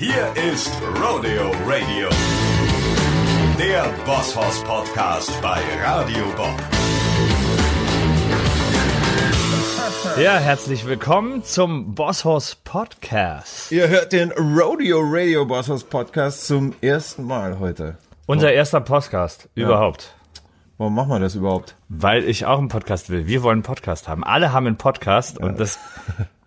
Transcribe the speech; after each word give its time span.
Hier 0.00 0.32
ist 0.50 0.72
Rodeo 0.94 1.50
Radio, 1.66 2.08
der 3.58 3.84
Bosshaus 4.06 4.64
Podcast 4.64 5.30
bei 5.42 5.60
Radio 5.84 6.24
Bob. 6.38 6.58
Ja, 10.18 10.38
herzlich 10.38 10.86
willkommen 10.86 11.44
zum 11.44 11.94
Bosshaus 11.94 12.54
Podcast. 12.54 13.70
Ihr 13.72 13.88
hört 13.88 14.14
den 14.14 14.32
Rodeo 14.32 15.00
Radio 15.02 15.44
Bossos 15.44 15.84
Podcast 15.84 16.46
zum 16.46 16.72
ersten 16.80 17.24
Mal 17.24 17.58
heute. 17.58 17.98
Unser 18.24 18.54
erster 18.54 18.80
Podcast 18.80 19.50
überhaupt. 19.54 20.14
Warum 20.78 20.94
machen 20.94 21.10
wir 21.10 21.20
das 21.20 21.34
überhaupt? 21.34 21.76
Weil 21.90 22.24
ich 22.24 22.46
auch 22.46 22.58
einen 22.58 22.68
Podcast 22.68 23.10
will. 23.10 23.26
Wir 23.26 23.42
wollen 23.42 23.56
einen 23.56 23.64
Podcast 23.64 24.08
haben. 24.08 24.24
Alle 24.24 24.54
haben 24.54 24.66
einen 24.66 24.78
Podcast 24.78 25.36
und 25.36 25.60
das 25.60 25.78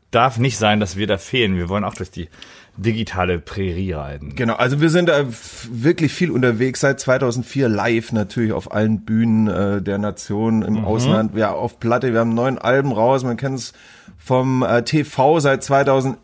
darf 0.09 0.39
nicht 0.39 0.57
sein, 0.57 0.79
dass 0.79 0.95
wir 0.95 1.05
da 1.05 1.19
fehlen. 1.19 1.55
Wir 1.55 1.69
wollen 1.69 1.83
auch 1.83 1.93
durch 1.93 2.09
die 2.09 2.29
digitale 2.77 3.39
Prärie 3.39 3.93
reiten. 3.93 4.35
Genau, 4.35 4.55
also 4.55 4.81
wir 4.81 4.89
sind 4.89 5.09
da 5.09 5.25
wirklich 5.71 6.11
viel 6.13 6.31
unterwegs, 6.31 6.79
seit 6.79 6.99
2004 6.99 7.69
live 7.69 8.11
natürlich 8.11 8.51
auf 8.51 8.71
allen 8.71 9.05
Bühnen 9.05 9.47
äh, 9.47 9.81
der 9.81 9.99
Nation 9.99 10.63
im 10.63 10.83
Ausland. 10.83 11.35
Ja, 11.35 11.51
auf 11.51 11.79
Platte, 11.79 12.13
wir 12.13 12.19
haben 12.19 12.33
neun 12.33 12.57
Alben 12.57 12.91
raus, 12.91 13.23
man 13.23 13.37
kennt 13.37 13.59
es 13.59 13.73
vom 14.17 14.63
äh, 14.63 14.83
TV 14.83 15.39
seit 15.39 15.63
2011. 15.63 16.17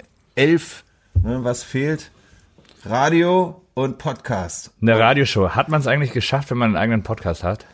Ne, 1.22 1.44
was 1.44 1.64
fehlt? 1.64 2.12
Radio 2.86 3.62
und 3.74 3.98
Podcast. 3.98 4.72
Eine 4.82 4.98
Radioshow. 4.98 5.50
Hat 5.50 5.70
man 5.70 5.82
es 5.82 5.88
eigentlich 5.88 6.14
geschafft, 6.14 6.50
wenn 6.50 6.58
man 6.58 6.70
einen 6.70 6.78
eigenen 6.78 7.04
Podcast 7.04 7.44
hat? 7.44 7.66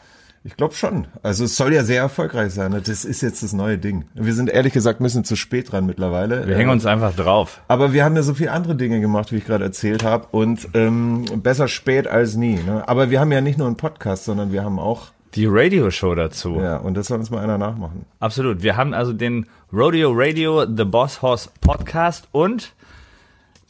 Ich 0.45 0.55
glaube 0.58 0.76
schon. 0.76 1.08
Also 1.23 1.44
es 1.45 1.55
soll 1.55 1.73
ja 1.73 1.84
sehr 1.84 2.02
erfolgreich 2.02 2.54
sein. 2.54 2.80
Das 2.85 3.04
ist 3.04 3.22
jetzt 3.22 3.41
das 3.41 3.52
neue 3.52 3.80
Ding. 3.80 4.05
Wir 4.13 4.31
sind 4.35 4.48
ehrlich 4.48 4.73
gesagt 4.73 5.02
ein 5.02 5.04
bisschen 5.04 5.23
zu 5.23 5.35
spät 5.35 5.71
dran 5.71 5.88
mittlerweile. 5.88 6.48
Wir 6.48 6.55
hängen 6.55 6.70
uns 6.70 6.85
einfach 6.85 7.16
drauf. 7.16 7.62
Aber 7.68 7.94
wir 7.94 8.05
haben 8.05 8.16
ja 8.16 8.21
so 8.21 8.35
viele 8.35 8.52
andere 8.52 8.76
Dinge 8.76 9.02
gemacht, 9.02 9.31
wie 9.31 9.38
ich 9.38 9.45
gerade 9.45 9.63
erzählt 9.63 10.04
habe. 10.04 10.27
Und 10.30 10.70
ähm, 10.76 11.26
besser 11.38 11.68
spät 11.68 12.08
als 12.08 12.35
nie. 12.35 12.59
Ne? 12.63 12.88
Aber 12.88 13.09
wir 13.09 13.20
haben 13.20 13.31
ja 13.31 13.41
nicht 13.41 13.57
nur 13.57 13.66
einen 13.66 13.76
Podcast, 13.76 14.26
sondern 14.26 14.51
wir 14.51 14.63
haben 14.63 14.77
auch. 14.77 15.07
Die 15.34 15.48
Radioshow 15.48 16.13
dazu. 16.13 16.60
Ja, 16.62 16.77
und 16.77 16.93
das 16.93 17.07
soll 17.07 17.18
uns 17.18 17.32
mal 17.32 17.43
einer 17.43 17.57
nachmachen. 17.57 18.05
Absolut. 18.20 18.62
Wir 18.62 18.77
haben 18.77 18.93
also 18.93 19.13
den 19.13 19.48
Rodeo 19.73 20.12
Radio, 20.13 20.68
The 20.68 20.85
Boss 20.85 21.23
Horse 21.23 21.49
Podcast 21.60 22.27
und 22.32 22.71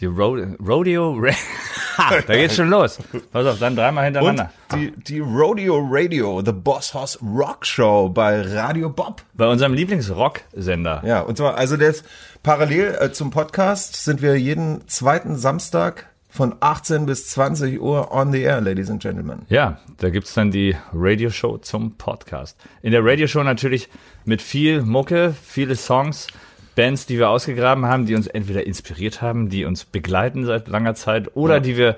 die 0.01 0.07
Ro 0.07 0.37
Rodeo 0.59 1.13
Ra 1.13 1.31
Ha, 1.97 2.21
Da 2.27 2.33
geht's 2.35 2.55
schon 2.55 2.69
los. 2.69 2.99
Pass 3.31 3.45
auf, 3.45 3.59
dann 3.59 3.75
dreimal 3.75 4.01
Und 4.07 4.13
hintereinander. 4.15 4.51
die, 4.73 4.91
die 4.91 5.19
Rodeo 5.19 5.79
Radio, 5.89 6.41
The 6.45 6.51
Boss 6.51 6.93
Hoss 6.93 7.19
Rock 7.21 7.65
Show 7.65 8.09
bei 8.09 8.41
Radio 8.41 8.89
Bob. 8.89 9.21
Bei 9.33 9.47
unserem 9.47 9.73
Lieblingsrock-Sender. 9.73 11.03
Ja, 11.05 11.21
und 11.21 11.37
zwar, 11.37 11.55
also 11.57 11.77
das 11.77 12.03
parallel 12.43 12.97
äh, 12.99 13.11
zum 13.11 13.31
Podcast 13.31 14.03
sind 14.03 14.21
wir 14.21 14.35
jeden 14.39 14.87
zweiten 14.87 15.37
Samstag 15.37 16.07
von 16.29 16.55
18 16.59 17.05
bis 17.05 17.29
20 17.29 17.79
Uhr 17.79 18.11
on 18.11 18.31
the 18.33 18.41
air, 18.41 18.59
ladies 18.59 18.89
and 18.89 19.01
gentlemen. 19.01 19.43
Ja, 19.47 19.79
da 19.99 20.09
gibt's 20.09 20.33
dann 20.33 20.51
die 20.51 20.75
Radioshow 20.93 21.57
zum 21.59 21.95
Podcast. 21.97 22.57
In 22.81 22.91
der 22.91 23.05
Radioshow 23.05 23.41
natürlich 23.43 23.87
mit 24.25 24.41
viel 24.41 24.81
Mucke, 24.81 25.33
viele 25.41 25.75
Songs, 25.77 26.27
Bands, 26.75 27.05
die 27.05 27.17
wir 27.17 27.29
ausgegraben 27.29 27.85
haben, 27.85 28.05
die 28.05 28.15
uns 28.15 28.27
entweder 28.27 28.65
inspiriert 28.65 29.21
haben, 29.21 29.49
die 29.49 29.65
uns 29.65 29.85
begleiten 29.85 30.45
seit 30.45 30.67
langer 30.67 30.95
Zeit 30.95 31.35
oder 31.35 31.55
Ja. 31.55 31.59
die 31.61 31.77
wir 31.77 31.95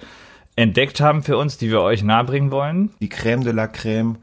entdeckt 0.56 1.02
haben 1.02 1.23
für 1.23 1.38
uns, 1.38 1.58
die 1.58 1.70
wir 1.70 1.81
euch 1.81 2.03
nahebringen 2.03 2.52
wollen. 2.52 2.92
Die 3.02 3.09
Crème 3.09 3.44
de 3.44 3.53
la 3.53 3.66
Crème 3.66 4.16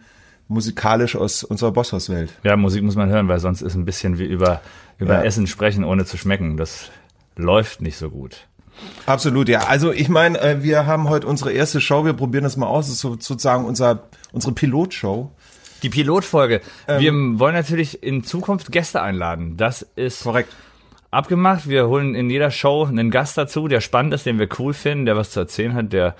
musikalisch 0.48 1.16
aus 1.16 1.42
unserer 1.44 1.72
Bosshauswelt. 1.72 2.32
Ja, 2.42 2.56
Musik 2.56 2.82
muss 2.82 2.96
man 2.96 3.08
hören, 3.08 3.28
weil 3.28 3.38
sonst 3.40 3.62
ist 3.62 3.74
ein 3.74 3.84
bisschen 3.84 4.18
wie 4.18 4.24
über, 4.26 4.60
über 4.98 5.14
Ja. 5.14 5.22
Essen 5.22 5.46
sprechen, 5.46 5.84
ohne 5.84 6.04
zu 6.04 6.16
schmecken. 6.16 6.56
Das 6.56 6.90
läuft 7.36 7.80
nicht 7.80 7.96
so 7.96 8.10
gut. 8.10 8.46
Absolut, 9.06 9.48
ja. 9.48 9.60
Also 9.60 9.92
ich 9.92 10.08
meine, 10.08 10.38
äh, 10.40 10.62
wir 10.62 10.84
haben 10.86 11.08
heute 11.08 11.26
unsere 11.28 11.52
erste 11.52 11.80
Show, 11.80 12.04
wir 12.04 12.12
probieren 12.12 12.44
das 12.44 12.56
mal 12.56 12.66
aus. 12.66 12.86
Das 12.86 12.96
ist 12.96 13.00
so- 13.00 13.12
sozusagen 13.18 13.64
unser, 13.64 14.04
unsere 14.32 14.52
Pilotshow. 14.52 15.30
Die 15.84 15.90
Pilotfolge. 15.90 16.60
wir 16.86 17.12
wollen 17.38 17.54
natürlich 17.54 18.02
in 18.02 18.24
Zukunft 18.24 18.72
Gäste 18.72 19.00
einladen. 19.02 19.56
Das 19.56 19.82
ist 19.96 20.24
Korrekt. 20.24 20.52
abgemacht. 21.10 21.68
Wir 21.68 21.86
holen 21.88 22.14
in 22.14 22.30
jeder 22.30 22.50
Show 22.50 22.84
einen 22.86 23.10
Gast 23.10 23.36
dazu, 23.38 23.68
der 23.68 23.80
spannend 23.80 24.14
ist, 24.14 24.26
den 24.26 24.38
wir 24.38 24.48
cool 24.58 24.72
finden, 24.72 25.04
der 25.04 25.16
was 25.16 25.30
zu 25.30 25.40
erzählen 25.40 25.74
hat, 25.74 25.92
der 25.92 26.16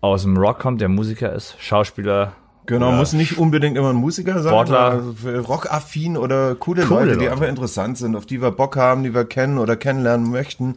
aus 0.00 0.22
dem 0.22 0.36
Rock 0.36 0.60
kommt, 0.60 0.80
der 0.80 0.88
Musiker 0.88 1.32
ist, 1.32 1.56
Schauspieler. 1.58 2.32
Genau, 2.66 2.92
muss 2.92 3.14
nicht 3.14 3.38
unbedingt 3.38 3.78
immer 3.78 3.90
ein 3.90 3.96
Musiker 3.96 4.42
sein. 4.42 4.52
Sportler. 4.52 5.02
Rockaffin 5.48 6.18
oder 6.18 6.54
coole, 6.54 6.84
Coole 6.84 7.00
Leute, 7.06 7.16
die 7.16 7.24
Leute. 7.24 7.32
einfach 7.32 7.48
interessant 7.48 7.96
sind, 7.96 8.14
auf 8.14 8.26
die 8.26 8.42
wir 8.42 8.50
Bock 8.50 8.76
haben, 8.76 9.02
die 9.04 9.14
wir 9.14 9.24
kennen 9.24 9.56
oder 9.56 9.74
kennenlernen 9.74 10.30
möchten. 10.30 10.76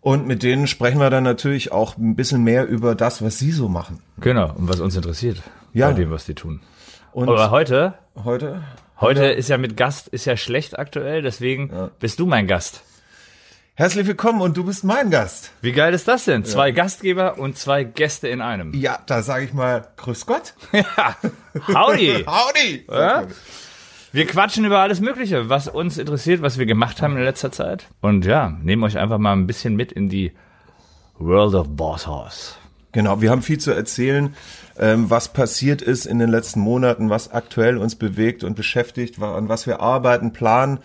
Und 0.00 0.26
mit 0.26 0.42
denen 0.42 0.66
sprechen 0.66 0.98
wir 1.00 1.10
dann 1.10 1.22
natürlich 1.22 1.70
auch 1.70 1.98
ein 1.98 2.16
bisschen 2.16 2.42
mehr 2.42 2.66
über 2.66 2.94
das, 2.94 3.22
was 3.22 3.38
sie 3.38 3.52
so 3.52 3.68
machen. 3.68 3.98
Genau, 4.20 4.52
und 4.56 4.68
was 4.68 4.80
uns 4.80 4.96
interessiert 4.96 5.42
Ja. 5.74 5.88
bei 5.88 5.92
dem, 5.92 6.10
was 6.10 6.24
die 6.24 6.34
tun. 6.34 6.60
Und 7.12 7.28
Aber 7.28 7.50
heute, 7.50 7.94
heute 8.24 8.62
heute 9.00 9.26
ist 9.26 9.48
ja 9.48 9.58
mit 9.58 9.76
Gast, 9.76 10.08
ist 10.08 10.24
ja 10.24 10.36
schlecht 10.36 10.78
aktuell, 10.78 11.20
deswegen 11.20 11.90
bist 12.00 12.18
du 12.18 12.26
mein 12.26 12.46
Gast. 12.46 12.82
herzlich 13.74 14.06
willkommen 14.06 14.40
und 14.40 14.56
du 14.56 14.64
bist 14.64 14.82
mein 14.82 15.10
Gast. 15.10 15.50
Wie 15.60 15.72
geil 15.72 15.92
ist 15.92 16.08
das 16.08 16.24
denn? 16.24 16.44
Zwei 16.44 16.70
Gastgeber 16.70 17.38
und 17.38 17.58
zwei 17.58 17.84
Gäste 17.84 18.28
in 18.28 18.40
einem. 18.40 18.72
Ja, 18.74 18.98
da 19.06 19.22
sage 19.22 19.44
ich 19.44 19.52
mal, 19.52 19.88
grüß 19.96 20.24
Gott. 20.24 20.54
Ja, 20.72 21.16
howdy. 21.74 22.24
Howdy. 22.26 22.86
Ja? 22.90 23.26
Wir 24.12 24.26
quatschen 24.26 24.64
über 24.64 24.78
alles 24.78 25.00
Mögliche, 25.00 25.50
was 25.50 25.68
uns 25.68 25.98
interessiert, 25.98 26.40
was 26.40 26.58
wir 26.58 26.64
gemacht 26.66 27.02
haben 27.02 27.16
in 27.18 27.24
letzter 27.24 27.52
Zeit. 27.52 27.88
Und 28.00 28.24
ja, 28.24 28.56
nehmen 28.62 28.82
euch 28.84 28.96
einfach 28.96 29.18
mal 29.18 29.32
ein 29.32 29.46
bisschen 29.46 29.76
mit 29.76 29.92
in 29.92 30.08
die 30.08 30.32
World 31.18 31.54
of 31.54 31.68
Boss 31.76 32.06
Horse. 32.06 32.54
Genau, 32.92 33.22
wir 33.22 33.30
haben 33.30 33.40
viel 33.42 33.58
zu 33.58 33.70
erzählen, 33.70 34.34
ähm, 34.82 35.08
was 35.10 35.32
passiert 35.32 35.80
ist 35.80 36.06
in 36.06 36.18
den 36.18 36.28
letzten 36.28 36.58
Monaten, 36.60 37.08
was 37.08 37.30
aktuell 37.30 37.78
uns 37.78 37.94
bewegt 37.94 38.42
und 38.42 38.56
beschäftigt, 38.56 39.22
an 39.22 39.48
was 39.48 39.66
wir 39.68 39.80
arbeiten, 39.80 40.32
planen, 40.32 40.80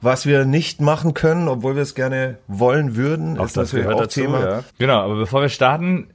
was 0.00 0.24
wir 0.24 0.46
nicht 0.46 0.80
machen 0.80 1.12
können, 1.12 1.48
obwohl 1.48 1.74
wir 1.76 1.82
es 1.82 1.94
gerne 1.94 2.38
wollen 2.48 2.96
würden, 2.96 3.36
ist 3.36 3.56
natürlich 3.56 3.86
auch 3.86 4.06
Thema. 4.06 4.64
Genau, 4.78 5.00
aber 5.00 5.16
bevor 5.16 5.42
wir 5.42 5.50
starten, 5.50 6.08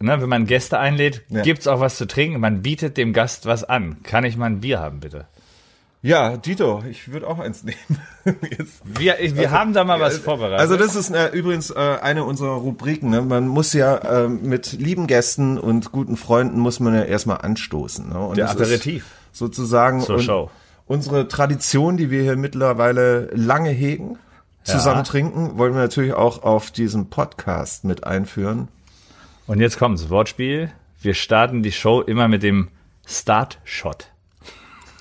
ne, 0.00 0.20
wenn 0.22 0.28
man 0.28 0.46
Gäste 0.46 0.78
einlädt, 0.78 1.22
Ja. 1.28 1.42
gibt's 1.42 1.66
auch 1.66 1.80
was 1.80 1.96
zu 1.96 2.06
trinken. 2.06 2.40
Man 2.40 2.62
bietet 2.62 2.96
dem 2.96 3.12
Gast 3.12 3.44
was 3.44 3.62
an. 3.62 4.02
Kann 4.02 4.24
ich 4.24 4.38
mal 4.38 4.46
ein 4.46 4.60
Bier 4.60 4.80
haben, 4.80 5.00
bitte? 5.00 5.26
Ja, 6.02 6.38
Dito, 6.38 6.82
ich 6.88 7.12
würde 7.12 7.26
auch 7.28 7.38
eins 7.38 7.62
nehmen. 7.62 7.76
Jetzt. 8.24 8.80
Wir, 8.84 9.16
wir 9.36 9.50
haben 9.50 9.74
da 9.74 9.84
mal 9.84 10.00
was 10.00 10.16
vorbereitet. 10.16 10.58
Also 10.60 10.76
das 10.78 10.96
ist 10.96 11.10
äh, 11.10 11.28
übrigens 11.28 11.70
äh, 11.70 11.74
eine 12.00 12.24
unserer 12.24 12.54
Rubriken. 12.54 13.10
Ne? 13.10 13.20
Man 13.20 13.46
muss 13.48 13.74
ja 13.74 13.96
äh, 14.24 14.28
mit 14.28 14.72
lieben 14.72 15.06
Gästen 15.06 15.58
und 15.58 15.92
guten 15.92 16.16
Freunden 16.16 16.58
muss 16.58 16.80
man 16.80 16.94
ja 16.94 17.02
erstmal 17.02 17.38
anstoßen. 17.42 18.08
Ne? 18.08 18.18
Und 18.18 18.38
Der 18.38 18.48
Aperitif. 18.50 19.04
Sozusagen 19.32 20.00
Zur 20.00 20.20
Show. 20.20 20.50
unsere 20.86 21.28
Tradition, 21.28 21.98
die 21.98 22.10
wir 22.10 22.22
hier 22.22 22.36
mittlerweile 22.36 23.28
lange 23.34 23.70
hegen, 23.70 24.18
zusammen 24.64 24.98
Ja. 25.00 25.02
trinken, 25.04 25.58
wollen 25.58 25.74
wir 25.74 25.82
natürlich 25.82 26.14
auch 26.14 26.42
auf 26.42 26.70
diesem 26.70 27.10
Podcast 27.10 27.84
mit 27.84 28.04
einführen. 28.04 28.68
Und 29.46 29.60
jetzt 29.60 29.78
kommt's, 29.78 30.08
Wortspiel. 30.08 30.70
Wir 31.02 31.12
starten 31.12 31.62
die 31.62 31.72
Show 31.72 32.00
immer 32.00 32.26
mit 32.26 32.42
dem 32.42 32.68
Start-Shot. 33.06 34.09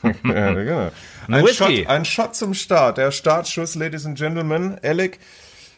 ja, 0.24 0.54
genau. 0.54 0.92
Ein, 1.28 1.46
Whisky. 1.46 1.78
Shot, 1.78 1.88
ein 1.88 2.06
Shot 2.06 2.36
zum 2.36 2.54
Start. 2.54 2.98
Der 2.98 3.12
Startschuss, 3.12 3.76
Ladies 3.76 4.06
and 4.06 4.18
Gentlemen. 4.18 4.78
Alec, 4.84 5.20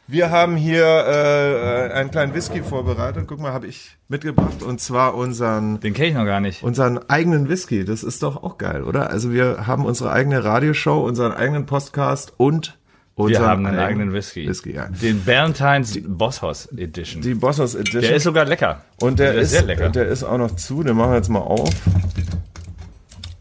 wir 0.08 0.30
haben 0.30 0.58
hier 0.58 0.84
äh, 0.86 1.94
einen 1.94 2.12
kleinen 2.12 2.34
Whisky 2.34 2.62
vorbereitet. 2.62 3.26
Guck 3.28 3.40
mal, 3.40 3.54
habe 3.54 3.68
ich 3.68 3.98
mitgebracht. 4.10 4.62
Und 4.62 4.82
zwar 4.82 5.16
unseren, 5.16 5.80
Den 5.80 5.94
kenne 5.94 6.10
ich 6.10 6.14
noch 6.16 6.26
gar 6.26 6.42
nicht. 6.42 6.64
unseren 6.64 6.98
eigenen 7.10 7.48
Whisky. 7.48 7.86
Das 7.86 8.04
ist 8.04 8.22
doch 8.22 8.44
auch 8.44 8.58
geil, 8.58 8.84
oder? 8.84 9.10
Also 9.10 9.32
wir 9.32 9.68
haben 9.68 9.86
unsere 9.86 10.12
eigene 10.12 10.44
Radioshow, 10.44 11.06
unseren 11.06 11.32
eigenen 11.32 11.66
Podcast 11.66 12.34
und 12.38 12.78
Wir 13.16 13.40
haben 13.40 13.66
einen 13.66 13.80
eigenen 13.80 14.14
Whisky. 14.14 14.48
Whisky 14.48 14.74
ja. 14.74 14.88
Den 14.88 15.24
Ballantines 15.24 15.98
Bosshaus 16.06 16.66
Edition. 16.76 17.22
Die 17.22 17.36
Bossos 17.36 17.76
Edition. 17.76 18.02
Der 18.02 18.16
ist 18.16 18.24
sogar 18.24 18.46
lecker. 18.46 18.84
Und 19.00 19.20
der, 19.20 19.36
ist, 19.36 19.52
sehr 19.52 19.64
lecker. 19.64 19.90
der 19.90 20.08
ist 20.08 20.24
auch 20.24 20.38
noch 20.38 20.56
zu, 20.56 20.84
den 20.84 20.98
machen 20.98 21.12
wir 21.12 21.18
jetzt 21.18 21.30
mal 21.30 21.40
auf. 21.40 21.70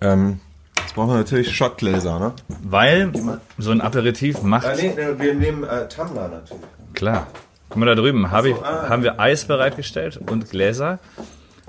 Ähm, 0.03 0.41
jetzt 0.91 0.97
brauchen 0.97 1.11
wir 1.11 1.19
natürlich 1.19 1.55
Shotgläser, 1.55 2.19
ne? 2.19 2.33
Weil 2.65 3.13
so 3.59 3.71
ein 3.71 3.81
Aperitif 3.81 4.43
macht, 4.43 4.77
nee, 4.77 4.93
wir 5.19 5.35
nehmen 5.35 5.63
äh, 5.63 5.87
Tumbler 5.89 6.29
natürlich. 6.29 6.65
klar. 6.95 7.29
Guck 7.69 7.79
mal 7.79 7.87
da 7.87 7.95
drüben, 7.95 8.33
hab 8.33 8.45
ich, 8.45 8.57
ah. 8.57 8.89
haben 8.89 9.05
wir 9.05 9.21
Eis 9.21 9.45
bereitgestellt 9.45 10.17
und 10.17 10.51
Gläser. 10.51 10.99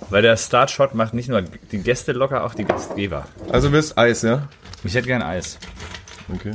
Weil 0.10 0.24
der 0.24 0.36
Startshot 0.36 0.96
macht 0.96 1.14
nicht 1.14 1.30
nur 1.30 1.44
die 1.44 1.78
Gäste 1.78 2.12
locker, 2.14 2.44
auch 2.44 2.56
die 2.56 2.66
Gastgeber. 2.66 3.28
Also 3.52 3.72
willst 3.72 4.00
Eis, 4.00 4.24
ja? 4.24 4.48
Ich 4.84 4.96
hätte 4.96 5.06
gern 5.06 5.22
Eis. 5.22 5.60
Okay. 6.34 6.54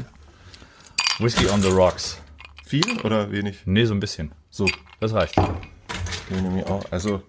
Whisky 1.20 1.48
on 1.48 1.62
the 1.62 1.68
rocks. 1.68 2.18
Viel 2.66 3.00
oder 3.04 3.30
wenig? 3.30 3.58
Nee, 3.64 3.84
so 3.84 3.94
ein 3.94 4.00
bisschen. 4.00 4.32
So, 4.50 4.66
Das 4.98 5.14
reicht. 5.14 5.36
den 5.36 6.42
nehme 6.42 6.62
ich 6.62 6.66
auch. 6.66 6.82
Also 6.90 7.22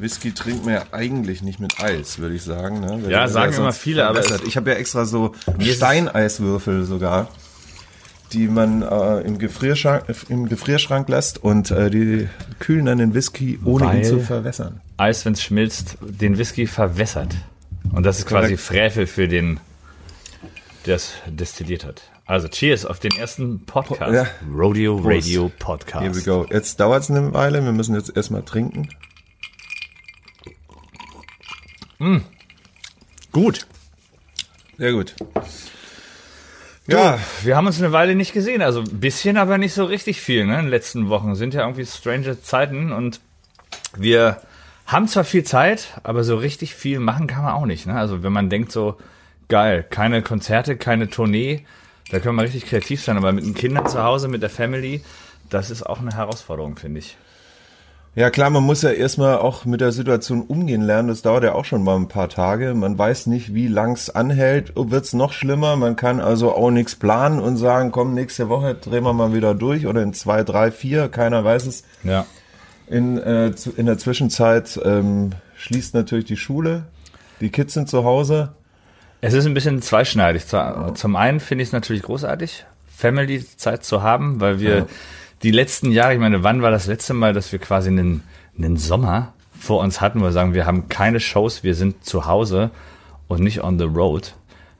Whisky 0.00 0.32
trinkt 0.32 0.64
man 0.64 0.74
ja 0.74 0.82
eigentlich 0.92 1.42
nicht 1.42 1.60
mit 1.60 1.80
Eis, 1.80 2.18
würde 2.18 2.34
ich 2.34 2.42
sagen. 2.42 2.80
Ne? 2.80 3.00
Weil 3.02 3.10
Ja, 3.10 3.28
sagen 3.28 3.52
ja 3.52 3.58
immer 3.58 3.72
viele, 3.72 4.06
aber 4.06 4.22
ich 4.46 4.56
habe 4.56 4.70
ja 4.70 4.76
extra 4.76 5.04
so 5.04 5.34
Steineiswürfel 5.60 6.84
sogar. 6.84 7.28
die 8.32 8.48
man 8.48 8.82
äh, 8.82 9.20
im, 9.20 9.38
Gefrierschrank, 9.38 10.04
im 10.28 10.48
Gefrierschrank 10.48 11.08
lässt 11.08 11.42
und 11.42 11.70
äh, 11.70 11.90
die 11.90 12.28
kühlen 12.58 12.86
dann 12.86 12.98
den 12.98 13.14
Whisky, 13.14 13.58
ohne 13.64 13.86
Weil- 13.86 13.98
ihn 13.98 14.04
zu 14.04 14.20
verwässern. 14.20 14.80
Eis, 14.96 15.24
wenn 15.24 15.34
es 15.34 15.42
schmilzt, 15.42 15.96
den 16.00 16.36
Whisky 16.36 16.66
verwässert. 16.66 17.34
Und 17.92 18.04
das 18.04 18.18
ist 18.18 18.26
quasi 18.26 18.56
Korrekt. 18.56 18.60
Frevel 18.62 19.06
für 19.06 19.28
den, 19.28 19.60
der 20.86 20.96
es 20.96 21.12
destilliert 21.26 21.84
hat. 21.84 22.02
Also 22.26 22.48
Cheers 22.48 22.84
auf 22.84 22.98
den 22.98 23.12
ersten 23.16 23.64
Podcast. 23.64 24.12
Ja. 24.12 24.26
Rodeo 24.52 24.96
Prost. 24.96 25.06
Radio 25.28 25.52
Podcast. 25.60 26.02
Here 26.04 26.14
we 26.16 26.22
go. 26.22 26.44
Jetzt 26.50 26.80
dauert 26.80 27.04
es 27.04 27.10
eine 27.10 27.32
Weile, 27.32 27.62
wir 27.64 27.70
müssen 27.70 27.94
jetzt 27.94 28.16
erstmal 28.16 28.42
trinken. 28.42 28.88
Gut. 33.32 33.66
Sehr 34.78 34.92
gut. 34.92 35.14
Ja, 36.86 37.18
Wir 37.42 37.56
haben 37.56 37.66
uns 37.66 37.78
eine 37.78 37.92
Weile 37.92 38.14
nicht 38.14 38.32
gesehen, 38.32 38.62
also 38.62 38.80
ein 38.80 39.00
bisschen, 39.00 39.36
aber 39.36 39.58
nicht 39.58 39.74
so 39.74 39.84
richtig 39.84 40.20
viel, 40.20 40.46
ne? 40.46 40.54
In 40.54 40.66
den 40.66 40.70
letzten 40.70 41.08
Wochen 41.08 41.34
sind 41.34 41.52
ja 41.54 41.62
irgendwie 41.62 41.84
strange 41.84 42.40
Zeiten 42.40 42.92
und 42.92 43.20
wir 43.96 44.40
haben 44.86 45.08
zwar 45.08 45.24
viel 45.24 45.42
Zeit, 45.42 45.98
aber 46.04 46.22
so 46.22 46.36
richtig 46.36 46.74
viel 46.74 47.00
machen 47.00 47.26
kann 47.26 47.42
man 47.42 47.54
auch 47.54 47.66
nicht, 47.66 47.86
ne? 47.86 47.98
Also 47.98 48.22
wenn 48.22 48.32
man 48.32 48.50
denkt 48.50 48.70
so, 48.70 48.98
geil, 49.48 49.84
keine 49.88 50.22
Konzerte, 50.22 50.76
keine 50.76 51.08
Tournee, 51.08 51.66
da 52.10 52.20
können 52.20 52.36
wir 52.36 52.44
richtig 52.44 52.66
kreativ 52.66 53.02
sein, 53.02 53.16
aber 53.16 53.32
mit 53.32 53.44
den 53.44 53.54
Kindern 53.54 53.88
zu 53.88 54.02
Hause, 54.04 54.28
mit 54.28 54.42
der 54.42 54.50
Family, 54.50 55.02
das 55.50 55.70
ist 55.70 55.82
auch 55.82 56.00
eine 56.00 56.14
Herausforderung, 56.14 56.76
finde 56.76 57.00
ich. 57.00 57.16
Ja 58.18 58.30
klar, 58.30 58.48
man 58.48 58.62
muss 58.62 58.80
ja 58.80 58.90
erstmal 58.90 59.36
auch 59.36 59.66
mit 59.66 59.82
der 59.82 59.92
Situation 59.92 60.40
umgehen 60.40 60.80
lernen. 60.80 61.08
Das 61.08 61.20
dauert 61.20 61.44
ja 61.44 61.52
auch 61.52 61.66
schon 61.66 61.84
mal 61.84 61.96
ein 61.96 62.08
paar 62.08 62.30
Tage. 62.30 62.72
Man 62.72 62.96
weiß 62.98 63.26
nicht, 63.26 63.52
wie 63.54 63.68
lang's 63.68 64.08
anhält. 64.08 64.72
Wird's 64.74 65.12
noch 65.12 65.34
schlimmer? 65.34 65.76
Man 65.76 65.96
kann 65.96 66.20
also 66.20 66.54
auch 66.54 66.70
nichts 66.70 66.96
planen 66.96 67.38
und 67.40 67.58
sagen, 67.58 67.92
komm, 67.92 68.14
nächste 68.14 68.48
Woche 68.48 68.74
drehen 68.74 69.04
wir 69.04 69.12
mal 69.12 69.34
wieder 69.34 69.54
durch 69.54 69.86
oder 69.86 70.02
in 70.02 70.14
zwei, 70.14 70.44
drei, 70.44 70.70
vier, 70.70 71.08
keiner 71.08 71.44
weiß 71.44 71.66
es. 71.66 71.84
Ja. 72.04 72.24
In, 72.88 73.18
äh, 73.18 73.52
in 73.76 73.84
der 73.84 73.98
Zwischenzeit 73.98 74.80
ähm, 74.82 75.32
schließt 75.58 75.92
natürlich 75.94 76.24
die 76.24 76.38
Schule. 76.38 76.84
Die 77.42 77.50
Kids 77.50 77.74
sind 77.74 77.90
zu 77.90 78.04
Hause. 78.04 78.52
Es 79.20 79.34
ist 79.34 79.44
ein 79.44 79.52
bisschen 79.52 79.82
zweischneidig. 79.82 80.46
Zu- 80.46 80.92
Zum 80.94 81.16
einen 81.16 81.38
finde 81.38 81.62
ich 81.62 81.68
es 81.68 81.72
natürlich 81.74 82.02
großartig, 82.02 82.64
Family-Zeit 82.96 83.84
zu 83.84 84.02
haben, 84.02 84.40
weil 84.40 84.58
wir 84.58 84.76
Ja. 84.78 84.86
Die 85.42 85.50
letzten 85.50 85.90
Jahre, 85.90 86.14
ich 86.14 86.20
meine, 86.20 86.42
wann 86.42 86.62
war 86.62 86.70
das 86.70 86.86
letzte 86.86 87.14
Mal, 87.14 87.32
dass 87.32 87.52
wir 87.52 87.58
quasi 87.58 87.88
einen, 87.88 88.22
einen 88.58 88.76
Sommer 88.76 89.34
vor 89.58 89.80
uns 89.80 90.00
hatten, 90.00 90.20
wo 90.20 90.24
wir 90.24 90.32
sagen, 90.32 90.54
wir 90.54 90.66
haben 90.66 90.88
keine 90.88 91.20
Shows, 91.20 91.62
wir 91.62 91.74
sind 91.74 92.04
zu 92.04 92.26
Hause 92.26 92.70
und 93.28 93.42
nicht 93.42 93.62
on 93.62 93.78
the 93.78 93.84
road. 93.84 94.34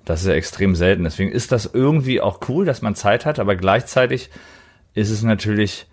Das 0.04 0.20
ist 0.20 0.28
ja 0.28 0.34
extrem 0.34 0.76
selten. 0.76 1.04
Deswegen 1.04 1.32
ist 1.32 1.52
das 1.52 1.66
irgendwie 1.72 2.20
auch 2.20 2.40
cool, 2.48 2.64
dass 2.64 2.82
man 2.82 2.94
Zeit 2.94 3.26
hat, 3.26 3.38
aber 3.38 3.56
gleichzeitig 3.56 4.30
ist 4.94 5.10
es 5.10 5.22
natürlich 5.22 5.86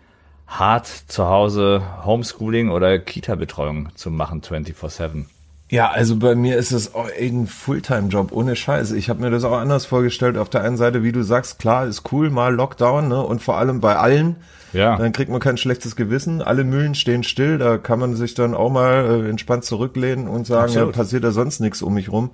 hart, 0.48 0.88
zu 0.88 1.28
Hause 1.28 1.82
Homeschooling 2.06 2.70
oder 2.70 3.00
Kita-Betreuung 3.00 3.90
zu 3.96 4.12
machen, 4.12 4.42
24-7. 4.42 5.26
Ja, 5.74 5.90
also 5.90 6.18
bei 6.18 6.36
mir 6.36 6.58
ist 6.58 6.72
es 6.72 6.94
auch 6.94 7.10
ein 7.20 7.48
Fulltime-Job, 7.48 8.32
ohne 8.32 8.56
Scheiß. 8.56 8.92
Ich 8.92 9.10
habe 9.10 9.22
mir 9.22 9.32
das 9.32 9.44
auch 9.44 9.58
anders 9.58 9.88
vorgestellt. 9.88 10.38
Auf 10.38 10.48
der 10.48 10.62
einen 10.62 10.78
Seite, 10.78 11.02
wie 11.02 11.12
du 11.12 11.24
sagst, 11.24 11.58
klar, 11.58 11.88
ist 11.88 12.12
cool, 12.12 12.30
mal 12.30 12.54
Lockdown, 12.54 13.08
ne? 13.08 13.20
Und 13.24 13.42
vor 13.42 13.58
allem 13.58 13.80
bei 13.80 13.96
allen. 13.96 14.36
Ja. 14.72 14.98
Dann 14.98 15.14
kriegt 15.14 15.32
man 15.32 15.40
kein 15.40 15.58
schlechtes 15.58 15.96
Gewissen. 15.96 16.44
Alle 16.44 16.64
Mühlen 16.64 16.94
stehen 16.94 17.24
still. 17.24 17.58
Da 17.58 17.80
kann 17.80 17.98
man 17.98 18.16
sich 18.16 18.36
dann 18.36 18.54
auch 18.54 18.70
mal 18.70 19.24
äh, 19.26 19.30
entspannt 19.32 19.66
zurücklehnen 19.66 20.28
und 20.28 20.46
sagen, 20.46 20.74
da 20.74 20.82
Absolut. 20.82 20.94
passiert 20.94 21.24
ja 21.24 21.32
sonst 21.32 21.60
nichts 21.60 21.82
um 21.82 21.96
mich 21.96 22.12
rum. 22.12 22.30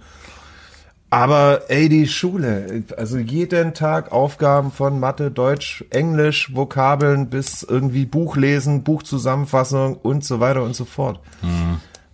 Aber 1.09 1.61
ey, 1.69 1.87
die 1.87 2.09
Schule, 2.09 2.83
also 2.97 3.17
jeden 3.19 3.73
Tag 3.73 4.11
Aufgaben 4.11 4.69
von 4.69 4.99
Mathe, 4.99 5.31
Deutsch, 5.31 5.85
Englisch, 5.91 6.53
Vokabeln 6.53 7.29
bis 7.29 7.63
irgendwie 7.63 8.05
Buch 8.05 8.35
lesen, 8.35 8.83
Buchzusammenfassung 8.83 9.95
und 9.95 10.25
so 10.25 10.41
weiter 10.41 10.61
und 10.61 10.75
so 10.75 10.83
fort. 10.83 11.21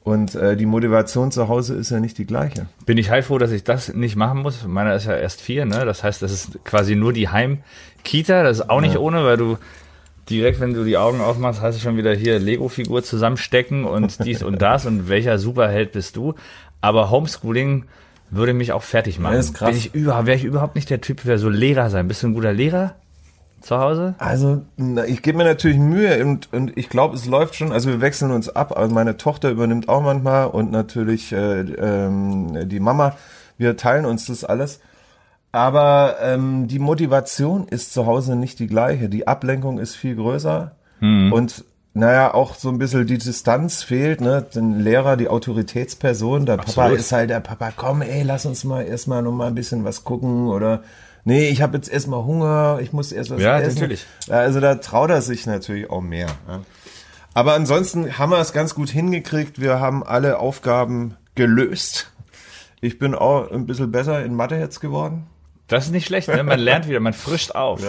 Und 0.05 0.35
äh, 0.35 0.55
die 0.55 0.67
Motivation 0.67 1.31
zu 1.31 1.47
Hause 1.47 1.73
ist 1.73 1.89
ja 1.89 1.99
nicht 1.99 2.19
die 2.19 2.25
gleiche. 2.25 2.67
bin 2.85 2.99
ich 2.99 3.09
heilfroh, 3.09 3.39
dass 3.39 3.49
ich 3.49 3.63
das 3.63 3.91
nicht 3.91 4.15
machen 4.15 4.43
muss. 4.43 4.63
Meiner 4.67 4.93
ist 4.93 5.07
ja 5.07 5.15
erst 5.17 5.41
vier, 5.41 5.65
ne? 5.65 5.83
Das 5.83 6.03
heißt, 6.03 6.21
das 6.21 6.31
ist 6.31 6.63
quasi 6.63 6.95
nur 6.95 7.11
die 7.11 7.29
Heimkita. 7.29 8.43
Das 8.43 8.59
ist 8.59 8.69
auch 8.69 8.81
nicht 8.81 8.97
ohne, 8.99 9.25
weil 9.25 9.37
du 9.37 9.57
direkt, 10.29 10.59
wenn 10.59 10.75
du 10.75 10.83
die 10.83 10.97
Augen 10.97 11.21
aufmachst, 11.21 11.59
hast 11.59 11.79
du 11.79 11.81
schon 11.81 11.97
wieder 11.97 12.13
hier 12.13 12.37
Lego-Figur 12.37 13.01
zusammenstecken 13.01 13.83
und 13.83 14.23
dies 14.25 14.43
und 14.43 14.61
das 14.61 14.85
und 14.85 15.09
welcher 15.09 15.39
Superheld 15.39 15.91
bist 15.91 16.17
du. 16.17 16.35
Aber 16.81 17.09
Homeschooling 17.09 17.85
würde 18.29 18.53
mich 18.53 18.73
auch 18.73 18.83
fertig 18.83 19.17
machen. 19.17 19.33
Ja, 19.33 19.39
ist 19.39 19.55
krass. 19.55 19.69
Bin 19.69 19.77
ich 19.79 19.95
überhaupt, 19.95 20.27
wäre 20.27 20.37
ich 20.37 20.43
überhaupt 20.43 20.75
nicht 20.75 20.91
der 20.91 21.01
Typ 21.01 21.21
für 21.21 21.39
so 21.39 21.49
Lehrer 21.49 21.89
sein. 21.89 22.07
Bist 22.07 22.21
du 22.21 22.27
ein 22.27 22.35
guter 22.35 22.53
Lehrer 22.53 22.93
zu 23.65 23.79
Hause? 23.79 24.15
Also, 24.17 24.61
na, 24.77 25.05
ich 25.05 25.21
gebe 25.21 25.37
mir 25.37 25.43
natürlich 25.43 25.77
Mühe 25.77 26.23
und, 26.25 26.51
und 26.53 26.77
ich 26.77 26.89
glaube, 26.89 27.15
es 27.15 27.25
läuft 27.25 27.55
schon. 27.55 27.71
Also 27.71 27.89
wir 27.89 28.01
wechseln 28.01 28.31
uns 28.31 28.49
ab. 28.49 28.77
Also 28.77 28.93
meine 28.93 29.17
Tochter 29.17 29.49
übernimmt 29.49 29.89
auch 29.89 30.01
manchmal 30.01 30.47
und 30.47 30.71
natürlich 30.71 31.31
äh, 31.31 31.59
ähm, 31.61 32.69
die 32.69 32.79
Mama. 32.79 33.15
Wir 33.57 33.77
teilen 33.77 34.05
uns 34.05 34.25
das 34.25 34.43
alles. 34.43 34.79
Aber 35.51 36.17
ähm, 36.21 36.67
die 36.67 36.79
Motivation 36.79 37.67
ist 37.67 37.93
zu 37.93 38.05
Hause 38.05 38.35
nicht 38.35 38.59
die 38.59 38.67
gleiche. 38.67 39.07
Die 39.07 39.27
Ablenkung 39.27 39.79
ist 39.79 39.95
viel 39.95 40.15
größer 40.15 40.75
und 41.01 41.65
naja, 41.93 42.33
auch 42.33 42.55
so 42.55 42.69
ein 42.69 42.77
bisschen 42.77 43.07
die 43.07 43.17
Distanz 43.17 43.83
fehlt, 43.83 44.19
ne? 44.19 44.45
Den 44.53 44.81
Lehrer, 44.81 45.15
die 45.15 45.29
Autoritätsperson, 45.29 46.45
der 46.45 46.57
Papa 46.57 46.69
Absolut. 46.69 46.99
ist 46.99 47.11
halt 47.13 47.29
der 47.29 47.39
Papa, 47.39 47.71
komm, 47.73 48.01
ey, 48.01 48.23
lass 48.23 48.45
uns 48.45 48.65
mal 48.65 48.81
erstmal 48.81 49.21
noch 49.21 49.31
mal 49.31 49.47
ein 49.47 49.55
bisschen 49.55 49.85
was 49.85 50.03
gucken 50.03 50.47
oder 50.47 50.83
nee, 51.25 51.49
ich 51.49 51.61
habe 51.61 51.75
jetzt 51.75 51.89
erstmal 51.91 52.23
Hunger, 52.23 52.79
ich 52.81 52.93
muss 52.93 53.11
erst 53.11 53.31
was 53.31 53.41
Ja, 53.41 53.59
essen. 53.59 53.75
natürlich. 53.75 54.05
Ja, 54.27 54.35
Also 54.35 54.61
da 54.61 54.75
traut 54.75 55.09
er 55.09 55.21
sich 55.21 55.45
natürlich 55.45 55.89
auch 55.89 56.01
mehr. 56.01 56.27
Ja. 56.47 56.61
Aber 57.33 57.53
ansonsten 57.53 58.17
haben 58.17 58.29
wir 58.29 58.39
es 58.39 58.53
ganz 58.53 58.73
gut 58.75 58.89
hingekriegt. 58.89 59.59
Wir 59.59 59.81
haben 59.81 60.03
alle 60.05 60.39
Aufgaben 60.39 61.15
gelöst. 61.35 62.11
Ich 62.79 62.97
bin 62.97 63.13
auch 63.13 63.51
ein 63.51 63.65
bisschen 63.65 63.91
besser 63.91 64.23
in 64.23 64.35
Mathe 64.35 64.55
jetzt 64.55 64.79
geworden. 64.79 65.27
Das 65.67 65.85
ist 65.85 65.91
nicht 65.91 66.05
schlecht, 66.05 66.29
ne? 66.29 66.43
Man 66.43 66.59
lernt 66.59 66.87
wieder, 66.87 66.99
man 67.01 67.13
frischt 67.13 67.51
auf. 67.51 67.81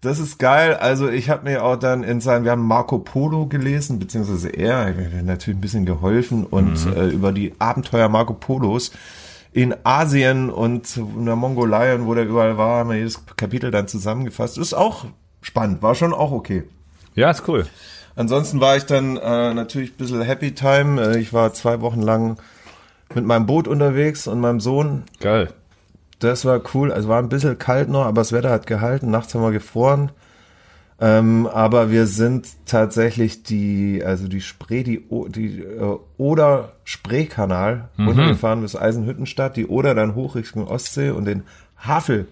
Das 0.00 0.18
ist 0.18 0.38
geil. 0.38 0.74
Also 0.74 1.08
ich 1.08 1.30
habe 1.30 1.44
mir 1.48 1.64
auch 1.64 1.76
dann 1.76 2.02
in 2.02 2.20
seinem, 2.20 2.44
wir 2.44 2.50
haben 2.50 2.66
Marco 2.66 2.98
Polo 2.98 3.46
gelesen, 3.46 4.00
beziehungsweise 4.00 4.48
er, 4.48 4.90
ich 4.90 5.22
natürlich 5.22 5.56
ein 5.58 5.60
bisschen 5.60 5.86
geholfen 5.86 6.44
und 6.44 6.84
äh, 6.86 7.06
über 7.08 7.30
die 7.32 7.54
Abenteuer 7.60 8.08
Marco 8.08 8.34
Polos 8.34 8.90
in 9.52 9.74
Asien 9.84 10.50
und 10.50 10.96
in 10.96 11.26
der 11.26 11.36
Mongolei 11.36 11.94
und 11.94 12.06
wo 12.06 12.14
der 12.14 12.24
überall 12.24 12.56
war, 12.56 12.80
haben 12.80 12.90
wir 12.90 12.96
jedes 12.96 13.24
Kapitel 13.36 13.70
dann 13.70 13.88
zusammengefasst. 13.88 14.58
Ist 14.58 14.74
auch 14.74 15.06
spannend, 15.42 15.82
war 15.82 15.94
schon 15.94 16.14
auch 16.14 16.32
okay. 16.32 16.64
Ja, 17.14 17.30
ist 17.30 17.46
cool. 17.48 17.66
Ansonsten 18.14 18.60
war 18.60 18.76
ich 18.76 18.84
dann 18.84 19.16
äh, 19.16 19.54
natürlich 19.54 19.92
ein 19.92 19.96
bisschen 19.96 20.22
Happy 20.22 20.54
Time. 20.54 21.00
Äh, 21.00 21.18
ich 21.18 21.32
war 21.32 21.52
zwei 21.52 21.80
Wochen 21.80 22.00
lang 22.00 22.38
mit 23.14 23.24
meinem 23.24 23.46
Boot 23.46 23.68
unterwegs 23.68 24.26
und 24.26 24.40
meinem 24.40 24.60
Sohn. 24.60 25.04
Geil. 25.20 25.48
Das 26.18 26.44
war 26.44 26.60
cool. 26.74 26.92
Also 26.92 27.08
war 27.08 27.18
ein 27.18 27.28
bisschen 27.28 27.58
kalt 27.58 27.88
noch, 27.88 28.04
aber 28.06 28.20
das 28.20 28.32
Wetter 28.32 28.50
hat 28.50 28.66
gehalten. 28.66 29.10
Nachts 29.10 29.34
haben 29.34 29.42
wir 29.42 29.50
gefroren. 29.50 30.12
Ähm, 31.04 31.48
aber 31.48 31.90
wir 31.90 32.06
sind 32.06 32.46
tatsächlich 32.64 33.42
die, 33.42 34.02
also 34.04 34.28
die 34.28 34.40
Spree, 34.40 34.84
die, 34.84 35.02
O- 35.08 35.26
die 35.26 35.58
äh, 35.58 35.96
Oder 36.16 36.74
Spreekanal 36.84 37.88
runtergefahren 37.98 38.62
bis 38.62 38.76
Eisenhüttenstadt, 38.76 39.56
die 39.56 39.66
Oder 39.66 39.96
dann 39.96 40.14
hoch 40.14 40.36
Richtung 40.36 40.68
Ostsee 40.68 41.10
und 41.10 41.24
den 41.24 41.42
Havel 41.76 42.28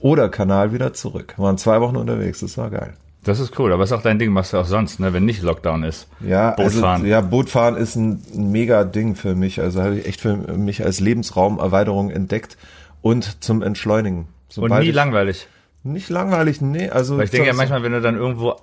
Oder 0.00 0.28
Kanal 0.30 0.72
wieder 0.72 0.92
zurück. 0.94 1.34
Wir 1.36 1.44
waren 1.44 1.58
zwei 1.58 1.80
Wochen 1.80 1.94
unterwegs. 1.96 2.40
Das 2.40 2.58
war 2.58 2.70
geil. 2.70 2.94
Das 3.22 3.38
ist 3.38 3.56
cool, 3.60 3.72
aber 3.72 3.84
ist 3.84 3.92
auch 3.92 4.02
dein 4.02 4.18
Ding, 4.18 4.32
machst 4.32 4.52
du 4.52 4.56
auch 4.56 4.66
sonst, 4.66 4.98
ne? 4.98 5.12
Wenn 5.12 5.24
nicht 5.24 5.42
Lockdown 5.42 5.84
ist. 5.84 6.08
Ja, 6.26 6.50
Bootfahren. 6.56 7.02
Also, 7.02 7.06
ja, 7.06 7.20
Bootfahren 7.20 7.76
ist 7.76 7.94
ein, 7.94 8.20
mega 8.34 8.82
Ding 8.82 9.14
für 9.14 9.36
mich. 9.36 9.60
Also 9.60 9.80
habe 9.80 9.98
ich 10.00 10.06
echt 10.06 10.20
für 10.20 10.34
mich 10.36 10.84
als 10.84 10.98
Lebensraumerweiterung 10.98 12.10
entdeckt 12.10 12.56
und 13.00 13.44
zum 13.44 13.62
Entschleunigen. 13.62 14.18
Und 14.22 14.26
Sobald 14.48 14.82
nie 14.82 14.88
ich- 14.88 14.94
langweilig. 14.96 15.46
Nicht 15.84 16.08
langweilig, 16.10 16.60
nee. 16.60 16.88
Also 16.88 17.18
Weil 17.18 17.24
ich 17.24 17.30
denke 17.30 17.48
ja 17.48 17.54
manchmal, 17.54 17.82
wenn 17.82 17.92
du 17.92 18.00
dann 18.00 18.16
irgendwo 18.16 18.56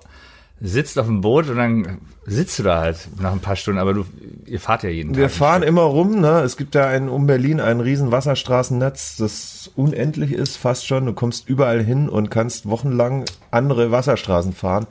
sitzt 0.60 0.98
auf 0.98 1.06
dem 1.06 1.22
Boot 1.22 1.48
und 1.48 1.56
dann 1.56 1.98
sitzt 2.26 2.58
du 2.58 2.62
da 2.62 2.80
halt 2.80 3.08
nach 3.18 3.32
ein 3.32 3.40
paar 3.40 3.56
Stunden, 3.56 3.80
aber 3.80 3.94
du, 3.94 4.04
ihr 4.44 4.60
fahrt 4.60 4.82
ja 4.82 4.90
jeden 4.90 5.16
wir 5.16 5.24
Tag. 5.24 5.32
fahren 5.32 5.62
immer 5.62 5.82
rum, 5.82 6.20
ne? 6.20 6.40
Es 6.40 6.56
gibt 6.58 6.74
ja 6.74 6.86
ein, 6.86 7.08
um 7.08 7.26
Berlin 7.26 7.60
ein 7.60 7.80
riesen 7.80 8.12
Wasserstraßennetz, 8.12 9.16
das 9.16 9.70
unendlich 9.74 10.32
ist, 10.32 10.56
fast 10.56 10.86
schon. 10.86 11.06
Du 11.06 11.14
kommst 11.14 11.48
überall 11.48 11.82
hin 11.82 12.08
und 12.08 12.30
kannst 12.30 12.68
wochenlang 12.68 13.24
andere 13.50 13.90
Wasserstraßen 13.90 14.52
fahren. 14.52 14.86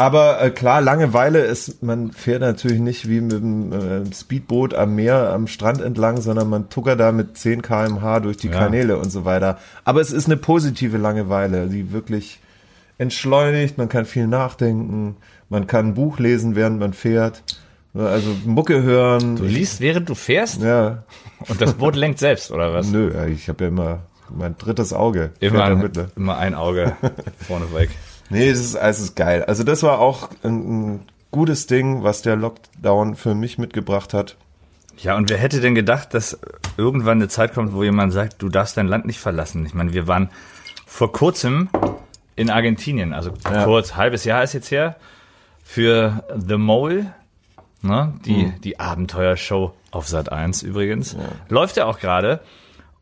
Aber 0.00 0.40
äh, 0.42 0.50
klar, 0.50 0.80
Langeweile 0.80 1.40
ist, 1.40 1.82
man 1.82 2.10
fährt 2.12 2.40
natürlich 2.40 2.80
nicht 2.80 3.08
wie 3.08 3.20
mit 3.20 3.32
dem 3.32 3.72
äh, 3.72 4.14
Speedboot 4.14 4.72
am 4.74 4.94
Meer, 4.94 5.30
am 5.32 5.46
Strand 5.46 5.82
entlang, 5.82 6.20
sondern 6.20 6.48
man 6.48 6.70
tuckert 6.70 6.98
da 6.98 7.12
mit 7.12 7.36
10 7.36 7.60
kmh 7.62 8.20
durch 8.20 8.38
die 8.38 8.48
Ja. 8.48 8.54
Kanäle 8.58 8.96
und 8.96 9.10
so 9.12 9.24
weiter. 9.24 9.58
Aber 9.84 10.00
es 10.00 10.10
ist 10.10 10.26
eine 10.26 10.36
positive 10.38 10.96
Langeweile, 10.96 11.66
die 11.68 11.92
wirklich 11.92 12.40
entschleunigt, 12.98 13.78
man 13.78 13.88
kann 13.88 14.04
viel 14.06 14.26
nachdenken, 14.26 15.16
man 15.48 15.66
kann 15.66 15.88
ein 15.88 15.94
Buch 15.94 16.18
lesen, 16.18 16.54
während 16.56 16.78
man 16.78 16.92
fährt, 16.92 17.42
also 17.94 18.30
Mucke 18.44 18.82
hören. 18.82 19.36
Du 19.36 19.44
liest, 19.44 19.80
während 19.80 20.08
du 20.08 20.14
fährst 20.14 20.62
Ja, 20.62 21.02
und 21.48 21.60
das 21.60 21.74
Boot 21.74 21.96
lenkt 21.96 22.18
selbst, 22.18 22.50
oder 22.52 22.72
was? 22.72 22.88
nö, 22.88 23.10
ich 23.26 23.48
habe 23.48 23.64
ja 23.64 23.68
immer 23.68 23.98
mein 24.34 24.56
drittes 24.56 24.92
Auge. 24.92 25.30
Immer, 25.40 25.74
mit, 25.74 25.96
ne? 25.96 26.10
immer 26.16 26.38
ein 26.38 26.54
Auge 26.54 26.96
vorne 27.46 27.72
weg. 27.74 27.90
Nee, 28.30 28.48
es 28.48 28.60
ist, 28.60 28.74
es 28.74 29.00
ist 29.00 29.16
geil. 29.16 29.44
Also 29.44 29.64
das 29.64 29.82
war 29.82 29.98
auch 29.98 30.30
ein, 30.42 30.94
ein 30.94 31.08
gutes 31.30 31.66
Ding, 31.66 32.02
was 32.02 32.22
der 32.22 32.36
Lockdown 32.36 33.16
für 33.16 33.34
mich 33.34 33.58
mitgebracht 33.58 34.14
hat. 34.14 34.36
Ja, 34.98 35.16
und 35.16 35.30
wer 35.30 35.38
hätte 35.38 35.60
denn 35.60 35.74
gedacht, 35.74 36.14
dass 36.14 36.38
irgendwann 36.76 37.18
eine 37.18 37.28
Zeit 37.28 37.54
kommt, 37.54 37.72
wo 37.72 37.82
jemand 37.82 38.12
sagt, 38.12 38.40
du 38.42 38.48
darfst 38.48 38.76
dein 38.76 38.86
Land 38.86 39.06
nicht 39.06 39.18
verlassen? 39.20 39.64
Ich 39.66 39.74
meine, 39.74 39.92
wir 39.92 40.06
waren 40.06 40.30
vor 40.86 41.12
kurzem 41.12 41.68
in 42.36 42.50
Argentinien, 42.50 43.12
also 43.12 43.32
Ja. 43.44 43.64
kurz, 43.64 43.96
halbes 43.96 44.24
Jahr 44.24 44.42
ist 44.42 44.52
jetzt 44.52 44.70
her, 44.70 44.96
für 45.62 46.24
The 46.36 46.56
Mole, 46.56 47.12
ne, 47.82 48.12
die, 48.24 48.44
Mhm. 48.46 48.60
die 48.62 48.78
Abenteuershow 48.80 49.72
auf 49.90 50.08
Sat 50.08 50.30
1 50.32 50.62
übrigens. 50.62 51.16
Läuft 51.48 51.76
ja 51.76 51.86
auch 51.86 51.98
gerade. 51.98 52.40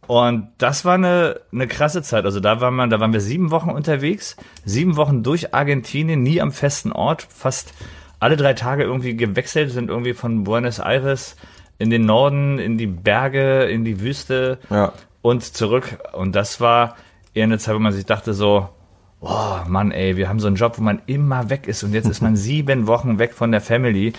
Und 0.09 0.49
das 0.59 0.85
war 0.85 0.95
eine, 0.95 1.41
eine 1.53 1.69
krasse 1.69 2.03
Zeit. 2.03 2.25
Also 2.25 2.41
da 2.41 2.61
war 2.61 2.71
man, 2.71 2.91
da 2.91 2.99
waren 2.99 3.13
wir 3.13 3.21
sieben 3.21 3.51
Wochen 3.51 3.71
unterwegs, 3.71 4.37
sieben 4.65 4.97
Wochen 4.97 5.23
durch 5.23 5.55
Argentinien, 5.55 6.23
nie 6.23 6.41
am 6.41 6.51
festen 6.51 6.93
Ort, 6.93 7.27
fast 7.31 7.73
alle 8.19 8.37
drei 8.37 8.55
Tage 8.55 8.83
irgendwie 8.83 9.17
gewechselt, 9.17 9.71
sind 9.71 9.91
irgendwie 9.91 10.15
von 10.15 10.43
Buenos 10.45 10.81
Aires 10.81 11.37
in 11.79 11.91
den 11.91 12.07
Norden, 12.07 12.59
in 12.59 12.77
die 12.79 12.87
Berge, 12.89 13.65
in 13.67 13.85
die 13.85 14.01
Wüste 14.01 14.59
Ja. 14.71 14.93
und 15.23 15.45
zurück. 15.45 15.99
Und 16.13 16.35
das 16.35 16.61
war 16.61 16.97
eher 17.35 17.45
eine 17.45 17.59
Zeit, 17.59 17.75
wo 17.75 17.79
man 17.79 17.93
sich 17.93 18.07
dachte 18.07 18.33
so, 18.35 18.69
oh 19.21 19.57
Mann, 19.69 19.93
ey, 19.93 20.17
wir 20.17 20.29
haben 20.29 20.41
so 20.41 20.47
einen 20.49 20.57
Job, 20.57 20.79
wo 20.79 20.83
man 20.83 21.03
immer 21.07 21.51
weg 21.51 21.69
ist 21.69 21.85
und 21.85 21.93
jetzt 21.93 22.09
ist 22.09 22.23
man 22.23 22.35
sieben 22.49 22.87
Wochen 22.87 23.19
weg 23.19 23.35
von 23.35 23.53
der 23.53 23.61
Family 23.61 24.15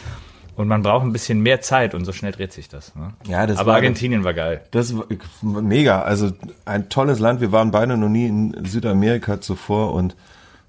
und 0.59 0.67
man 0.67 0.81
braucht 0.83 1.05
ein 1.05 1.13
bisschen 1.13 1.39
mehr 1.39 1.61
Zeit 1.61 1.95
und 1.95 2.03
so 2.03 2.11
schnell 2.11 2.33
dreht 2.33 2.51
sich 2.51 2.67
das. 2.67 2.93
Ne? 2.93 3.13
Ja, 3.27 3.47
das 3.47 3.59
Aber 3.59 3.67
war- 3.67 3.75
Argentinien 3.75 4.25
war 4.25 4.33
geil. 4.33 4.59
Das 4.71 4.93
war 4.93 5.05
mega. 5.41 6.01
Also 6.01 6.31
ein 6.65 6.89
tolles 6.89 7.19
Land. 7.19 7.39
Wir 7.39 7.53
waren 7.53 7.71
beide 7.71 7.95
noch 7.95 8.09
nie 8.09 8.27
in 8.27 8.65
Südamerika 8.65 9.39
zuvor 9.39 9.93
und 9.93 10.17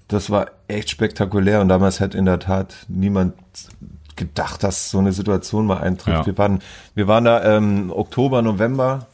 das 0.07 0.29
war 0.29 0.47
echt 0.69 0.89
spektakulär. 0.89 1.59
Und 1.59 1.67
damals 1.67 1.99
hat 1.99 2.15
in 2.15 2.23
der 2.25 2.39
Tat 2.39 2.73
niemand 2.87 3.33
gedacht, 4.15 4.63
dass 4.63 4.91
so 4.91 4.99
eine 4.99 5.11
Situation 5.11 5.65
mal 5.65 5.79
eintrifft. 5.79 6.19
Ja. 6.19 6.25
Wir 6.25 6.37
waren, 6.37 6.59
wir 6.95 7.07
waren 7.09 7.25
da 7.25 7.43
ähm, 7.57 7.91
Oktober, 7.93 8.41
November 8.41 9.07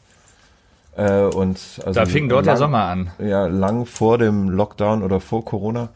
äh, 0.95 1.21
und 1.21 1.57
also 1.85 1.93
Da 1.99 2.05
fing 2.05 2.29
dort 2.29 2.45
lang, 2.45 2.53
der 2.53 2.57
Sommer 2.57 2.83
an. 2.83 3.09
Ja, 3.17 3.47
lang 3.47 3.87
vor 3.87 4.19
dem 4.19 4.49
Lockdown 4.49 5.01
oder 5.01 5.19
vor 5.21 5.43
Corona. 5.43 5.89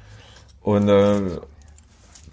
Und 0.61 0.89
äh, 0.89 1.19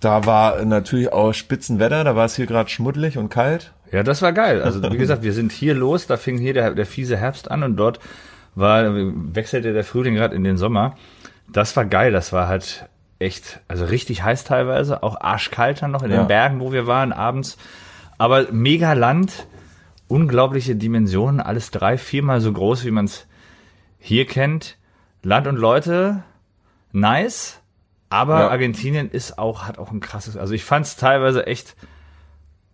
da 0.01 0.27
war 0.27 0.65
natürlich 0.65 1.13
auch 1.13 1.33
Spitzenwetter. 1.33 2.05
Da 2.05 2.15
war 2.17 2.25
es 2.27 2.37
hier 2.37 2.47
gerade 2.47 2.69
schmuddelig 2.71 3.19
und 3.19 3.29
kalt. 3.31 3.73
Ja, 3.91 4.03
das 4.03 4.23
war 4.23 4.33
geil. 4.33 4.63
Also 4.63 4.83
wie 4.93 4.97
gesagt, 4.99 5.23
wir 5.23 5.33
sind 5.33 5.53
hier 5.53 5.75
los, 5.75 6.07
da 6.07 6.17
fing 6.17 6.39
hier 6.39 6.55
der, 6.55 6.75
der 6.75 6.87
fiese 6.87 7.17
Herbst 7.17 7.51
an 7.51 7.63
und 7.63 7.77
dort 7.77 7.99
war, 8.55 8.85
wechselte 8.95 9.73
der 9.73 9.85
Frühling 9.85 10.15
gerade 10.15 10.35
in 10.35 10.45
den 10.45 10.57
Sommer. 10.57 10.97
Das 11.51 11.77
war 11.77 11.85
geil, 11.85 12.13
das 12.13 12.33
war 12.33 12.49
halt 12.49 12.87
echt, 13.19 13.61
also 13.69 13.85
richtig 13.85 14.23
heiß 14.23 14.45
teilweise, 14.45 15.03
auch 15.03 15.21
arschkalt 15.21 15.83
dann 15.83 15.91
noch 15.91 16.03
in 16.03 16.11
Ja. 16.11 16.19
den 16.19 16.29
Bergen, 16.29 16.61
wo 16.61 16.73
wir 16.73 16.87
waren 16.87 17.13
abends. 17.13 17.57
Aber 18.19 18.47
mega 18.53 18.93
Land, 18.93 19.47
unglaubliche 20.09 20.77
Dimensionen, 20.77 21.41
alles 21.41 21.71
drei, 21.71 21.99
viermal 21.99 22.41
so 22.41 22.53
groß, 22.53 22.85
wie 22.85 22.91
man 22.91 23.07
es 23.07 23.27
hier 23.99 24.27
kennt. 24.27 24.77
Land 25.23 25.47
und 25.47 25.57
Leute, 25.57 26.23
nice. 26.93 27.61
Aber 28.11 28.41
Ja. 28.41 28.49
Argentinien 28.49 29.11
ist 29.11 29.39
auch, 29.39 29.65
hat 29.65 29.79
auch 29.79 29.91
ein 29.91 30.01
krasses, 30.01 30.37
also 30.37 30.55
ich 30.55 30.65
fand 30.65 30.87
es 30.87 30.97
teilweise 30.97 31.47
echt 31.47 31.77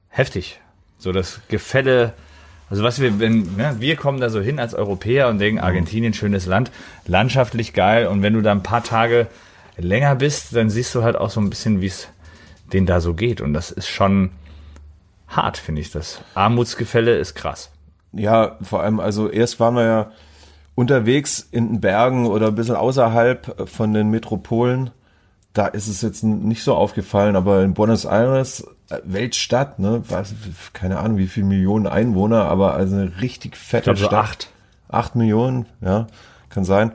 heftig. 0.09 0.61
So 0.99 1.13
das 1.13 1.41
Gefälle, 1.49 2.15
also 2.71 2.83
was 2.85 3.01
wir, 3.01 3.19
wenn, 3.19 3.57
ne, 3.57 3.77
wir 3.79 3.97
kommen 3.97 4.21
da 4.21 4.31
so 4.31 4.41
hin 4.41 4.59
als 4.59 4.75
Europäer 4.75 5.29
und 5.29 5.39
denken, 5.39 5.61
Argentinien, 5.61 6.15
schönes 6.15 6.47
Land, 6.47 6.71
landschaftlich 7.07 7.73
geil 7.73 8.07
und 8.07 8.23
wenn 8.23 8.35
du 8.35 8.43
da 8.43 8.53
ein 8.53 8.63
paar 8.63 8.85
Tage 8.85 9.27
länger 9.77 10.15
bist, 10.15 10.55
dann 10.55 10.71
siehst 10.71 10.95
du 10.95 11.03
halt 11.03 11.17
auch 11.17 11.31
so 11.31 11.41
ein 11.41 11.51
bisschen, 11.51 11.81
wie 11.81 11.87
es 11.87 12.09
denen 12.73 12.87
da 12.87 13.01
so 13.01 13.15
geht 13.15 13.41
und 13.41 13.55
das 13.55 13.71
ist 13.71 13.89
schon 13.89 14.31
hart, 15.29 15.57
finde 15.59 15.81
ich 15.81 15.91
das. 15.91 16.21
Armutsgefälle 16.35 17.17
ist 17.17 17.35
krass. 17.35 17.71
Ja, 18.13 18.57
vor 18.63 18.83
allem, 18.83 19.01
also 19.01 19.29
erst 19.29 19.59
waren 19.59 19.75
wir 19.75 19.85
ja 19.85 20.11
unterwegs 20.77 21.47
in 21.51 21.69
den 21.69 21.81
Bergen 21.81 22.27
oder 22.27 22.49
ein 22.49 22.55
bisschen 22.55 22.77
außerhalb 22.77 23.69
von 23.69 23.93
den 23.93 24.11
Metropolen. 24.11 24.91
Da 25.55 25.67
ist 25.69 25.89
es 25.89 26.03
jetzt 26.03 26.23
nicht 26.25 26.63
so 26.63 26.75
aufgefallen, 26.75 27.37
aber 27.37 27.63
in 27.63 27.75
Buenos 27.75 28.05
Aires, 28.05 28.67
äh, 28.91 28.99
Weltstadt, 29.05 29.79
ne, 29.79 30.03
weiß, 30.07 30.35
keine 30.73 30.99
Ahnung, 30.99 31.17
wie 31.17 31.29
viele 31.29 31.47
Millionen 31.47 31.87
Einwohner, 31.87 32.45
aber 32.45 32.75
also 32.75 32.97
eine 32.97 33.21
richtig 33.21 33.57
fette 33.57 33.79
Ich 33.79 33.85
glaube 33.85 33.99
so 34.01 34.07
Stadt. 34.07 34.25
acht. 34.25 34.51
Acht 34.89 35.17
Millionen, 35.17 35.67
ja, 35.81 36.07
kann 36.51 36.65
sein. 36.65 36.93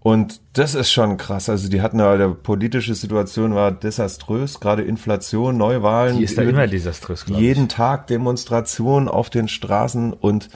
Und 0.00 0.42
das 0.52 0.74
ist 0.74 0.92
schon 0.92 1.16
krass. 1.16 1.48
Also 1.48 1.70
die 1.70 1.80
hatten 1.80 1.98
ja, 1.98 2.18
der 2.18 2.28
politische 2.28 2.94
Situation 2.94 3.54
war 3.54 3.72
desaströs, 3.72 4.60
gerade 4.60 4.82
Inflation, 4.82 5.56
Neuwahlen. 5.56 6.18
Die 6.18 6.24
ist 6.24 6.36
da 6.36 6.42
immer 6.42 6.66
desaströs, 6.66 7.24
glaube 7.24 7.40
ich. 7.40 7.46
jeden 7.48 7.70
Tag 7.70 8.06
Demonstrationen 8.08 9.08
auf 9.08 9.30
den 9.30 9.48
Straßen 9.48 10.12
und 10.12 10.50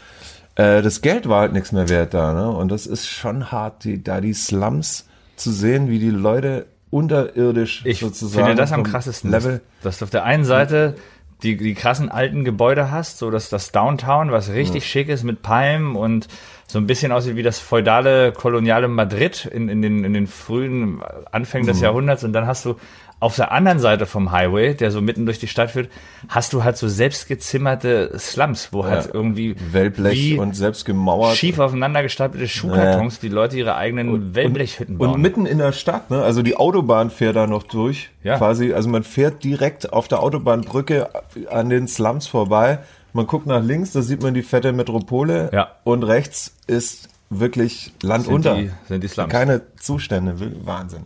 äh, 0.57 0.83
das 0.83 1.00
Geld 1.00 1.31
war 1.31 1.40
halt 1.40 1.55
nichts 1.55 1.73
mehr 1.73 1.88
wert 1.88 2.12
da. 2.12 2.35
Ne? 2.35 2.50
Und 2.50 2.69
das 2.69 2.87
ist 2.87 3.09
schon 3.09 3.50
hart, 3.50 3.85
die, 3.85 4.02
da 4.05 4.21
die 4.21 4.35
Slums 4.35 5.07
zu 5.37 5.50
sehen, 5.50 5.88
wie 5.88 5.99
die 5.99 6.11
Leute 6.11 6.67
unterirdisch 6.90 7.83
Ich 7.85 8.00
sozusagen 8.00 8.47
finde 8.47 8.61
das 8.62 8.73
am 8.73 8.83
krassesten, 8.83 9.30
Level. 9.30 9.61
dass 9.83 9.99
du 9.99 10.04
auf 10.04 10.11
der 10.11 10.25
einen 10.25 10.45
Seite 10.45 10.95
die, 11.42 11.57
die 11.57 11.75
krassen 11.75 12.09
alten 12.11 12.45
Gebäude 12.45 12.90
hast, 12.90 13.18
so 13.18 13.30
dass 13.30 13.49
das 13.49 13.71
Downtown, 13.71 14.33
was 14.33 14.50
richtig 14.50 14.87
schick 14.87 15.09
ist 15.09 15.23
mit 15.23 15.40
Palmen 15.42 15.95
und 15.95 16.26
so 16.66 16.78
ein 16.78 16.87
bisschen 16.87 17.12
aussieht 17.12 17.37
wie 17.37 17.42
das 17.45 17.61
feudale, 17.61 18.33
koloniale 18.33 18.88
Madrid 18.88 19.47
in, 19.47 19.68
in, 19.68 19.80
den, 19.80 20.02
in 20.04 20.12
den 20.14 20.26
frühen 20.26 21.00
Anfängen 21.30 21.66
Mhm. 21.66 21.71
des 21.73 21.80
Jahrhunderts 21.80 22.25
und 22.25 22.33
dann 22.33 22.47
hast 22.47 22.64
du 22.64 22.75
auf 23.21 23.35
der 23.37 23.51
anderen 23.51 23.81
Seite 23.81 24.07
vom 24.07 24.31
Highway, 24.31 24.75
der 24.75 24.91
so 24.93 25.01
mitten 25.01 25.27
durch 25.27 25.39
die 25.41 25.49
Stadt 25.49 25.73
führt, 25.73 25.89
hast 26.29 26.53
du 26.53 26.63
halt 26.63 26.77
so 26.77 26.87
selbstgezimmerte 26.87 28.13
Slums, 28.19 28.69
wo 28.73 28.85
halt 28.85 29.07
Ja. 29.07 29.11
irgendwie 29.15 29.57
Wellblech 29.73 30.39
und 30.39 30.55
selbst 30.57 30.85
gemauert. 30.85 31.37
schief 31.37 31.59
aufeinander 31.59 32.03
gestapelte 32.03 32.49
Schuhkartons, 32.49 33.19
die 33.21 33.29
Leute 33.29 33.57
ihre 33.59 33.75
eigenen 33.77 34.35
Wellblechhütten 34.35 34.99
bauen. 34.99 35.15
Und 35.15 35.21
mitten 35.21 35.47
in 35.47 35.59
der 35.59 35.73
Stadt, 35.73 36.11
ne? 36.11 36.23
Also 36.23 36.43
die 36.43 36.57
Autobahn 36.57 37.11
fährt 37.11 37.37
da 37.37 37.47
noch 37.47 37.63
durch. 37.65 38.11
Ja. 38.23 38.39
Quasi, 38.39 38.73
also 38.73 38.89
man 38.89 39.03
fährt 39.05 39.43
direkt 39.45 39.93
auf 39.93 40.09
der 40.09 40.23
Autobahnbrücke 40.23 41.09
an 41.51 41.71
den 41.71 41.89
Slums 41.89 42.27
vorbei. 42.27 42.79
Man 43.13 43.27
guckt 43.27 43.47
nach 43.47 43.63
links, 43.63 43.93
da 43.93 44.03
sieht 44.03 44.23
man 44.23 44.35
die 44.35 44.43
fette 44.43 44.73
Metropole. 44.73 45.51
Ja. 45.53 45.73
Und 45.85 46.03
rechts 46.05 46.55
ist 46.67 47.09
wirklich 47.31 47.93
Land 48.03 48.25
Sind 48.27 48.35
unter. 48.35 48.55
die- 48.57 48.71
sind 48.87 49.03
die 49.03 49.09
Slums. 49.09 49.31
Keine 49.33 49.63
Zustände, 49.81 50.35
Wahnsinn. 50.65 51.05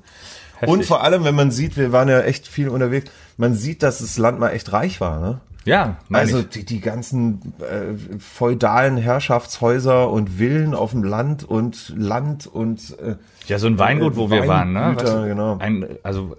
Heftig. 0.62 0.68
Und 0.68 0.84
vor 0.86 1.02
allem, 1.02 1.24
wenn 1.24 1.34
man 1.34 1.50
sieht, 1.50 1.76
wir 1.76 1.90
waren 1.92 2.08
ja 2.08 2.20
echt 2.20 2.46
viel 2.46 2.68
unterwegs, 2.68 3.10
man 3.36 3.54
sieht, 3.54 3.82
dass 3.82 3.98
das 3.98 4.16
Land 4.16 4.38
mal 4.38 4.50
echt 4.50 4.72
reich 4.72 5.00
war, 5.00 5.18
ne? 5.20 5.40
ja, 5.64 5.96
Also 6.12 6.38
ich. 6.40 6.48
die, 6.50 6.64
die 6.64 6.80
ganzen 6.80 7.52
äh, 7.60 7.94
feudalen 8.20 8.96
Herrschaftshäuser 8.96 10.08
und 10.10 10.38
Villen 10.38 10.74
auf 10.74 10.92
dem 10.92 11.02
Land 11.02 11.42
und 11.44 11.92
Land 11.96 12.46
und 12.46 12.96
äh, 13.00 13.16
Ja, 13.48 13.58
so 13.58 13.66
ein 13.66 13.78
Weingut, 13.78 14.16
wo 14.16 14.30
wir 14.30 14.46
waren, 14.46 14.72
ne? 14.72 14.80
Weingüter, 14.80 15.04
Weißt 15.04 15.14
du, 15.14 15.28
genau. 15.28 15.58
Ein, 15.58 15.86
also 16.04 16.36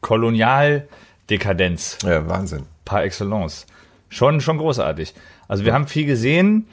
Kolonialdekadenz 0.00 1.98
ja, 2.04 2.26
Wahnsinn. 2.28 2.66
par 2.84 3.02
excellence. 3.04 3.66
Schon, 4.08 4.40
schon 4.40 4.58
großartig. 4.58 5.14
Also 5.48 5.64
wir 5.64 5.72
haben 5.72 5.86
viel 5.86 6.06
gesehen 6.06 6.66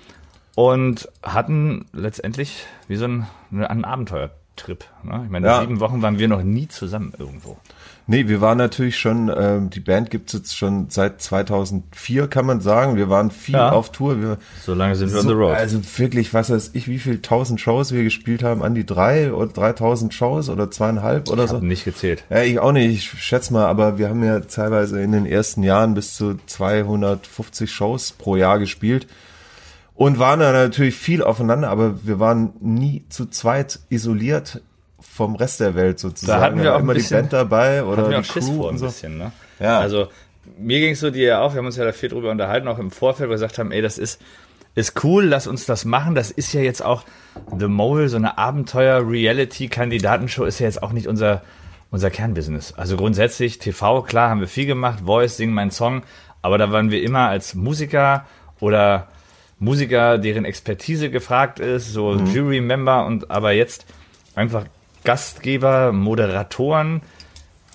und 0.56 1.08
hatten 1.24 1.86
letztendlich 1.94 2.66
wie 2.88 2.96
so 2.96 3.06
ein, 3.06 3.28
ein 3.52 3.86
Abenteuertrip. 4.58 4.86
Ne? 5.04 5.22
Ich 5.26 5.32
meine, 5.32 5.48
Ja. 5.48 5.62
sieben 5.62 5.80
Wochen 5.80 6.02
waren 6.02 6.20
wir 6.20 6.28
noch 6.28 6.42
nie 6.44 6.68
zusammen 6.68 7.14
irgendwo. 7.18 7.58
Nee, 8.10 8.30
wir 8.30 8.40
waren 8.40 8.58
natürlich 8.58 8.98
schon, 8.98 9.30
ähm, 9.38 9.70
die 9.70 9.82
Band 9.82 10.10
gibt's 10.10 10.32
jetzt 10.32 10.56
schon 10.56 10.90
seit 10.90 11.22
2004, 11.22 12.28
kann 12.28 12.46
man 12.46 12.62
sagen. 12.62 12.96
Wir 12.96 13.10
waren 13.10 13.32
viel 13.32 13.56
Ja. 13.56 13.72
auf 13.74 13.92
Tour. 13.92 14.22
Wir, 14.22 14.38
So 14.66 14.74
lange 14.74 14.96
sind 14.96 15.12
wir 15.12 15.18
on 15.18 15.24
so, 15.24 15.30
the 15.30 15.36
road. 15.36 15.56
Also 15.58 15.80
wirklich, 15.98 16.34
was 16.34 16.50
weiß 16.50 16.72
ich, 16.74 16.88
wie 16.88 17.00
viel 17.00 17.22
tausend 17.22 17.60
Shows 17.60 17.92
wir 17.92 18.04
gespielt 18.06 18.44
haben, 18.44 18.64
an 18.64 18.76
die 18.76 18.86
drei 18.86 19.34
oder 19.34 19.52
3000 19.52 20.14
Shows 20.14 20.48
oder 20.48 20.72
zweieinhalb 20.72 21.30
oder 21.30 21.44
ich 21.44 21.50
so. 21.50 21.58
habe 21.58 21.66
nicht 21.66 21.84
gezählt. 21.84 22.24
Ja, 22.30 22.42
ich 22.44 22.60
auch 22.60 22.72
nicht, 22.72 22.92
ich 23.14 23.22
schätze 23.24 23.52
mal, 23.52 23.66
aber 23.66 23.98
wir 23.98 24.08
haben 24.08 24.24
ja 24.24 24.40
teilweise 24.40 25.02
in 25.02 25.12
den 25.12 25.26
ersten 25.26 25.62
Jahren 25.64 25.94
bis 25.94 26.16
zu 26.16 26.36
250 26.46 27.70
Shows 27.70 28.14
pro 28.14 28.38
Jahr 28.38 28.58
gespielt 28.58 29.06
und 29.98 30.20
waren 30.20 30.40
da 30.40 30.52
natürlich 30.54 30.96
viel 30.96 31.24
aufeinander, 31.24 31.70
aber 31.70 32.06
wir 32.06 32.20
waren 32.20 32.54
nie 32.62 33.04
zu 33.10 33.26
zweit 33.26 33.80
isoliert 33.90 34.62
vom 35.00 35.36
Rest 35.36 35.60
der 35.60 35.76
Welt 35.76 36.00
sozusagen. 36.00 36.40
Da 36.40 36.46
hatten 36.46 36.62
wir 36.62 36.76
auch 36.76 36.80
immer 36.80 36.94
die 36.94 37.00
bisschen- 37.00 37.22
Band 37.22 37.34
dabei 37.34 37.84
oder 37.84 38.04
Hatten 38.04 38.12
wir 38.12 38.22
die 38.22 38.30
auch 38.30 38.34
Schiss 38.34 38.46
Crew 38.48 38.56
vor 38.58 38.68
und 38.70 38.76
ein 38.76 38.78
so. 38.78 38.86
bisschen, 38.86 39.18
ne? 39.18 39.32
Ja. 39.60 39.80
Also 39.80 40.08
mir 40.58 40.80
ging 40.80 40.92
es 40.94 41.00
so 41.02 41.10
dir 41.12 41.28
ja 41.28 41.42
auch, 41.42 41.54
wir 41.54 41.58
haben 41.60 41.66
uns 41.66 41.76
ja 41.78 41.84
da 41.84 41.92
viel 41.92 42.10
drüber 42.10 42.32
unterhalten, 42.32 42.68
auch 42.68 42.80
im 42.80 42.92
Vorfeld, 42.92 43.28
wo 43.28 43.32
wir 43.32 43.36
gesagt 43.36 43.58
haben, 43.58 43.72
ey, 43.72 43.82
das 43.82 43.98
ist, 43.98 44.22
ist 44.76 45.04
cool, 45.04 45.26
lass 45.26 45.48
uns 45.48 45.66
das 45.66 45.84
machen. 45.84 46.16
Das 46.16 46.32
ist 46.32 46.54
ja 46.54 46.62
jetzt 46.62 46.84
auch 46.86 47.04
The 47.58 47.68
Mole, 47.68 48.08
so 48.10 48.18
eine 48.18 48.38
Abenteuer-Reality-Kandidatenshow 48.38 50.46
ist 50.46 50.60
ja 50.60 50.66
jetzt 50.68 50.84
auch 50.84 50.92
nicht 50.92 51.08
unser, 51.08 51.42
unser 51.92 52.10
Kernbusiness. 52.10 52.74
Also 52.74 52.98
grundsätzlich, 52.98 53.60
TV, 53.60 54.02
klar, 54.04 54.30
haben 54.30 54.40
wir 54.42 54.48
viel 54.48 54.66
gemacht, 54.68 55.00
Voice, 55.06 55.38
Sing 55.38 55.52
mein 55.52 55.72
Song, 55.72 56.04
aber 56.42 56.58
da 56.58 56.72
waren 56.72 56.92
wir 56.92 57.02
immer 57.02 57.28
als 57.30 57.56
Musiker 57.56 58.26
oder 58.60 59.08
Musiker, 59.60 60.18
deren 60.18 60.46
Expertise 60.46 61.10
gefragt 61.10 61.60
ist, 61.60 61.92
so 61.92 62.16
Jury-Member 62.16 63.06
und 63.06 63.32
aber 63.32 63.52
jetzt 63.54 63.86
einfach 64.36 64.66
Gastgeber, 65.04 65.92
Moderatoren 65.92 67.02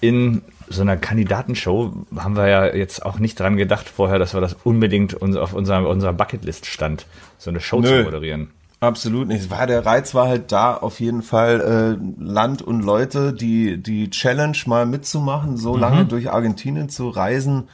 in 0.01 0.43
so 0.69 0.83
einer 0.83 0.97
Kandidatenshow 0.97 1.93
haben 2.17 2.37
wir 2.37 2.49
ja 2.49 2.75
jetzt 2.75 3.05
auch 3.05 3.19
nicht 3.19 3.39
dran 3.39 3.57
gedacht 3.57 3.89
vorher, 3.89 4.19
dass 4.19 4.35
wir 4.35 4.41
das 4.41 4.57
unbedingt 4.65 5.21
auf 5.23 5.53
unserer, 5.53 5.89
unserer 5.89 6.13
Bucketlist 6.13 6.67
stand, 6.67 7.07
so 7.39 7.51
eine 7.51 7.61
Show 7.61 7.83
zu 7.83 7.91
Nö. 7.91 8.05
moderieren. 8.05 8.51
Absolut 8.81 9.29
nicht. 9.29 9.49
War 9.49 9.69
der 9.69 9.87
Reiz 9.87 10.13
war 10.13 10.27
halt 10.27 10.51
da 10.51 10.75
auf 10.75 10.99
jeden 10.99 11.23
Fall 11.23 11.99
äh, 12.01 12.23
Land 12.23 12.63
und 12.63 12.83
Leute, 12.83 13.33
die 13.33 13.81
die 13.81 14.11
Challenge 14.11 14.59
mal 14.67 14.87
mitzumachen, 14.87 15.57
so 15.57 15.77
lange 15.77 16.05
durch 16.05 16.33
Argentinien 16.33 16.89
zu 16.89 17.09
reisen, 17.09 17.69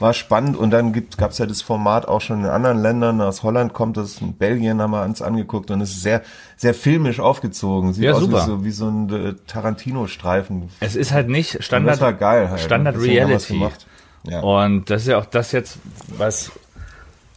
war 0.00 0.14
spannend. 0.14 0.56
Und 0.56 0.70
dann 0.70 0.92
gibt 0.92 1.18
gab's 1.18 1.38
ja 1.38 1.46
das 1.46 1.62
Format 1.62 2.08
auch 2.08 2.20
schon 2.20 2.40
in 2.40 2.46
anderen 2.46 2.78
Ländern. 2.80 3.20
Aus 3.20 3.42
Holland 3.42 3.72
kommt 3.72 3.96
es, 3.96 4.20
in 4.20 4.34
Belgien 4.34 4.80
haben 4.80 4.90
wir 4.90 5.02
uns 5.04 5.22
angeguckt 5.22 5.70
und 5.70 5.80
es 5.80 5.90
ist 5.90 6.02
sehr 6.02 6.22
sehr 6.56 6.74
filmisch 6.74 7.20
aufgezogen. 7.20 7.92
Sieht 7.92 8.04
Ja, 8.04 8.12
aus 8.12 8.20
super. 8.20 8.38
wie 8.38 8.46
so 8.46 8.64
wie 8.64 8.70
so 8.70 8.88
ein 8.88 9.10
äh, 9.12 9.34
Tarantino-Streifen. 9.46 10.68
Es 10.80 10.96
ist 10.96 11.12
halt 11.12 11.28
nicht 11.28 11.56
Und 11.56 11.64
Standard, 11.64 11.94
das 11.94 12.00
war 12.00 12.12
geil 12.14 12.50
halt. 12.50 12.60
Standard 12.60 12.96
Reality. 12.96 13.52
gemacht. 13.54 13.86
Ja. 14.24 14.40
Und 14.40 14.90
das 14.90 15.02
ist 15.02 15.08
ja 15.08 15.18
auch 15.18 15.26
das 15.26 15.52
jetzt, 15.52 15.78
was 16.08 16.50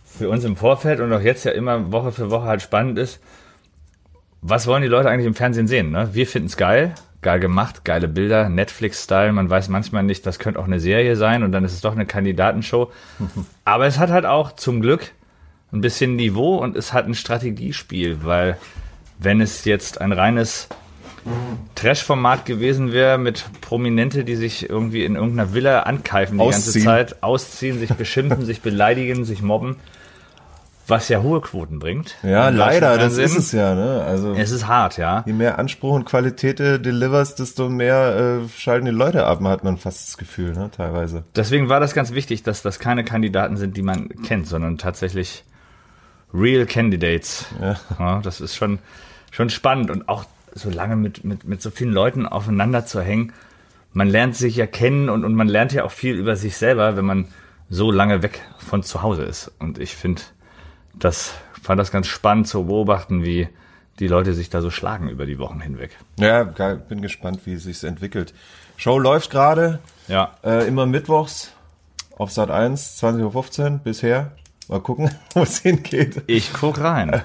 für 0.05 0.29
uns 0.29 0.43
im 0.43 0.55
Vorfeld 0.55 0.99
und 0.99 1.11
auch 1.13 1.21
jetzt 1.21 1.43
ja 1.43 1.51
immer 1.51 1.91
Woche 1.91 2.11
für 2.11 2.29
Woche 2.31 2.45
halt 2.45 2.61
spannend 2.61 2.97
ist. 2.99 3.19
Was 4.41 4.67
wollen 4.67 4.81
die 4.81 4.89
Leute 4.89 5.09
eigentlich 5.09 5.25
im 5.25 5.35
Fernsehen 5.35 5.67
sehen? 5.67 5.91
Ne? 5.91 6.09
Wir 6.11 6.27
finden 6.27 6.47
es 6.47 6.57
geil, 6.57 6.93
geil 7.23 7.39
gemacht, 7.39 7.83
geile 7.83 8.07
Bilder, 8.07 8.49
Netflix-Style. 8.49 9.33
Man 9.33 9.49
weiß 9.49 9.69
manchmal 9.69 10.03
nicht, 10.03 10.25
das 10.25 10.39
könnte 10.39 10.59
auch 10.59 10.65
eine 10.65 10.79
Serie 10.79 11.15
sein 11.15 11.43
und 11.43 11.51
dann 11.51 11.65
ist 11.65 11.73
es 11.73 11.81
doch 11.81 11.93
eine 11.93 12.05
Kandidatenshow. 12.05 12.91
Aber 13.65 13.87
es 13.87 13.97
hat 13.97 14.11
halt 14.11 14.25
auch 14.25 14.51
zum 14.51 14.81
Glück 14.81 15.11
ein 15.71 15.81
bisschen 15.81 16.15
Niveau 16.15 16.57
und 16.57 16.77
es 16.77 16.93
hat 16.93 17.07
ein 17.07 17.15
Strategiespiel, 17.15 18.19
weil 18.23 18.57
wenn 19.17 19.41
es 19.41 19.65
jetzt 19.65 19.99
ein 20.01 20.11
reines 20.11 20.69
Trash-Format 21.75 22.45
gewesen 22.45 22.91
wäre 22.91 23.17
mit 23.17 23.45
Prominente, 23.61 24.23
die 24.23 24.35
sich 24.35 24.69
irgendwie 24.69 25.05
in 25.05 25.15
irgendeiner 25.15 25.53
Villa 25.53 25.81
ankeifen 25.81 26.37
die 26.37 26.43
ganze 26.43 26.69
Ausziehen. 26.69 26.85
Zeit, 26.85 27.23
ausziehen, 27.23 27.79
sich 27.79 27.93
beschimpfen, 27.93 28.45
sich 28.45 28.61
beleidigen, 28.61 29.25
sich 29.25 29.41
mobben, 29.41 29.77
was 30.87 31.07
ja 31.09 31.21
hohe 31.21 31.41
Quoten 31.41 31.79
bringt. 31.79 32.15
Ja, 32.23 32.49
leider, 32.49 32.97
das 32.97 33.13
ist 33.13 33.33
Fernsehen. 33.33 33.39
es 33.39 33.51
ja. 33.53 33.75
Ne? 33.75 34.03
Also 34.05 34.33
Es 34.33 34.51
ist 34.51 34.67
hart, 34.67 34.97
ja. 34.97 35.23
je 35.25 35.33
mehr 35.33 35.57
Anspruch 35.57 35.93
und 35.93 36.05
Qualität 36.05 36.59
du 36.59 36.79
deliverst, 36.79 37.39
desto 37.39 37.69
mehr 37.69 38.41
äh, 38.43 38.49
schalten 38.57 38.85
die 38.85 38.91
Leute 38.91 39.25
ab, 39.25 39.41
hat 39.43 39.63
man 39.63 39.77
fast 39.77 40.07
das 40.07 40.17
Gefühl, 40.17 40.53
ne? 40.53 40.69
teilweise. 40.75 41.23
Deswegen 41.35 41.69
war 41.69 41.79
das 41.79 41.93
ganz 41.93 42.13
wichtig, 42.13 42.43
dass 42.43 42.61
das 42.61 42.79
keine 42.79 43.03
Kandidaten 43.03 43.55
sind, 43.57 43.77
die 43.77 43.81
man 43.81 44.09
kennt, 44.23 44.47
sondern 44.47 44.77
tatsächlich 44.77 45.43
real 46.33 46.65
Candidates. 46.65 47.45
Ja. 47.97 48.21
das 48.21 48.41
ist 48.41 48.55
schon, 48.55 48.79
schon 49.31 49.49
spannend 49.49 49.89
und 49.89 50.09
auch 50.09 50.25
so 50.53 50.69
lange 50.69 50.95
mit, 50.95 51.23
mit, 51.23 51.45
mit 51.45 51.61
so 51.61 51.71
vielen 51.71 51.91
Leuten 51.91 52.25
aufeinander 52.25 52.85
zu 52.85 53.01
hängen. 53.01 53.33
Man 53.93 54.07
lernt 54.07 54.35
sich 54.35 54.55
ja 54.55 54.65
kennen 54.65 55.09
und, 55.09 55.23
und 55.23 55.35
man 55.35 55.47
lernt 55.47 55.71
ja 55.71 55.83
auch 55.83 55.91
viel 55.91 56.15
über 56.15 56.35
sich 56.35 56.57
selber, 56.57 56.97
wenn 56.97 57.05
man 57.05 57.27
so 57.69 57.91
lange 57.91 58.21
weg 58.21 58.41
von 58.57 58.83
zu 58.83 59.01
Hause 59.01 59.23
ist. 59.23 59.51
Und 59.59 59.79
ich 59.79 59.95
finde, 59.95 60.21
das 60.93 61.33
fand 61.61 61.79
das 61.79 61.91
ganz 61.91 62.07
spannend 62.07 62.47
zu 62.47 62.65
beobachten, 62.65 63.23
wie 63.23 63.47
die 63.99 64.07
Leute 64.07 64.33
sich 64.33 64.49
da 64.49 64.61
so 64.61 64.69
schlagen 64.71 65.07
über 65.09 65.25
die 65.25 65.37
Wochen 65.39 65.59
hinweg. 65.61 65.97
Ja, 66.19 66.43
geil, 66.43 66.81
bin 66.89 67.01
gespannt, 67.01 67.41
wie 67.45 67.53
es 67.53 67.63
sich 67.63 67.83
entwickelt. 67.83 68.33
Show 68.77 68.97
läuft 68.97 69.29
gerade, 69.29 69.79
Ja. 70.07 70.31
äh, 70.43 70.67
immer 70.67 70.85
mittwochs 70.85 71.51
auf 72.17 72.31
Sat 72.31 72.49
1, 72.49 73.01
20.15 73.03 73.71
Uhr 73.73 73.79
bisher. 73.83 74.31
Mal 74.67 74.79
gucken, 74.81 75.11
wo 75.33 75.41
es 75.41 75.59
hingeht. 75.59 76.23
Ich 76.27 76.53
guck 76.53 76.79
rein. 76.79 77.21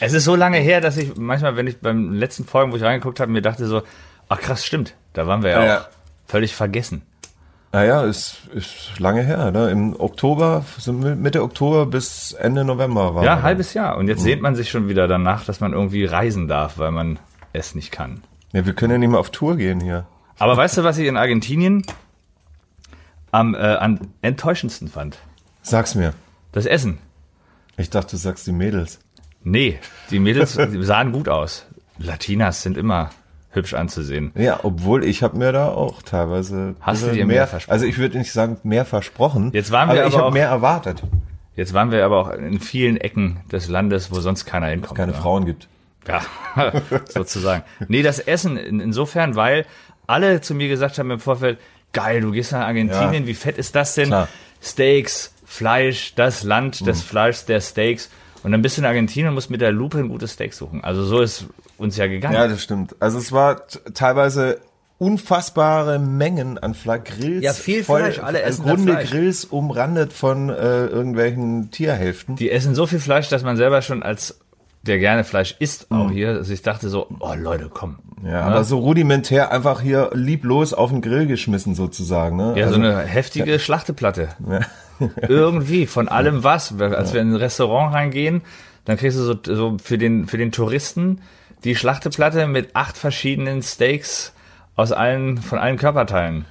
es 0.00 0.12
ist 0.12 0.24
so 0.24 0.34
lange 0.34 0.58
her, 0.58 0.80
dass 0.80 0.96
ich 0.96 1.16
manchmal, 1.16 1.56
wenn 1.56 1.66
ich 1.66 1.80
beim 1.80 2.12
letzten 2.12 2.44
Folgen, 2.46 2.72
wo 2.72 2.76
ich 2.76 2.82
reingeguckt 2.82 3.20
habe, 3.20 3.30
mir 3.30 3.42
dachte 3.42 3.66
so, 3.66 3.82
ach 4.28 4.40
krass, 4.40 4.64
stimmt, 4.64 4.94
da 5.12 5.26
waren 5.26 5.42
wir 5.42 5.50
ja, 5.50 5.56
Ja, 5.64 5.76
auch 5.78 5.82
ja. 5.82 5.88
völlig 6.26 6.54
vergessen. 6.56 7.02
Naja, 7.72 8.04
ist, 8.04 8.36
ist 8.52 8.98
lange 8.98 9.22
her. 9.22 9.50
Ne? 9.50 9.70
Im 9.70 9.98
Oktober, 9.98 10.64
so 10.78 10.92
Mitte 10.92 11.42
Oktober 11.42 11.86
bis 11.86 12.32
Ende 12.32 12.64
November 12.64 13.14
war. 13.14 13.24
Ja, 13.24 13.38
wir. 13.38 13.42
halbes 13.42 13.72
Jahr. 13.72 13.96
Und 13.96 14.08
jetzt 14.08 14.22
sehnt 14.22 14.42
man 14.42 14.54
sich 14.54 14.70
schon 14.70 14.88
wieder 14.88 15.08
danach, 15.08 15.46
dass 15.46 15.60
man 15.60 15.72
irgendwie 15.72 16.04
reisen 16.04 16.48
darf, 16.48 16.76
weil 16.76 16.90
man 16.90 17.18
es 17.54 17.74
nicht 17.74 17.90
kann. 17.90 18.22
Ja, 18.52 18.66
wir 18.66 18.74
können 18.74 18.92
ja 18.92 18.98
nicht 18.98 19.08
mehr 19.08 19.20
auf 19.20 19.30
Tour 19.30 19.56
gehen 19.56 19.80
hier. 19.80 20.06
Aber 20.38 20.54
weißt 20.56 20.76
du, 20.78 20.84
was 20.84 20.98
ich 20.98 21.06
in 21.06 21.16
Argentinien 21.16 21.82
am, 23.30 23.54
äh, 23.54 23.58
am 23.58 24.00
enttäuschendsten 24.20 24.88
fand? 24.88 25.18
Sag's 25.62 25.94
mir. 25.94 26.12
Das 26.52 26.66
Essen. 26.66 26.98
Ich 27.78 27.88
dachte, 27.88 28.12
du 28.12 28.16
sagst 28.18 28.46
die 28.46 28.52
Mädels. 28.52 29.00
Nee, 29.42 29.78
die 30.10 30.18
Mädels 30.18 30.52
sahen 30.80 31.12
gut 31.12 31.30
aus. 31.30 31.66
Latinas 31.98 32.62
sind 32.62 32.76
immer 32.76 33.10
hübsch 33.52 33.74
anzusehen. 33.74 34.32
Ja, 34.34 34.60
obwohl 34.62 35.04
ich 35.04 35.22
habe 35.22 35.36
mir 35.38 35.52
da 35.52 35.68
auch 35.68 36.02
teilweise 36.02 36.74
Hast 36.80 37.04
du 37.04 37.10
dir 37.12 37.26
mehr 37.26 37.46
versprochen? 37.46 37.72
Also 37.72 37.86
ich 37.86 37.98
würde 37.98 38.18
nicht 38.18 38.32
sagen 38.32 38.58
mehr 38.62 38.84
versprochen. 38.84 39.50
Jetzt 39.52 39.70
waren 39.70 39.88
wir 39.88 40.00
aber 40.00 40.08
ich 40.08 40.14
aber 40.14 40.16
habe 40.18 40.26
auch- 40.28 40.32
mehr 40.34 40.48
erwartet. 40.48 41.02
Jetzt 41.54 41.74
waren 41.74 41.90
wir 41.90 42.04
aber 42.04 42.18
auch 42.18 42.30
in 42.30 42.60
vielen 42.60 42.96
Ecken 42.96 43.40
des 43.52 43.68
Landes, 43.68 44.10
wo 44.10 44.20
sonst 44.20 44.46
keiner 44.46 44.68
hinkommt. 44.68 44.96
Keine 44.96 45.12
ne? 45.12 45.18
Frauen 45.18 45.44
gibt. 45.44 45.68
Ja, 46.08 46.22
sozusagen. 47.08 47.62
Nee, 47.88 48.02
das 48.02 48.18
Essen 48.18 48.56
in, 48.56 48.80
insofern, 48.80 49.36
weil 49.36 49.66
alle 50.06 50.40
zu 50.40 50.54
mir 50.54 50.68
gesagt 50.68 50.98
haben 50.98 51.10
im 51.10 51.20
Vorfeld, 51.20 51.58
geil, 51.92 52.22
du 52.22 52.32
gehst 52.32 52.52
nach 52.52 52.62
Argentinien, 52.66 53.22
Ja. 53.24 53.26
wie 53.26 53.34
fett 53.34 53.58
ist 53.58 53.74
das 53.76 53.94
denn? 53.94 54.08
Klar. 54.08 54.28
Steaks, 54.62 55.34
Fleisch, 55.44 56.14
das 56.14 56.42
Land 56.42 56.86
des 56.86 57.02
Fleischs, 57.02 57.44
der 57.44 57.60
Steaks. 57.60 58.10
Und 58.42 58.52
dann 58.52 58.62
bist 58.62 58.76
du 58.78 58.80
in 58.80 58.86
Argentinien 58.86 59.28
und 59.28 59.34
musst 59.34 59.50
mit 59.50 59.60
der 59.60 59.70
Lupe 59.72 59.98
ein 59.98 60.08
gutes 60.08 60.32
Steak 60.32 60.54
suchen. 60.54 60.82
Also 60.82 61.04
so 61.04 61.20
ist 61.20 61.46
uns 61.78 61.96
ja 61.96 62.06
gegangen. 62.06 62.34
Ja, 62.34 62.46
das 62.48 62.62
stimmt. 62.62 62.94
Also 63.00 63.18
es 63.18 63.32
war 63.32 63.66
teilweise 63.94 64.58
unfassbare 64.98 65.98
Mengen 65.98 66.58
an 66.58 66.74
Fle 66.74 67.00
Grills. 67.00 67.42
Ja, 67.42 67.52
viel 67.52 67.82
Fleisch, 67.82 68.20
alle 68.20 68.42
essen 68.42 68.64
runde 68.68 68.92
Fleisch. 68.92 69.10
Grills 69.10 69.44
umrandet 69.44 70.12
von 70.12 70.48
äh, 70.48 70.86
irgendwelchen 70.86 71.70
Tierhälften. 71.72 72.36
Die 72.36 72.50
essen 72.52 72.74
so 72.76 72.86
viel 72.86 73.00
Fleisch, 73.00 73.28
dass 73.28 73.42
man 73.42 73.56
selber 73.56 73.82
schon 73.82 74.02
als 74.04 74.38
der 74.82 74.98
gerne 74.98 75.22
Fleisch 75.24 75.54
isst, 75.60 75.90
auch 75.90 76.08
Mhm. 76.08 76.12
hier, 76.12 76.44
sich 76.44 76.62
dachte 76.62 76.88
so, 76.88 77.06
oh 77.20 77.34
Leute, 77.36 77.68
komm. 77.72 77.98
ja, 78.24 78.40
aber 78.42 78.64
so 78.64 78.78
rudimentär 78.78 79.52
einfach 79.52 79.80
hier 79.80 80.10
lieblos 80.12 80.72
auf 80.74 80.90
den 80.90 81.02
Grill 81.02 81.26
geschmissen 81.26 81.74
sozusagen. 81.76 82.36
Ne? 82.36 82.54
Ja, 82.56 82.66
also, 82.66 82.74
so 82.78 82.80
eine 82.80 82.98
heftige 82.98 83.58
Schlachteplatte. 83.60 84.28
Irgendwie, 85.28 85.86
von 85.86 86.08
allem 86.08 86.44
was. 86.44 86.74
Als 86.80 87.12
wir 87.12 87.20
in 87.20 87.30
ein 87.32 87.36
Restaurant 87.36 87.94
reingehen, 87.94 88.42
dann 88.84 88.96
kriegst 88.96 89.18
du 89.18 89.22
so, 89.22 89.34
so 89.44 89.76
für, 89.82 89.98
den, 89.98 90.26
für 90.26 90.38
den 90.38 90.52
Touristen 90.52 91.20
die 91.64 91.76
Schlachteplatte 91.76 92.46
mit 92.46 92.74
acht 92.74 92.96
verschiedenen 92.96 93.62
Steaks 93.62 94.32
aus 94.74 94.92
allen, 94.92 95.38
von 95.38 95.58
allen 95.58 95.76
Körperteilen. 95.76 96.44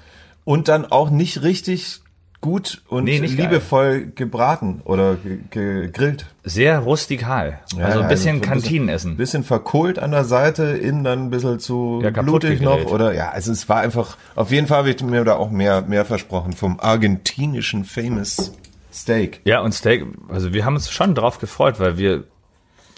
Und 0.44 0.68
dann 0.68 0.86
auch 0.86 1.10
nicht 1.10 1.44
richtig 1.44 2.02
gut 2.42 2.82
und 2.88 3.04
Nee, 3.04 3.20
nicht 3.20 3.38
geil. 3.38 3.48
liebevoll 3.48 4.12
gebraten 4.16 4.82
oder 4.84 5.16
ge 5.16 5.38
gegrillt. 5.52 6.26
Sehr 6.44 6.80
rustikal. 6.80 7.60
Ja, 7.78 7.86
also 7.86 8.02
ein 8.02 8.08
bisschen 8.08 8.38
so 8.38 8.50
Kantinenessen. 8.50 9.16
Bisschen 9.16 9.44
verkohlt 9.44 10.00
an 10.00 10.10
der 10.12 10.24
Seite, 10.26 10.64
innen 10.64 11.04
dann 11.04 11.26
ein 11.26 11.30
bisschen 11.30 11.60
zu 11.60 12.02
Ja, 12.04 12.10
blutig 12.10 12.60
noch. 12.62 12.86
Oder 12.86 13.14
ja, 13.14 13.30
also 13.30 13.52
es 13.52 13.70
war 13.70 13.82
einfach, 13.82 14.18
auf 14.36 14.52
jeden 14.52 14.66
Fall 14.66 14.80
habe 14.80 14.90
ich 14.90 15.04
mir 15.04 15.24
da 15.24 15.36
auch 15.36 15.52
mehr, 15.52 15.84
mehr 15.84 16.04
versprochen 16.04 16.54
vom 16.54 16.80
argentinischen 16.80 17.86
Famous 17.86 18.52
Steak. 18.92 19.42
Ja, 19.46 19.62
und 19.62 19.74
Steak, 19.74 20.06
also 20.28 20.52
wir 20.52 20.66
haben 20.66 20.76
uns 20.76 20.90
schon 20.90 21.14
drauf 21.14 21.38
gefreut, 21.38 21.80
weil 21.80 21.98
wir 22.00 22.24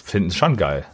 finden 0.06 0.30
es 0.30 0.38
schon 0.38 0.56
geil 0.56 0.86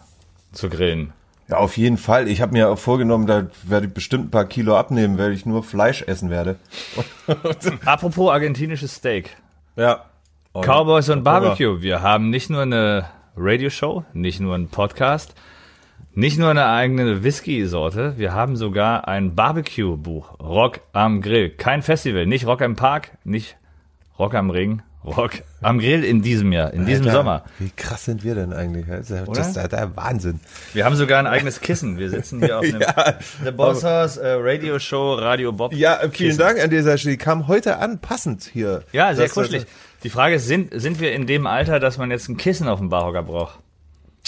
zu 0.52 0.70
grillen. 0.70 1.14
Ja, 1.48 1.58
auf 1.58 1.78
jeden 1.78 1.98
Fall. 1.98 2.28
Ich 2.28 2.42
habe 2.42 2.52
mir 2.54 2.70
auch 2.70 2.78
vorgenommen, 2.78 3.26
da 3.26 3.48
werde 3.64 3.88
ich 3.88 3.94
bestimmt 3.94 4.26
ein 4.26 4.32
paar 4.32 4.46
Kilo 4.46 4.78
abnehmen, 4.78 5.18
weil 5.18 5.34
ich 5.34 5.46
nur 5.46 5.64
Fleisch 5.64 6.04
essen 6.04 6.30
werde. 6.30 6.58
Apropos 7.86 8.32
argentinisches 8.32 8.96
Steak. 8.96 9.36
Ja. 9.76 10.06
Cowboys 10.54 11.10
und 11.10 11.24
Barbecue. 11.24 11.82
Wir 11.82 12.02
haben 12.02 12.30
nicht 12.30 12.50
nur 12.50 12.62
eine 12.62 13.06
Radioshow, 13.36 14.04
nicht 14.14 14.40
nur 14.40 14.54
einen 14.54 14.70
Podcast, 14.70 15.34
nicht 16.14 16.38
nur 16.38 16.50
eine 16.50 16.68
eigene 16.68 17.24
Whisky-Sorte, 17.24 18.16
wir 18.18 18.34
haben 18.34 18.56
sogar 18.56 19.08
ein 19.08 19.36
Barbecue-Buch. 19.36 20.40
Rock 20.40 20.82
am 20.92 21.22
Grill. 21.22 21.50
Kein 21.50 21.82
Festival, 21.82 22.26
nicht 22.26 22.46
Rock 22.46 22.62
am 22.62 22.76
Park, 22.76 23.18
nicht 23.24 23.58
Rock 24.18 24.36
am 24.36 24.50
Ring, 24.50 24.82
Rock 25.06 25.32
am 25.62 25.80
Grill 25.80 26.04
in 26.04 26.22
diesem 26.22 26.52
Jahr, 26.52 26.74
in 26.74 26.86
diesem 26.86 27.06
Alter, 27.06 27.18
Sommer. 27.18 27.44
Wie 27.58 27.70
krass 27.76 28.04
sind 28.06 28.24
wir 28.24 28.36
denn 28.36 28.52
eigentlich? 28.52 28.86
Das 28.88 29.10
ist 29.10 29.28
das 29.34 29.48
ist 29.56 29.72
der 29.72 29.96
Wahnsinn. 29.96 30.42
Wir 30.74 30.84
haben 30.86 30.96
sogar 30.96 31.20
ein 31.20 31.28
eigenes 31.28 31.62
Kissen. 31.62 31.98
Wir 31.98 32.10
sitzen 32.10 32.40
hier 32.44 32.60
auf 32.60 32.64
einem 32.68 32.82
Ja. 32.82 33.16
The 33.44 33.52
Boss 33.52 33.84
House 33.84 34.18
äh, 34.18 34.28
Radio 34.38 34.78
Show 34.78 35.14
Radio 35.14 35.54
Bob. 35.54 35.74
Ja, 35.74 36.00
vielen 36.00 36.12
Kissen. 36.12 36.40
Dank 36.40 36.60
an 36.62 36.70
dieser 36.70 36.98
Stelle. 36.98 37.14
Die 37.14 37.18
kam 37.18 37.48
heute 37.48 37.78
an, 37.78 38.00
passend 38.00 38.44
hier. 38.44 38.84
Ja, 38.92 39.14
sehr 39.16 39.26
Das- 39.26 39.34
kuschelig. 39.34 39.66
Die 40.04 40.10
Frage 40.10 40.36
ist, 40.36 40.48
sind, 40.48 40.72
sind 40.80 41.00
wir 41.00 41.12
in 41.14 41.28
dem 41.28 41.46
Alter, 41.48 41.80
dass 41.80 41.98
man 41.98 42.10
jetzt 42.12 42.30
ein 42.30 42.38
Kissen 42.38 42.68
auf 42.68 42.80
dem 42.80 42.90
Barhocker 42.90 43.24
braucht? 43.24 43.60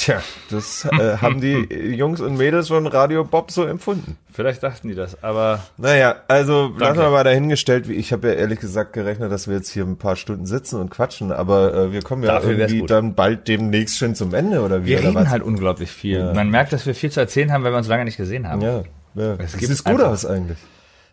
Tja, 0.03 0.19
das 0.49 0.85
äh, 0.85 1.17
haben 1.17 1.41
die 1.41 1.57
Jungs 1.95 2.21
und 2.21 2.35
Mädels 2.35 2.69
von 2.69 2.87
Radio 2.87 3.23
Bob 3.23 3.51
so 3.51 3.65
empfunden. 3.65 4.17
Vielleicht 4.33 4.63
dachten 4.63 4.87
die 4.87 4.95
das, 4.95 5.21
aber 5.23 5.59
Naja, 5.77 6.15
also 6.27 6.69
lassen 6.69 6.79
Danke. 6.79 6.99
wir 7.01 7.09
mal 7.11 7.23
dahingestellt. 7.23 7.87
wie- 7.87 7.93
Ich 7.93 8.11
habe 8.11 8.29
ja 8.29 8.33
ehrlich 8.33 8.59
gesagt 8.59 8.93
gerechnet, 8.93 9.31
dass 9.31 9.47
wir 9.47 9.55
jetzt 9.57 9.69
hier 9.69 9.83
ein 9.83 9.97
paar 9.97 10.15
Stunden 10.15 10.47
sitzen 10.47 10.79
und 10.79 10.89
quatschen, 10.89 11.31
aber 11.31 11.73
äh, 11.75 11.91
wir 11.91 12.01
kommen 12.01 12.23
ja 12.23 12.31
Dafür 12.33 12.57
irgendwie 12.57 12.83
dann 12.87 13.13
bald 13.13 13.47
demnächst 13.47 13.99
schon 13.99 14.15
zum 14.15 14.33
Ende, 14.33 14.61
oder 14.61 14.83
wie? 14.85 14.87
wir 14.89 14.97
oder 14.99 15.09
reden 15.09 15.15
was? 15.19 15.27
halt 15.29 15.43
unglaublich 15.43 15.91
viel. 15.91 16.33
Man 16.33 16.49
merkt, 16.49 16.73
dass 16.73 16.85
wir 16.87 16.95
viel 16.95 17.11
zu 17.11 17.19
erzählen 17.19 17.51
haben, 17.51 17.63
weil 17.63 17.71
wir 17.73 17.77
uns 17.77 17.87
lange 17.87 18.05
nicht 18.05 18.17
gesehen 18.17 18.47
haben. 18.47 18.61
Ja, 18.61 18.83
ja. 19.13 19.35
Es 19.37 19.51
sieht 19.53 19.83
gut 19.83 20.01
aus 20.01 20.25
eigentlich. 20.25 20.57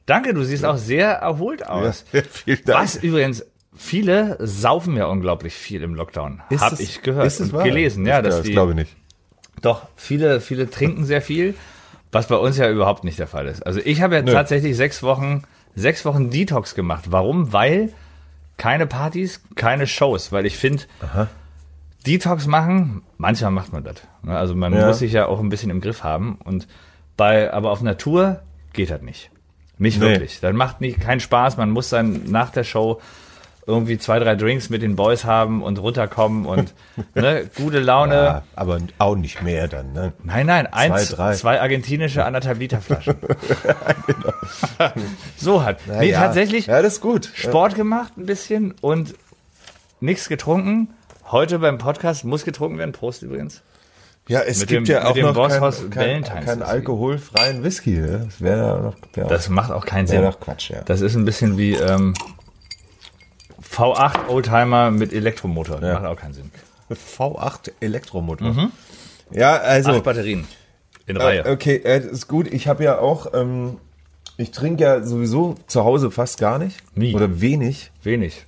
Danke, 0.07 0.33
du 0.33 0.43
siehst 0.45 0.65
auch 0.65 0.79
sehr 0.79 1.11
erholt 1.11 1.67
aus. 1.69 2.07
Ja, 2.13 2.23
vielen 2.31 2.65
Dank. 2.65 2.79
Was 2.81 2.97
übrigens, 2.97 3.45
viele 3.79 4.37
saufen 4.41 4.97
ja 4.97 5.07
unglaublich 5.07 5.55
viel 5.55 5.83
im 5.83 5.95
Lockdown. 5.95 6.43
Ist 6.51 6.61
Hab 6.61 6.73
es- 6.75 6.81
ich 6.81 7.03
gehört 7.03 7.27
ist 7.27 7.41
es 7.41 7.49
und 7.49 7.53
wahr? 7.55 7.65
gelesen, 7.65 8.05
ja, 8.07 8.21
die, 8.21 8.53
glaube 8.53 8.73
ich 8.73 8.77
nicht. 8.77 8.97
Doch, 9.63 9.87
viele, 9.97 10.41
viele 10.41 10.69
trinken 10.71 11.05
sehr 11.05 11.23
viel, 11.23 11.55
was 12.13 12.29
bei 12.29 12.37
uns 12.37 12.57
ja 12.59 12.69
überhaupt 12.71 13.05
nicht 13.05 13.19
der 13.19 13.27
Fall 13.27 13.47
ist. 13.47 13.65
Also 13.67 13.81
ich 13.85 14.03
habe 14.03 14.15
ja 14.17 14.23
tatsächlich 14.23 14.77
sechs 14.77 15.03
Wochen, 15.03 15.43
sechs 15.75 16.05
Wochen 16.05 16.31
Detox 16.31 16.75
gemacht. 16.75 17.07
Warum? 17.11 17.53
Weil 17.53 17.93
keine 18.57 18.87
Partys, 18.87 19.41
keine 19.57 19.87
Shows, 19.87 20.33
weil 20.33 20.45
ich 20.47 20.57
finde, 20.57 20.83
Detox 22.07 22.47
machen, 22.47 23.03
manchmal 23.17 23.51
macht 23.51 23.73
man 23.73 23.85
das. 23.85 23.97
Ne, 24.23 24.37
Also 24.37 24.55
man 24.55 24.73
Ja. 24.75 24.87
muss 24.87 25.01
sich 25.01 25.13
ja 25.13 25.27
auch 25.27 25.41
ein 25.41 25.49
bisschen 25.49 25.71
im 25.71 25.81
Griff 25.81 26.05
haben 26.05 26.39
und 26.45 26.67
bei, 27.17 27.53
aber 27.53 27.71
auf 27.71 27.83
Natur 27.83 28.43
geht 28.73 28.91
das 28.91 29.03
nicht. 29.03 29.31
Nicht 29.77 30.01
Nee. 30.01 30.07
wirklich. 30.11 30.41
Dann 30.41 30.57
macht 30.57 30.81
nicht 30.81 31.01
keinen 31.01 31.21
Spaß. 31.21 31.57
Man 31.57 31.71
muss 31.71 31.89
dann 31.89 32.23
nach 32.31 32.51
der 32.51 32.65
Show 32.65 33.01
irgendwie 33.69 33.99
zwei, 33.99 34.19
drei 34.19 34.35
Drinks 34.35 34.71
mit 34.71 34.83
den 34.83 34.97
Boys 34.97 35.25
haben 35.25 35.63
und 35.63 35.79
runterkommen 35.79 36.47
und 36.47 36.73
ne, 37.15 37.49
gute 37.55 37.79
Laune. 37.81 38.15
Ja, 38.15 38.43
aber 38.57 38.79
auch 38.99 39.15
nicht 39.15 39.43
mehr 39.43 39.69
dann, 39.69 39.93
ne? 39.93 40.13
Nein, 40.25 40.47
nein, 40.47 40.67
eins, 40.67 41.11
drei. 41.11 41.35
zwei 41.35 41.61
argentinische 41.61 42.25
anderthalb 42.25 42.59
Liter 42.59 42.81
Flaschen. 42.81 43.17
so 45.37 45.65
hat. 45.65 45.79
nee, 45.87 46.11
ja. 46.11 46.21
tatsächlich 46.21 46.67
Ja, 46.67 46.83
das 46.83 46.95
ist 46.95 47.01
gut. 47.01 47.31
Sport 47.35 47.75
gemacht 47.75 48.17
ein 48.17 48.27
bisschen 48.27 48.75
und 48.81 49.15
nichts 50.01 50.29
getrunken. 50.29 50.91
Heute 51.31 51.59
beim 51.59 51.77
Podcast 51.77 52.25
muss 52.25 52.45
getrunken 52.45 52.79
werden. 52.79 52.93
Prost 52.93 53.23
übrigens. 53.23 53.63
Ja, 54.29 54.41
es 54.41 54.61
Mit 54.61 54.69
gibt 54.69 54.89
dem- 54.89 54.95
ja 54.95 55.05
auch 55.07 55.17
noch 55.17 55.35
keinen 55.91 56.23
kein, 56.23 56.45
kein 56.45 56.63
alkoholfreien 56.63 57.63
Whisky. 57.65 57.99
Ne? 57.99 58.23
Das 58.27 58.41
wäre 58.41 58.59
ja 58.59 58.79
noch 58.79 58.95
wär 59.15 59.25
auch- 59.27 59.29
Das 59.29 59.49
macht 59.49 59.71
auch 59.71 59.85
keinen 59.87 60.09
wär 60.09 60.21
Sinn. 60.21 60.31
doch 60.31 60.41
Quatsch, 60.41 60.71
ja. 60.71 60.81
Das 60.87 61.01
ist 61.03 61.15
ein 61.17 61.25
bisschen 61.25 61.57
wie 61.59 61.75
ähm, 61.75 62.15
V8 63.79 64.29
Oldtimer 64.29 64.91
mit 64.91 65.13
Elektromotor. 65.13 65.81
Ja. 65.83 65.95
Macht 65.95 66.05
auch 66.07 66.17
keinen 66.17 66.35
Sinn. 66.35 66.51
V8 66.91 67.73
Elektromotor. 67.81 68.71
Ja, 69.31 69.57
also 69.57 69.91
Acht 69.93 70.05
Batterien 70.05 70.47
in 71.07 71.17
Reihe. 71.17 71.45
Äh, 71.45 71.53
okay, 71.53 71.77
äh, 71.77 72.01
das 72.01 72.11
ist 72.11 72.29
gut. 72.29 72.53
Ich 72.53 72.67
habe 72.67 72.83
ja 72.85 72.99
auch, 72.99 73.35
ähm, 73.35 73.79
ich 74.37 74.51
trinke 74.51 74.83
ja 74.83 75.03
sowieso 75.03 75.57
zu 75.67 75.85
Hause 75.85 76.11
fast 76.11 76.39
gar 76.39 76.59
nicht. 76.59 76.77
Nie. 76.97 77.15
Oder 77.15 77.41
wenig. 77.41 77.91
Wenig. 78.03 78.47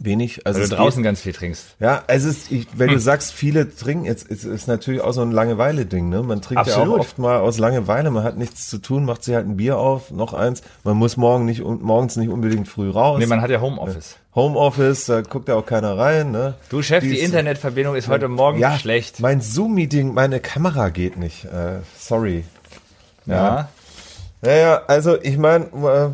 Wenig. 0.00 0.46
Also 0.46 0.60
Weil 0.60 0.68
du 0.68 0.76
draußen 0.76 1.02
geht- 1.02 1.08
ganz 1.08 1.20
viel 1.20 1.32
trinkst. 1.32 1.76
Ja, 1.80 2.02
es 2.08 2.24
ist, 2.24 2.50
ich, 2.50 2.66
wenn 2.76 2.90
du 2.90 2.98
sagst, 2.98 3.32
viele 3.32 3.74
trinken, 3.74 4.04
jetzt 4.04 4.26
ist, 4.28 4.44
ist 4.44 4.66
natürlich 4.66 5.00
auch 5.00 5.12
so 5.12 5.22
ein 5.22 5.30
Langeweile-Ding, 5.30 6.08
ne? 6.08 6.22
Man 6.22 6.42
trinkt 6.42 6.66
ja 6.66 6.72
Absolut. 6.74 6.96
auch 6.96 7.00
oft 7.00 7.18
mal 7.18 7.38
aus 7.38 7.58
Langeweile, 7.58 8.10
man 8.10 8.24
hat 8.24 8.36
nichts 8.36 8.68
zu 8.68 8.78
tun, 8.78 9.04
macht 9.04 9.22
sich 9.24 9.34
halt 9.34 9.46
ein 9.46 9.56
Bier 9.56 9.78
auf, 9.78 10.10
noch 10.10 10.34
eins. 10.34 10.62
Man 10.82 10.96
muss 10.96 11.16
morgen 11.16 11.44
nicht, 11.44 11.62
morgens 11.62 12.16
nicht 12.16 12.28
unbedingt 12.30 12.66
früh 12.68 12.90
raus. 12.90 13.18
Nee, 13.20 13.26
man 13.26 13.40
hat 13.40 13.50
ja 13.50 13.60
Homeoffice. 13.60 14.16
Homeoffice, 14.34 15.06
da 15.06 15.20
guckt 15.20 15.48
ja 15.48 15.54
auch 15.54 15.64
keiner 15.66 15.96
rein, 15.96 16.32
ne? 16.32 16.54
Du 16.68 16.82
Chef, 16.82 17.04
die, 17.04 17.10
Die 17.10 17.20
Internetverbindung 17.20 17.94
ist 17.94 18.08
heute 18.08 18.26
Morgen 18.28 18.58
Ja, 18.58 18.76
schlecht. 18.76 19.20
Mein 19.20 19.40
Zoom-Meeting, 19.40 20.12
meine 20.12 20.40
Kamera 20.40 20.88
geht 20.88 21.16
nicht. 21.16 21.44
Äh, 21.44 21.78
sorry. 21.98 22.44
Ja. 23.26 23.68
Ja, 24.44 24.52
ja, 24.56 24.82
also 24.88 25.16
ich 25.22 25.38
meine, 25.38 25.64
äh, 25.66 26.08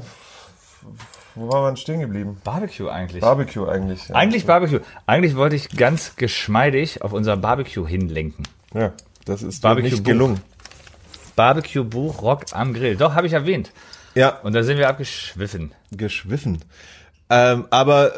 wo 1.41 1.49
war 1.51 1.63
man 1.63 1.77
stehen 1.77 2.01
geblieben? 2.01 2.39
Barbecue 2.45 2.89
eigentlich. 2.89 3.23
Barbecue 3.23 3.67
eigentlich. 3.67 4.09
Ja. 4.09 4.15
Eigentlich 4.15 4.47
Barbecue. 4.47 4.81
Eigentlich 5.07 5.37
wollte 5.37 5.57
ich 5.57 5.71
ganz 5.71 6.17
geschmeidig 6.17 7.03
auf 7.03 7.13
unser 7.13 7.37
Barbecue 7.37 7.87
hinlenken. 7.87 8.47
Ja, 8.75 8.93
das 9.25 9.43
ist 9.43 9.63
Barbecue 9.63 9.91
nicht 9.91 10.05
Buch. 10.05 10.11
gelungen. 10.11 10.41
Barbecue-Buch 11.37 12.23
Rock 12.23 12.45
am 12.53 12.75
Grill. 12.75 12.97
Doch, 12.97 13.15
habe 13.15 13.27
ich 13.27 13.33
erwähnt. 13.33 13.73
Ja, 14.15 14.39
Und 14.43 14.55
da 14.55 14.63
sind 14.63 14.77
wir 14.79 14.89
abgeschwiffen. 14.89 15.73
geschwiffen. 15.91 16.59
Ähm, 17.31 17.67
aber 17.71 18.13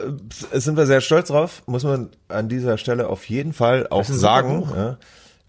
äh, 0.52 0.58
sind 0.58 0.76
wir 0.76 0.86
sehr 0.86 1.02
stolz 1.02 1.28
drauf, 1.28 1.62
muss 1.66 1.84
man 1.84 2.08
an 2.28 2.48
dieser 2.48 2.78
Stelle 2.78 3.08
auf 3.08 3.28
jeden 3.28 3.52
Fall 3.52 3.86
auch 3.90 4.04
sagen. 4.04 4.66
Ja. 4.74 4.96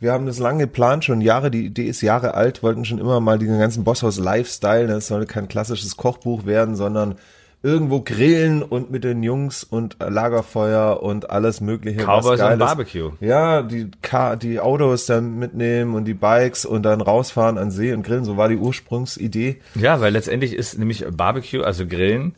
Wir 0.02 0.12
haben 0.12 0.26
das 0.26 0.38
lange 0.38 0.66
geplant, 0.66 1.06
schon 1.06 1.22
Jahre, 1.22 1.50
die 1.50 1.66
Idee 1.68 1.86
ist 1.86 2.02
Jahre 2.02 2.34
alt, 2.34 2.62
wollten 2.62 2.84
schon 2.84 3.00
immer 3.00 3.22
mal 3.22 3.40
diesen 3.40 3.58
ganzen 3.58 3.86
Bosshaus 3.86 4.20
Lifestyle, 4.20 4.88
das 4.88 5.08
soll 5.08 5.26
kein 5.26 5.48
klassisches 5.48 5.96
Kochbuch 5.96 6.46
werden, 6.46 6.76
sondern 6.76 7.16
irgendwo 7.64 8.02
grillen 8.02 8.62
und 8.62 8.92
mit 8.92 9.06
den 9.06 9.24
Jungs 9.24 9.64
und 9.64 9.96
Lagerfeuer 10.00 11.02
und 11.02 11.30
alles 11.30 11.62
mögliche. 11.62 12.04
Cowboys 12.04 12.42
und. 12.42 12.60
Barbecue. 12.60 13.12
Ja, 13.22 13.62
die, 13.62 13.90
Car 14.02 14.36
die 14.36 14.60
Autos 14.60 15.06
dann 15.06 15.40
mitnehmen 15.40 15.96
und 15.96 16.04
die 16.04 16.14
Bikes 16.14 16.66
und 16.66 16.84
dann 16.84 17.00
rausfahren 17.00 17.58
an 17.58 17.72
See 17.72 17.94
und 17.94 18.04
grillen, 18.04 18.26
so 18.26 18.36
war 18.36 18.50
die 18.50 18.58
Ursprungsidee. 18.58 19.62
Ja, 19.76 20.02
weil 20.02 20.12
letztendlich 20.12 20.54
ist 20.54 20.78
nämlich 20.78 21.06
Barbecue, 21.10 21.64
also 21.64 21.88
Grillen, 21.88 22.36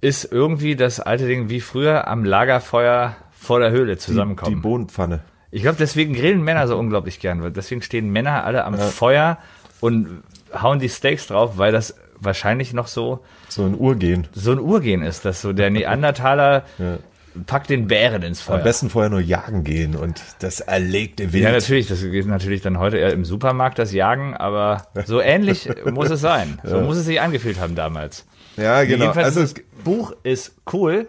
ist 0.00 0.24
irgendwie 0.32 0.74
das 0.74 1.00
alte 1.00 1.26
Ding 1.26 1.50
wie 1.50 1.60
früher 1.60 2.08
am 2.08 2.24
Lagerfeuer 2.24 3.14
vor 3.32 3.60
der 3.60 3.70
Höhle 3.70 3.92
Die 3.92 3.98
zusammenkommen. 3.98 4.62
Bohnenpfanne. 4.62 5.20
ich 5.50 5.62
glaube, 5.62 5.76
deswegen 5.78 6.14
grillen 6.14 6.42
Männer 6.42 6.66
so 6.66 6.78
unglaublich 6.78 7.20
gern. 7.20 7.42
weil 7.42 7.50
Deswegen 7.50 7.82
stehen 7.82 8.10
Männer 8.10 8.44
alle 8.44 8.64
am 8.64 8.78
Feuer 8.78 9.38
und 9.80 10.22
hauen 10.54 10.78
die 10.78 10.88
Steaks 10.88 11.26
drauf, 11.26 11.58
weil 11.58 11.72
das 11.72 11.94
wahrscheinlich 12.20 12.72
noch 12.72 12.86
so 12.86 13.20
So 13.48 13.64
ein 13.64 13.74
Urgehen. 13.74 14.26
so 14.32 14.52
ein 14.52 14.58
Urgehen 14.58 15.02
ist, 15.02 15.24
dass 15.24 15.40
so 15.42 15.52
der 15.52 15.70
Neandertaler 15.70 16.64
packt 17.46 17.68
den 17.68 17.86
Bären 17.86 18.22
ins 18.22 18.40
Feuer. 18.40 18.56
Am 18.58 18.62
besten 18.64 18.88
vorher 18.88 19.10
nur 19.10 19.20
jagen 19.20 19.62
gehen 19.62 19.94
und 19.94 20.22
das 20.38 20.60
erlegte 20.60 21.32
Wild. 21.34 21.44
Ja, 21.44 21.52
natürlich, 21.52 21.86
das 21.86 22.00
geht 22.00 22.26
natürlich 22.26 22.62
dann 22.62 22.78
heute 22.78 22.96
eher 22.96 23.12
im 23.12 23.24
Supermarkt, 23.26 23.78
das 23.78 23.92
Jagen, 23.92 24.34
aber 24.34 24.86
so 25.04 25.20
ähnlich 25.20 25.68
muss 25.92 26.10
es 26.10 26.20
sein. 26.20 26.58
So 26.64 26.80
muss 26.80 26.96
es 26.96 27.04
sich 27.04 27.20
angefühlt 27.20 27.60
haben 27.60 27.74
damals. 27.74 28.24
Ja, 28.56 28.84
genau. 28.84 29.02
Jedenfalls 29.04 29.26
Also, 29.36 29.40
das 29.42 29.54
Buch 29.84 30.12
ist 30.22 30.54
cool, 30.72 31.08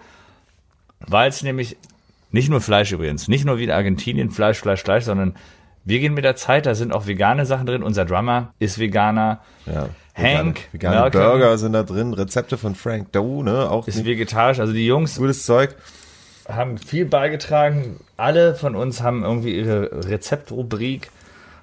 weil 1.00 1.30
es 1.30 1.43
nämlich 1.43 1.78
nicht 2.32 2.50
nur 2.50 2.60
Fleisch 2.60 2.91
übrigens, 2.91 3.30
nicht 3.30 3.46
nur 3.46 3.58
wie 3.58 3.63
in 3.63 3.72
Argentinien 3.72 4.30
Fleisch, 4.32 4.60
Fleisch, 4.60 4.84
Fleisch, 4.84 5.06
sondern 5.06 5.36
wir 5.86 6.00
gehen 6.00 6.13
mit 6.13 6.26
der 6.26 6.36
Zeit, 6.36 6.65
da 6.65 6.76
sind 6.76 6.91
auch 6.91 7.08
vegane 7.08 7.46
Sachen 7.46 7.65
drin. 7.65 7.84
Unser 7.84 8.04
Drummer 8.04 8.54
ist 8.60 8.78
Veganer. 8.80 9.39
ja, 9.65 9.88
Hank, 10.17 10.62
vegane, 10.71 11.06
vegane 11.06 11.12
Burger 11.12 11.58
sind 11.58 11.73
da 11.73 11.84
drin, 11.84 12.13
Rezepte 12.13 12.58
von 12.58 12.75
Frank 12.75 13.12
Doe, 13.12 13.43
ne, 13.43 13.69
auch 13.69 13.88
ist 13.88 14.03
vegetarisch. 14.03 14.60
Also 14.60 14.73
die 14.73 14.86
Jungs 14.86 15.17
gutes 15.17 15.45
Zeug. 15.45 15.75
haben 16.49 16.77
viel 16.77 17.06
beigetragen. 17.06 17.99
Alle 18.17 18.56
von 18.56 18.75
uns 18.75 19.01
haben 19.01 19.23
irgendwie 19.23 19.56
ihre 19.58 20.10
Rezeptrubrik, 20.10 21.12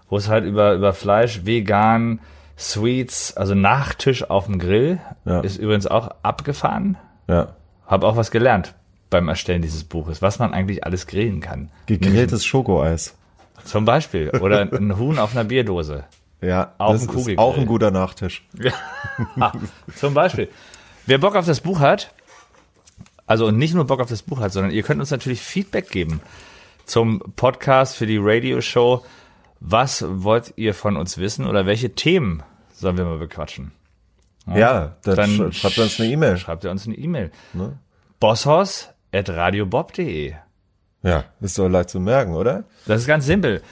wo 0.09 0.17
es 0.17 0.29
halt 0.29 0.45
über, 0.45 0.75
über 0.75 0.93
Fleisch, 0.93 1.45
vegan, 1.45 2.21
Sweets, 2.59 3.37
also 3.37 3.55
Nachtisch 3.55 4.29
auf 4.31 4.47
dem 4.47 4.59
Grill, 4.59 5.01
Ja. 5.25 5.41
ist 5.41 5.57
übrigens 5.57 5.87
auch 5.87 6.11
abgefahren. 6.23 6.97
Ja. 7.27 7.49
Habe 7.87 8.07
auch 8.07 8.17
was 8.17 8.31
gelernt 8.31 8.75
beim 9.11 9.29
Erstellen 9.29 9.63
dieses 9.63 9.85
Buches, 9.85 10.23
was 10.23 10.39
man 10.39 10.55
eigentlich 10.55 10.85
alles 10.85 11.07
grillen 11.07 11.41
kann. 11.41 11.71
Gegrilltes 11.87 12.45
Schokoeis. 12.45 13.15
Zum 13.65 13.85
Beispiel. 13.85 14.31
Oder 14.41 14.61
ein 14.73 14.97
Huhn 14.99 15.19
auf 15.19 15.33
einer 15.35 15.45
Bierdose. 15.45 16.05
Ja, 16.45 16.75
Auf 16.79 16.93
das 16.93 17.27
ist 17.27 17.39
auch 17.39 17.57
ein 17.57 17.67
guter 17.67 17.91
Nachtisch. 17.91 18.47
Ah, 19.39 19.53
Zum 19.97 20.15
Beispiel. 20.15 20.49
Wer 21.07 21.19
Bock 21.19 21.37
auf 21.37 21.47
das 21.47 21.61
Buch 21.61 21.81
hat, 21.81 22.13
also 23.27 23.51
nicht 23.51 23.75
nur 23.75 23.87
Bock 23.87 24.01
auf 24.01 24.09
das 24.09 24.23
Buch 24.23 24.41
hat, 24.41 24.53
sondern 24.53 24.73
ihr 24.73 24.83
könnt 24.83 25.01
uns 25.01 25.11
natürlich 25.11 25.41
Feedback 25.41 25.91
geben 25.91 26.21
zum 26.85 27.21
Podcast 27.37 27.97
für 27.97 28.07
die 28.07 28.19
Radioshow. 28.21 29.05
Was 29.61 30.05
wollt 30.07 30.53
ihr 30.57 30.75
von 30.75 30.97
uns 30.97 31.17
wissen 31.19 31.47
oder 31.47 31.65
welche 31.65 31.95
Themen 31.95 32.43
sollen 32.73 32.99
wir 32.99 33.05
mal 33.05 33.19
bequatschen? 33.19 33.73
Ja, 34.47 34.97
dann, 35.03 35.17
Dann 35.17 35.53
sch 35.53 35.61
schreibt 35.61 35.79
uns 35.79 35.99
eine 35.99 36.11
E-Mail. 36.11 36.37
Schreibt 36.37 36.65
ihr 36.65 36.71
uns 36.71 36.87
eine 36.87 36.97
E-Mail. 36.97 37.31
Ne? 37.55 37.79
Bosshaus 38.21 38.91
at 39.13 39.31
radiobob.de. 39.31 40.35
Ja, 41.03 41.25
ist 41.41 41.59
doch 41.59 41.69
leicht 41.69 41.91
zu 41.91 42.01
merken, 42.01 42.35
oder? 42.35 42.65
Das 42.87 43.01
ist 43.01 43.07
ganz 43.07 43.25
simpel. 43.27 43.63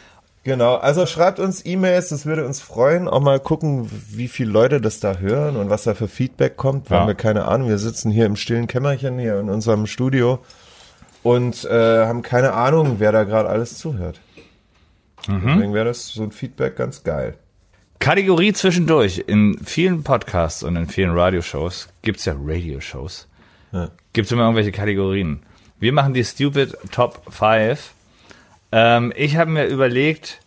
Genau, 0.44 0.74
also 0.74 1.06
schreibt 1.06 1.38
uns 1.38 1.64
E-Mails, 1.64 2.08
das 2.08 2.26
würde 2.26 2.44
uns 2.44 2.60
freuen. 2.60 3.06
Auch 3.06 3.20
mal 3.20 3.38
gucken, 3.38 3.88
wie 4.10 4.26
viele 4.26 4.50
Leute 4.50 4.80
das 4.80 4.98
da 4.98 5.18
hören 5.18 5.56
und 5.56 5.70
was 5.70 5.84
da 5.84 5.94
für 5.94 6.08
Feedback 6.08 6.56
kommt. 6.56 6.90
Wir 6.90 6.96
Ja. 6.96 7.00
haben 7.02 7.06
wir 7.08 7.14
keine 7.14 7.44
Ahnung. 7.46 7.68
Wir 7.68 7.78
sitzen 7.78 8.10
hier 8.10 8.26
im 8.26 8.34
stillen 8.34 8.66
Kämmerchen, 8.66 9.18
hier 9.20 9.38
in 9.38 9.48
unserem 9.48 9.86
Studio 9.86 10.40
und 11.22 11.64
äh, 11.64 12.06
haben 12.06 12.22
keine 12.22 12.54
Ahnung, 12.54 12.96
wer 12.98 13.12
da 13.12 13.22
gerade 13.22 13.48
alles 13.48 13.78
zuhört. 13.78 14.20
Deswegen 15.28 15.72
wäre 15.72 15.84
das 15.84 16.08
so 16.08 16.24
ein 16.24 16.32
Feedback 16.32 16.74
ganz 16.76 17.04
geil. 17.04 17.34
Kategorie 18.00 18.52
zwischendurch. 18.52 19.22
In 19.28 19.56
vielen 19.64 20.02
Podcasts 20.02 20.64
und 20.64 20.74
in 20.74 20.86
vielen 20.88 21.16
Radioshows 21.16 21.88
gibt's 22.02 22.24
ja 22.24 22.34
Radioshows. 22.36 23.28
Ja. 23.70 23.90
Gibt's 24.12 24.32
immer 24.32 24.42
irgendwelche 24.42 24.72
Kategorien. 24.72 25.44
Wir 25.78 25.92
machen 25.92 26.12
die 26.14 26.24
Stupid 26.24 26.76
Top 26.90 27.22
5. 27.32 27.92
Ähm, 28.72 29.12
ich 29.16 29.36
habe 29.36 29.50
mir 29.50 29.66
überlegt, 29.66 30.40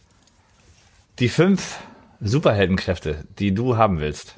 die 1.20 1.30
fünf 1.30 1.80
Superheldenkräfte, 2.22 3.24
die 3.40 3.54
du 3.54 3.78
haben 3.78 4.00
willst. 4.00 4.36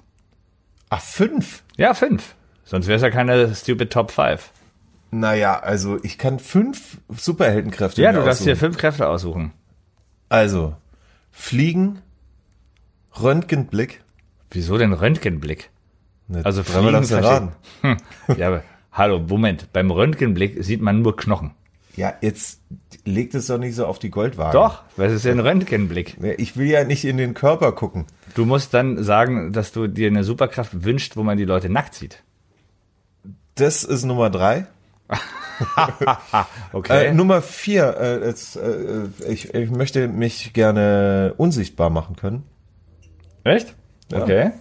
Ach, 0.89 1.01
fünf? 1.01 1.63
Ja, 1.77 1.93
fünf. 1.93 2.35
Sonst 2.65 2.87
wäre 2.87 2.97
es 2.97 3.01
ja 3.01 3.09
keine 3.09 3.53
stupid 3.55 3.91
Top 3.91 4.11
5. 4.11 4.51
Naja, 5.11 5.59
also 5.59 5.97
ich 6.03 6.17
kann 6.17 6.37
fünf 6.39 6.97
Superheldenkräfte 7.09 8.01
Ja, 8.01 8.11
du 8.11 8.23
darfst 8.23 8.45
dir 8.45 8.57
fünf 8.57 8.77
Kräfte 8.77 9.07
aussuchen. 9.07 9.53
Also, 10.27 10.75
Fliegen, 11.31 11.99
Röntgenblick. 13.21 14.01
Wieso 14.51 14.77
denn 14.77 14.93
Röntgenblick? 14.93 15.69
Ne, 16.27 16.41
Also 16.45 16.63
Fliegen 16.63 16.91
du 16.91 17.03
verstehe- 17.03 17.23
raten. 17.23 17.51
Ja, 18.37 18.47
aber 18.47 18.63
hallo, 18.91 19.19
Moment. 19.19 19.71
Beim 19.71 19.91
Röntgenblick 19.91 20.61
sieht 20.63 20.81
man 20.81 21.01
nur 21.01 21.15
Knochen. 21.15 21.51
Ja, 21.97 22.13
jetzt 22.21 22.61
legt 23.05 23.33
es 23.33 23.47
doch 23.47 23.57
nicht 23.57 23.75
so 23.75 23.87
auf 23.87 23.97
die 23.97 24.11
Goldwaage. 24.11 24.53
Doch, 24.53 24.83
was 24.95 25.11
ist 25.11 25.25
denn 25.25 25.39
Röntgenblick? 25.39 26.17
Ja, 26.21 26.33
Ich 26.37 26.55
will 26.55 26.67
ja 26.67 26.83
nicht 26.83 27.03
in 27.05 27.17
den 27.17 27.33
Körper 27.33 27.71
gucken. 27.71 28.05
Du 28.35 28.45
musst 28.45 28.73
dann 28.73 29.03
sagen, 29.03 29.51
dass 29.51 29.71
du 29.71 29.87
dir 29.87 30.07
eine 30.07 30.23
Superkraft 30.23 30.83
wünscht, 30.83 31.17
wo 31.17 31.23
man 31.23 31.37
die 31.37 31.45
Leute 31.45 31.69
nackt 31.69 31.95
sieht. 31.95 32.23
Das 33.55 33.83
ist 33.83 34.05
Nummer 34.05 34.29
drei. 34.29 34.67
Okay. 36.71 37.07
Äh, 37.07 37.13
Nummer 37.15 37.41
vier, 37.41 37.97
äh, 37.99 38.27
jetzt, 38.27 38.57
äh, 38.57 39.05
ich, 39.27 39.55
ich 39.55 39.71
möchte 39.71 40.07
mich 40.07 40.53
gerne 40.53 41.33
unsichtbar 41.37 41.89
machen 41.89 42.15
können. 42.15 42.43
Echt? 43.43 43.73
Okay. 44.13 44.51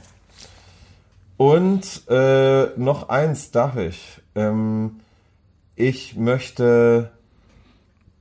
Und 1.36 2.02
äh, 2.08 2.68
noch 2.76 3.10
eins 3.10 3.50
darf 3.50 3.76
ich. 3.76 4.22
Ähm, 4.34 5.00
ich 5.74 6.16
möchte 6.16 7.10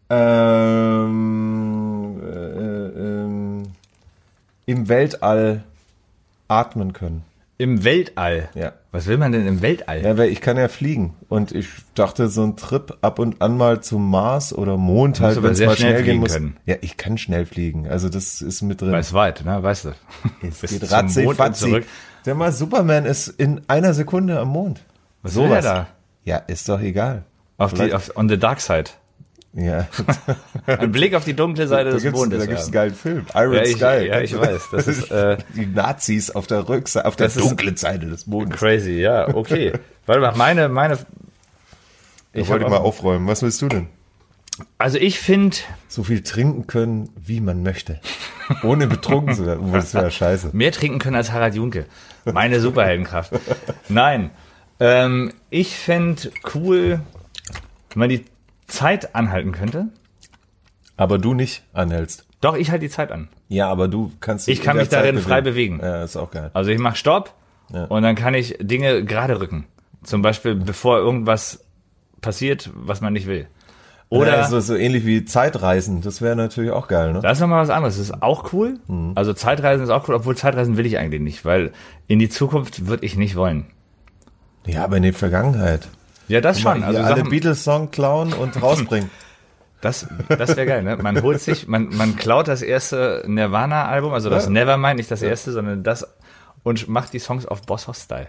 ähm, 0.10 1.42
äh, 2.24 2.88
ähm, 3.00 3.64
im 4.66 4.90
Weltall 4.90 5.64
atmen 6.48 6.94
können. 6.94 7.24
Im 7.58 7.86
Weltall. 7.86 8.50
Ja. 8.54 8.74
Was 8.92 9.08
will 9.08 9.18
man 9.18 9.32
denn 9.32 9.48
im 9.48 9.62
Weltall? 9.62 10.04
Ja, 10.04 10.18
weil 10.18 10.30
ich 10.30 10.42
kann 10.42 10.58
ja 10.58 10.68
fliegen. 10.68 11.16
Und 11.30 11.54
ich 11.54 11.70
dachte, 11.94 12.28
so 12.28 12.44
ein 12.44 12.58
Trip 12.58 12.98
ab 13.02 13.18
und 13.18 13.42
an 13.42 13.56
mal 13.56 13.82
zum 13.82 14.10
Mars 14.10 14.54
oder 14.54 14.76
Mond 14.76 15.22
halt, 15.22 15.42
wenn 15.42 15.52
es 15.52 15.60
mal 15.62 15.76
schnell 15.76 15.92
schnell 15.92 16.04
gehen 16.04 16.20
muss. 16.20 16.34
können. 16.34 16.58
Ja, 16.66 16.76
ich 16.82 16.98
kann 16.98 17.18
schnell 17.18 17.46
fliegen. 17.46 17.88
Also 17.88 18.10
das 18.10 18.42
ist 18.42 18.62
mit 18.62 18.82
drin. 18.82 18.92
Weil 18.92 19.00
es 19.00 19.14
weit, 19.14 19.46
ne? 19.46 19.64
Weißt 19.64 19.86
du. 19.86 19.90
es 20.42 20.60
Bis 20.60 20.72
geht 20.72 20.92
ratzi 20.92 21.26
zurück. 21.54 21.86
Der 22.26 22.36
mal 22.36 22.52
Superman 22.52 23.06
ist 23.06 23.30
in 23.30 23.62
einer 23.68 23.94
Sekunde 23.94 24.38
am 24.38 24.50
Mond. 24.50 24.82
Was 25.22 25.36
will 25.36 25.52
er 25.52 25.62
da? 25.62 25.88
Ja, 26.26 26.38
ist 26.38 26.68
doch 26.68 26.82
egal. 26.82 27.24
Auf 27.58 27.74
die, 27.74 27.94
auf, 27.94 28.12
on 28.18 28.28
the 28.28 28.38
dark 28.38 28.60
side. 28.60 28.92
Ja, 29.58 29.88
Ein 30.66 30.92
Blick 30.92 31.16
auf 31.16 31.24
die 31.24 31.34
dunkle 31.34 31.66
Seite 31.68 31.92
da 31.92 31.98
des 31.98 32.12
Mondes. 32.12 32.40
da 32.40 32.46
gibt's 32.46 32.64
einen 32.66 32.72
geilen 32.74 32.94
Film. 32.94 33.26
Iron 33.34 33.54
Ja, 33.54 33.62
ich, 33.64 33.76
Sky. 33.78 34.06
ja, 34.08 34.20
ich 34.20 34.38
weiß. 34.38 34.64
Das 34.72 34.88
ist 34.90 35.10
äh, 35.12 35.38
Die 35.56 35.66
Nazis 35.66 36.30
auf 36.30 36.46
der 36.46 36.68
Rückseite, 36.68 37.06
auf 37.08 37.16
der 37.16 37.28
Das 37.28 37.38
ist- 37.38 37.46
dunklen 37.50 37.78
Seite 37.78 38.06
des 38.08 38.28
Mondes. 38.28 38.60
crazy, 38.60 39.00
ja, 39.00 39.34
okay. 39.34 39.72
Warte 40.06 40.20
mal, 40.22 40.36
meine, 40.36 40.68
meine. 40.68 40.98
Ich 42.34 42.50
wollte 42.50 42.68
mal 42.68 42.78
aufräumen. 42.78 43.28
Was 43.28 43.44
willst 43.44 43.62
du 43.62 43.70
denn? 43.70 43.88
Also 44.78 44.98
ich 44.98 45.20
finde, 45.20 45.56
So 45.88 46.04
viel 46.04 46.22
trinken 46.22 46.68
können, 46.68 47.10
wie 47.16 47.40
man 47.40 47.64
möchte. 47.64 48.00
Ohne 48.64 48.88
betrunken 48.88 49.36
zu 49.36 49.46
werden. 49.46 49.72
Das 49.72 49.94
wäre 49.94 50.12
scheiße. 50.12 50.50
mehr 50.54 50.72
trinken 50.74 51.00
können 51.00 51.16
als 51.16 51.32
Harald 51.32 51.56
Junke. 51.56 51.86
Meine 52.26 52.60
Superheldenkraft. 52.60 53.32
Nein. 53.90 54.32
Ähm, 54.82 55.32
ich 55.50 55.78
fände 55.78 56.30
cool, 56.54 57.00
wenn 57.92 58.00
man 58.00 58.10
die 58.10 58.26
Zeit 58.68 59.16
anhalten 59.16 59.52
könnte. 59.52 59.88
Aber 60.98 61.18
du 61.18 61.34
nicht 61.34 61.64
anhältst. 61.74 62.26
Doch, 62.42 62.56
ich 62.56 62.70
halte 62.72 62.86
die 62.86 62.90
Zeit 62.92 63.12
an. 63.12 63.28
Ja, 63.48 63.70
aber 63.70 63.88
du 63.88 64.12
kannst 64.20 64.48
Ich 64.48 64.62
kann 64.62 64.78
mich 64.78 64.90
darin 64.90 65.16
Zeit 65.16 65.24
frei 65.24 65.42
bewegen. 65.42 65.80
Ja, 65.82 66.04
ist 66.04 66.16
auch 66.16 66.32
geil. 66.32 66.52
Also 66.54 66.72
ich 66.72 66.80
mache 66.80 66.96
Stopp 66.96 67.34
Ja. 67.74 67.86
und 67.86 68.04
dann 68.04 68.16
kann 68.16 68.34
ich 68.34 68.58
Dinge 68.62 69.04
gerade 69.04 69.40
rücken. 69.40 69.66
Zum 70.04 70.22
Beispiel, 70.22 70.56
bevor 70.56 70.98
irgendwas 71.00 71.66
passiert, 72.22 72.70
was 72.76 73.02
man 73.02 73.14
nicht 73.14 73.28
will. 73.28 73.48
Oder 74.10 74.34
Oder 74.34 74.44
so, 74.48 74.60
so 74.60 74.76
ähnlich 74.76 75.06
wie 75.06 75.26
Zeitreisen. 75.26 76.02
Das 76.02 76.22
wäre 76.22 76.36
natürlich 76.36 76.70
auch 76.72 76.88
geil, 76.88 77.14
ne? 77.14 77.22
Das 77.22 77.34
ist 77.38 77.42
nochmal 77.42 77.64
was 77.64 77.72
anderes. 77.72 77.98
Das 77.98 78.10
ist 78.10 78.22
auch 78.22 78.54
cool. 78.54 78.76
Mhm. 78.88 79.14
Also 79.16 79.34
Zeitreisen 79.34 79.84
ist 79.84 79.90
auch 79.90 80.08
cool, 80.08 80.16
obwohl 80.16 80.38
Zeitreisen 80.38 80.78
will 80.78 80.86
ich 80.86 81.00
eigentlich 81.00 81.22
nicht, 81.22 81.44
weil 81.44 81.72
in 82.08 82.20
die 82.20 82.30
Zukunft 82.30 82.86
würde 82.88 83.04
ich 83.06 83.16
nicht 83.18 83.36
wollen. 83.36 83.66
Ja, 84.68 84.84
aber 84.84 84.98
in 84.98 85.04
die 85.04 85.12
Vergangenheit. 85.12 85.88
Ja, 86.28 86.42
das 86.42 86.60
schon. 86.60 86.84
Also 86.84 87.00
alle 87.00 87.18
Sachen, 87.18 87.30
Beatles-Song 87.30 87.92
klauen 87.92 88.34
und 88.34 88.62
rausbringen. 88.62 89.10
das, 89.82 90.08
das 90.30 90.56
wäre 90.56 90.66
geil, 90.66 90.84
ne? 90.84 90.98
Man 90.98 91.22
holt 91.22 91.40
sich, 91.42 91.68
man, 91.68 91.90
man 91.96 92.16
klaut 92.16 92.48
das 92.48 92.62
erste 92.62 93.24
Nirvana-Album, 93.28 94.14
also 94.14 94.30
das 94.30 94.46
Ja. 94.46 94.50
Nevermind, 94.52 94.98
nicht 94.98 95.12
das 95.12 95.22
erste, 95.22 95.52
sondern 95.52 95.84
das 95.84 96.08
und 96.64 96.88
macht 96.88 97.14
die 97.14 97.20
Songs 97.20 97.46
auf 97.46 97.62
Boss 97.62 97.88
Hoss 97.88 98.02
Style. 98.04 98.28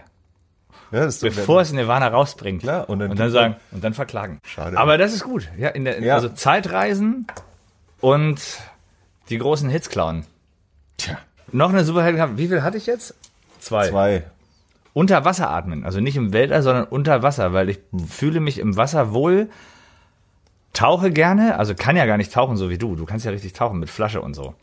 Ja, 0.91 1.03
das 1.03 1.15
ist 1.15 1.21
Bevor 1.21 1.61
es 1.61 1.73
Nirvana 1.73 2.07
rausbringt. 2.07 2.61
Klar, 2.61 2.89
und 2.89 2.99
dann 2.99 3.11
und 3.11 3.19
dann 3.19 3.31
sagen, 3.31 3.55
und 3.71 3.83
dann 3.83 3.93
verklagen. 3.93 4.39
Schade. 4.43 4.77
Aber 4.77 4.97
das 4.97 5.13
ist 5.13 5.23
gut. 5.23 5.49
Ja, 5.57 5.69
in 5.69 5.83
der, 5.83 5.99
Ja. 6.01 6.15
also 6.15 6.29
Zeitreisen 6.29 7.27
und 7.99 8.39
die 9.29 9.37
großen 9.37 9.69
Hits 9.69 9.89
klauen. 9.89 10.25
Tja, 10.97 11.17
Noch 11.51 11.69
eine 11.69 11.83
Superheldenkraft. 11.83 12.37
Wie 12.37 12.47
viel 12.47 12.61
hatte 12.63 12.77
ich 12.77 12.85
jetzt? 12.85 13.15
Zwei. 13.59 13.89
zwei. 13.89 14.23
Unter 14.93 15.25
Wasser 15.25 15.49
atmen. 15.49 15.83
Also 15.85 15.99
nicht 15.99 16.15
im 16.15 16.33
Weltall, 16.33 16.61
sondern 16.63 16.85
unter 16.85 17.21
Wasser, 17.23 17.53
weil 17.53 17.69
ich 17.69 17.79
fühle 18.07 18.39
mich 18.39 18.59
im 18.59 18.75
Wasser 18.77 19.13
wohl, 19.13 19.49
tauche 20.73 21.11
gerne, 21.11 21.57
also 21.57 21.73
kann 21.75 21.95
ja 21.95 22.05
gar 22.05 22.17
nicht 22.17 22.31
tauchen, 22.33 22.57
so 22.57 22.69
wie 22.69 22.77
du. 22.77 22.95
Du 22.95 23.05
kannst 23.05 23.25
ja 23.25 23.31
richtig 23.31 23.53
tauchen 23.53 23.79
mit 23.79 23.89
Flasche 23.89 24.21
und 24.21 24.33
so. 24.35 24.53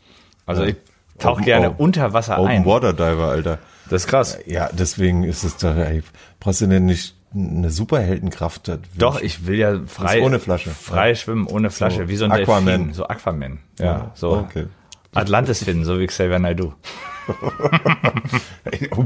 Also 0.45 0.63
Ja. 0.63 0.69
ich 0.69 0.75
tauche 1.19 1.33
Open- 1.33 1.45
gerne 1.45 1.69
Open- 1.71 1.79
unter 1.83 2.13
Wasser 2.13 2.37
Open 2.39 2.49
ein. 2.51 2.65
Water 2.65 2.93
Diver, 2.93 3.27
Alter. 3.29 3.59
Das 3.89 4.03
ist 4.03 4.07
krass. 4.07 4.37
Ja, 4.45 4.69
deswegen 4.71 5.23
ist 5.23 5.43
es 5.43 5.57
doch, 5.57 5.75
ey, 5.75 6.03
brauchst 6.39 6.61
du 6.61 6.67
denn 6.67 6.85
nicht 6.85 7.15
eine 7.33 7.69
Superheldenkraft? 7.69 8.71
Doch, 8.97 9.19
ich 9.21 9.45
will 9.45 9.57
ja 9.59 9.79
frei, 9.87 10.21
ohne 10.21 10.39
Flasche. 10.39 10.69
frei 10.69 11.15
schwimmen, 11.15 11.47
ohne 11.47 11.69
Flasche, 11.69 12.03
So 12.03 12.07
wie 12.09 12.15
so 12.15 12.25
ein 12.25 12.31
Aquaman. 12.31 12.65
Delfin, 12.65 12.93
so 12.93 13.07
Aquaman. 13.07 13.59
Ja, 13.79 14.11
so 14.15 14.31
Okay. 14.37 14.67
Atlantis 15.13 15.63
finden, 15.63 15.83
so 15.85 15.99
wie 15.99 16.07
Xavier 16.07 16.39
Naidoo. 16.39 16.73
Oh, 18.91 19.05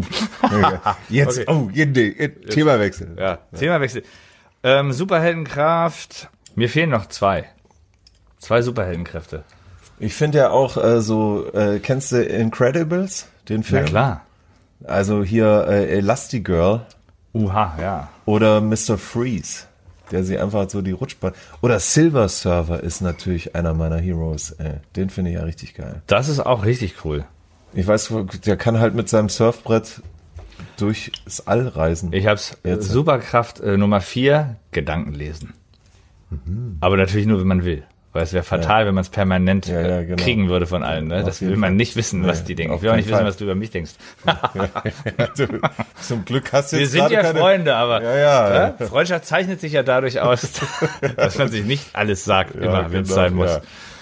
jetzt, 1.09 1.39
Okay. 1.39 1.45
oh, 1.51 1.69
je- 1.73 1.85
nee, 1.85 2.27
Themawechsel. 2.49 3.15
Ja, 3.17 3.37
Themawechsel. 3.57 4.03
Ähm, 4.63 4.91
Superheldenkraft. 4.93 6.29
Mir 6.55 6.69
fehlen 6.69 6.89
noch 6.89 7.05
zwei. 7.07 7.45
Zwei 8.39 8.61
Superheldenkräfte. 8.61 9.43
Ich 9.99 10.13
finde 10.13 10.39
ja 10.39 10.49
auch 10.51 10.77
äh, 10.77 11.01
so, 11.01 11.51
äh, 11.53 11.79
kennst 11.79 12.11
du 12.11 12.23
Incredibles, 12.23 13.27
den 13.49 13.63
Film? 13.63 13.85
klar. 13.85 14.25
Also 14.85 15.23
hier 15.23 15.65
äh, 15.67 15.97
Elastigirl 15.97 16.85
Uha, 17.33 17.75
ja. 17.81 18.09
oder 18.25 18.61
Mr. 18.61 18.97
Freeze, 18.97 19.65
der 20.09 20.23
sie 20.23 20.39
einfach 20.39 20.69
so 20.69 20.81
die 20.81 20.91
Rutschbahn. 20.93 21.33
Oder 21.61 21.79
Silver 21.81 22.29
Surfer 22.29 22.81
ist 22.81 23.01
natürlich 23.01 23.55
einer 23.55 23.73
meiner 23.73 23.97
Heroes. 23.97 24.51
Ey. 24.51 24.75
Den 24.95 25.09
finde 25.09 25.31
ich 25.31 25.37
ja 25.37 25.43
richtig 25.43 25.73
geil. 25.73 26.01
Das 26.07 26.29
ist 26.29 26.39
auch 26.39 26.63
richtig 26.63 27.03
cool. 27.03 27.25
Ich 27.73 27.87
weiß, 27.87 28.13
der 28.45 28.57
kann 28.57 28.79
halt 28.79 28.95
mit 28.95 29.09
seinem 29.09 29.29
Surfbrett 29.29 30.01
durchs 30.77 31.41
All 31.45 31.67
reisen. 31.67 32.13
Ich 32.13 32.25
hab's 32.27 32.57
äh, 32.63 32.69
Jetzt. 32.69 32.89
Superkraft 32.89 33.59
äh, 33.59 33.77
Nummer 33.77 34.01
vier, 34.01 34.55
Gedanken 34.71 35.13
lesen. 35.13 35.53
Mhm. 36.29 36.77
Aber 36.81 36.97
natürlich 36.97 37.27
nur, 37.27 37.39
wenn 37.39 37.47
man 37.47 37.63
will. 37.65 37.83
Weil 38.11 38.23
es 38.23 38.33
wäre 38.33 38.43
fatal, 38.43 38.87
wenn 38.87 38.95
man 38.95 39.03
es 39.03 39.09
permanent 39.09 39.67
Ja, 39.67 39.81
ja, 39.81 39.99
äh, 39.99 40.05
genau. 40.05 40.23
kriegen 40.23 40.49
würde 40.49 40.65
von 40.65 40.81
allen. 40.83 41.07
Ne? 41.07 41.23
Das 41.23 41.41
will 41.41 41.51
man 41.51 41.59
Fall. 41.69 41.71
nicht 41.73 41.95
wissen, 41.95 42.25
was 42.25 42.43
die 42.43 42.55
denken. 42.55 42.73
Ich 42.73 42.81
will 42.81 42.89
auch 42.89 42.95
nicht 42.95 43.05
keinen 43.07 43.11
wissen, 43.11 43.17
Fall. 43.19 43.27
was 43.27 43.37
du 43.37 43.43
über 43.43 43.53
mich 43.53 43.69
denkst. 43.69 43.91
Zum 46.01 46.25
Glück 46.25 46.51
hast 46.51 46.71
du 46.71 46.77
Wir 46.77 46.83
jetzt 46.83 46.91
sind 46.91 47.01
gerade 47.01 47.13
ja 47.13 47.21
keine, 47.21 47.39
Freunde, 47.39 47.75
aber 47.75 48.01
Ja, 48.01 48.17
ja. 48.17 48.67
äh, 48.79 48.85
Freundschaft 48.85 49.25
zeichnet 49.25 49.61
sich 49.61 49.73
ja 49.73 49.83
dadurch 49.83 50.19
aus, 50.21 50.41
dass 51.17 51.37
man 51.37 51.49
sich 51.49 51.65
nicht 51.65 51.95
alles 51.95 52.25
sagt, 52.25 52.55
Ja, 52.55 52.61
immer, 52.61 52.91
wenn 52.91 53.03
es 53.03 53.09
genau, 53.09 53.21
sein 53.21 53.33
muss. 53.35 53.59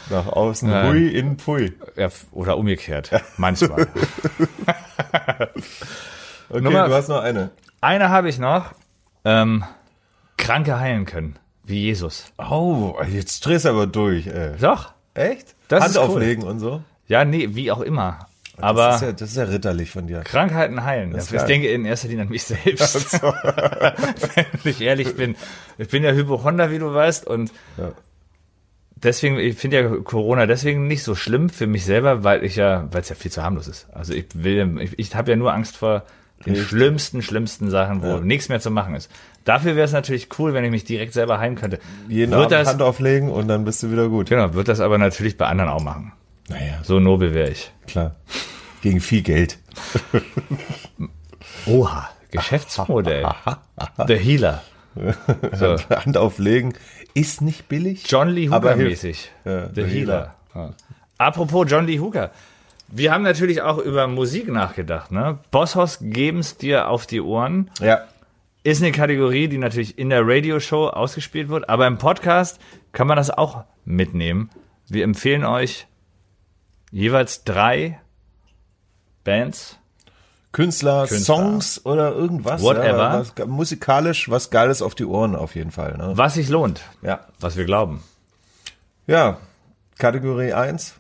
Nach 0.10 0.28
außen 0.28 0.70
Ja. 0.70 0.88
hui, 0.88 1.08
innen 1.10 1.38
pui. 1.38 1.74
Ja, 1.96 2.10
oder 2.32 2.58
umgekehrt. 2.58 3.12
Manchmal. 3.38 3.88
Okay, 6.50 6.62
Nummer- 6.62 6.88
du 6.88 6.94
hast 6.94 7.10
noch 7.10 7.22
eine. 7.22 7.52
Eine 7.82 8.10
habe 8.10 8.30
ich 8.30 8.40
noch. 8.40 8.72
Ähm, 9.26 9.66
Kranke 10.38 10.80
heilen 10.80 11.06
können. 11.06 11.38
Wie 11.66 11.82
Jesus. 11.84 12.32
Oh, 12.38 12.96
jetzt 13.10 13.46
drehst 13.46 13.66
du 13.66 13.70
aber 13.70 13.86
durch, 13.88 14.28
ey. 14.28 14.56
Doch. 14.58 14.94
Echt? 15.14 15.56
Das 15.68 15.82
Hand 15.84 15.92
ist 15.92 15.98
cool. 15.98 16.04
auflegen 16.06 16.44
und 16.44 16.60
so? 16.60 16.82
Ja, 17.08 17.26
nee, 17.26 17.50
wie 17.52 17.70
auch 17.72 17.82
immer. 17.82 18.20
das, 18.56 18.64
Aber 18.64 18.96
ist 18.96 19.02
ja, 19.02 19.12
das 19.12 19.30
ist 19.32 19.36
ja 19.38 19.44
ritterlich 19.44 19.92
von 19.92 20.08
dir. 20.08 20.22
Krankheiten 20.22 20.86
heilen. 20.86 21.14
ist 21.16 21.34
ich 21.34 21.42
denke 21.42 21.68
in 21.68 21.84
erster 21.84 22.08
Linie 22.08 22.24
an 22.24 22.30
mich 22.30 22.44
selbst. 22.46 23.22
Wenn 23.22 24.46
ich 24.72 24.80
ehrlich 24.82 25.16
bin. 25.18 25.36
Ich 25.78 25.90
bin 25.90 26.04
ja 26.04 26.12
Hypochonder, 26.12 26.72
wie 26.72 26.80
du 26.80 26.94
weißt, 26.94 27.28
und 27.28 27.52
Ja. 27.78 27.92
Deswegen, 29.04 29.38
ich 29.40 29.58
finde 29.58 29.82
ja 29.82 29.90
Corona 30.04 30.46
deswegen 30.46 30.88
nicht 30.88 31.04
so 31.04 31.16
schlimm 31.16 31.50
für 31.50 31.68
mich 31.68 31.86
selber, 31.86 32.24
weil 32.24 32.44
ich 32.44 32.56
ja, 32.56 32.88
weil 32.92 33.02
es 33.02 33.10
ja 33.10 33.16
viel 33.16 33.32
zu 33.32 33.44
harmlos 33.44 33.68
ist. 33.68 33.88
Also 33.94 34.14
ich 34.14 34.26
will, 34.34 34.80
ich, 34.82 34.98
ich 35.00 35.16
habe 35.16 35.32
ja 35.32 35.38
nur 35.38 35.54
Angst 35.54 35.78
vor 35.78 36.04
den 36.46 36.56
schlimmsten, 36.56 37.22
schlimmsten 37.24 37.70
Sachen, 37.70 38.04
wo 38.04 38.18
nichts 38.18 38.48
mehr 38.50 38.60
zu 38.60 38.70
machen 38.70 38.94
ist. 38.96 39.10
Dafür 39.44 39.76
wäre 39.76 39.86
es 39.86 39.92
natürlich 39.92 40.28
cool, 40.38 40.54
wenn 40.54 40.64
ich 40.64 40.72
mich 40.72 40.84
direkt 40.84 41.14
selber 41.14 41.40
heim 41.40 41.56
könnte. 41.56 41.80
Jeden 42.08 42.32
wird 42.32 42.42
Abend 42.42 42.52
das, 42.52 42.68
Hand 42.68 42.82
auflegen 42.82 43.32
und 43.32 43.48
dann 43.48 43.66
bist 43.66 43.82
du 43.82 43.92
wieder 43.92 44.08
gut. 44.10 44.30
genau, 44.30 44.54
wird 44.54 44.68
das 44.68 44.80
aber 44.80 44.98
natürlich 44.98 45.38
bei 45.38 45.48
anderen 45.48 45.72
auch 45.72 45.82
machen. 45.82 46.12
Naja, 46.50 46.80
So 46.84 47.00
nobel 47.00 47.34
wäre 47.34 47.50
ich. 47.50 47.72
klar. 47.88 48.16
Gegen 48.82 49.00
viel 49.02 49.22
Geld. 49.24 49.58
Oha, 51.66 52.10
Geschäftsmodell. 52.32 53.26
The 54.08 54.16
Healer. 54.16 54.62
So. 55.54 55.78
Hand 55.90 56.18
auflegen 56.18 56.74
ist 57.14 57.42
nicht 57.42 57.68
billig. 57.68 58.04
John 58.08 58.30
Lee 58.30 58.48
Aber 58.50 58.70
Hooker 58.72 58.76
hilft. 58.78 59.04
mäßig. 59.04 59.32
Ja, 59.46 59.68
The 59.74 59.82
The 59.84 59.88
Healer. 59.88 60.36
Ja. 60.54 60.74
Apropos 61.18 61.66
John 61.70 61.86
Lee 61.88 62.00
Hooker. 62.00 62.32
Wir 62.90 63.12
haben 63.12 63.24
natürlich 63.24 63.62
auch 63.62 63.80
über 63.80 64.08
Musik 64.08 64.48
nachgedacht. 64.48 65.12
Ne? 65.12 65.40
Bosshaus 65.52 66.00
geben's 66.02 66.58
dir 66.58 66.90
auf 66.90 67.06
die 67.06 67.20
Ohren. 67.22 67.70
Ja. 67.82 68.06
Ist 68.64 68.82
eine 68.82 68.92
Kategorie, 68.92 69.48
die 69.48 69.58
natürlich 69.58 69.98
in 69.98 70.10
der 70.10 70.26
Radioshow 70.26 70.88
ausgespielt 70.90 71.50
wird, 71.50 71.70
aber 71.70 71.88
im 71.88 71.98
Podcast 71.98 72.60
kann 72.92 73.08
man 73.08 73.18
das 73.18 73.30
auch 73.30 73.64
mitnehmen. 73.86 74.50
Wir 74.90 75.04
empfehlen 75.04 75.44
euch 75.46 75.88
jeweils 76.92 77.44
drei 77.44 78.00
Bands. 79.24 79.80
Künstler, 80.52 81.08
Künstler. 81.08 81.36
Songs 81.36 81.86
oder 81.86 82.14
irgendwas. 82.14 82.62
Whatever. 82.62 82.86
Ja, 82.98 83.20
was, 83.20 83.48
musikalisch 83.48 84.30
was 84.30 84.50
Geiles 84.50 84.82
auf 84.82 84.96
die 84.96 85.06
Ohren 85.06 85.36
auf 85.36 85.56
jeden 85.56 85.72
Fall. 85.72 85.98
Ne? 85.98 86.12
Was 86.16 86.36
sich 86.36 86.50
lohnt, 86.50 86.82
Ja. 87.02 87.22
was 87.40 87.58
wir 87.58 87.66
glauben. 87.66 88.04
Ja. 89.06 89.38
Kategorie 90.00 90.54
1. 90.54 90.94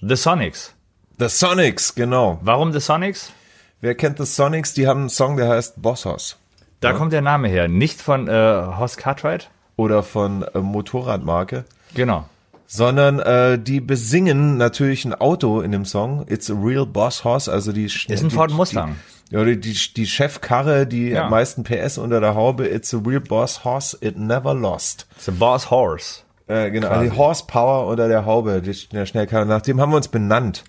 The 0.00 0.16
Sonics. 0.16 0.74
The 1.18 1.28
Sonics, 1.28 1.94
genau. 1.94 2.38
Warum 2.42 2.72
The 2.72 2.80
Sonics? 2.80 3.32
Wer 3.80 3.94
kennt 3.94 4.18
The 4.18 4.26
Sonics? 4.26 4.74
Die 4.74 4.86
haben 4.86 5.00
einen 5.00 5.08
Song, 5.10 5.36
der 5.36 5.48
heißt 5.48 5.80
Boss 5.80 6.04
Hoss. 6.04 6.36
Da 6.80 6.92
kommt 6.92 7.12
der 7.12 7.22
Name 7.22 7.48
her. 7.48 7.68
Nicht 7.68 8.00
von 8.02 8.28
äh, 8.28 8.32
Horst 8.32 8.98
Cartwright. 8.98 9.50
Oder 9.76 10.02
von 10.02 10.42
äh, 10.42 10.58
Motorradmarke. 10.60 11.64
Genau. 11.94 12.28
Sondern 12.76 13.20
äh, 13.20 13.56
die 13.58 13.80
besingen 13.80 14.56
natürlich 14.56 15.04
ein 15.04 15.14
Auto 15.14 15.60
in 15.60 15.70
dem 15.70 15.84
Song. 15.84 16.26
It's 16.28 16.50
a 16.50 16.54
real 16.54 16.84
Boss 16.86 17.22
Hoss, 17.22 17.48
also 17.48 17.70
die 17.72 17.84
Ist 17.84 18.08
ein 18.10 18.28
die, 18.28 18.34
Ford 18.34 18.50
Mustang. 18.50 18.96
Die, 19.30 19.34
ja, 19.36 19.44
die, 19.44 19.60
die, 19.60 19.76
die 19.96 20.06
Chefkarre, 20.06 20.84
die 20.86 21.10
Ja. 21.10 21.24
am 21.26 21.30
meisten 21.30 21.62
PS 21.62 21.98
unter 21.98 22.20
der 22.20 22.34
Haube. 22.34 22.66
It's 22.66 22.92
a 22.92 22.98
real 22.98 23.20
Boss 23.20 23.64
Hoss, 23.64 23.96
it 24.00 24.18
never 24.18 24.54
lost. 24.54 25.06
It's 25.16 25.28
a 25.28 25.32
Boss 25.32 25.70
Horse. 25.70 26.22
Äh, 26.48 26.72
genau, 26.72 26.88
also 26.88 27.08
die 27.08 27.16
Horsepower 27.16 27.86
unter 27.86 28.08
der 28.08 28.26
Haube, 28.26 28.60
die, 28.60 28.88
der 28.88 29.06
Schnellkarre. 29.06 29.46
Nach 29.46 29.62
dem 29.62 29.80
haben 29.80 29.92
wir 29.92 29.96
uns 29.96 30.08
benannt. 30.08 30.64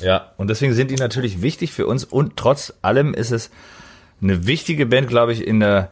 Ja, 0.00 0.30
und 0.36 0.48
deswegen 0.48 0.74
sind 0.74 0.92
die 0.92 0.96
natürlich 0.96 1.42
wichtig 1.42 1.72
für 1.72 1.88
uns 1.88 2.04
und 2.04 2.36
trotz 2.36 2.72
allem 2.82 3.14
ist 3.14 3.32
es 3.32 3.50
eine 4.22 4.46
wichtige 4.46 4.86
Band, 4.86 5.08
glaube 5.08 5.32
ich, 5.32 5.44
in 5.44 5.58
der 5.58 5.90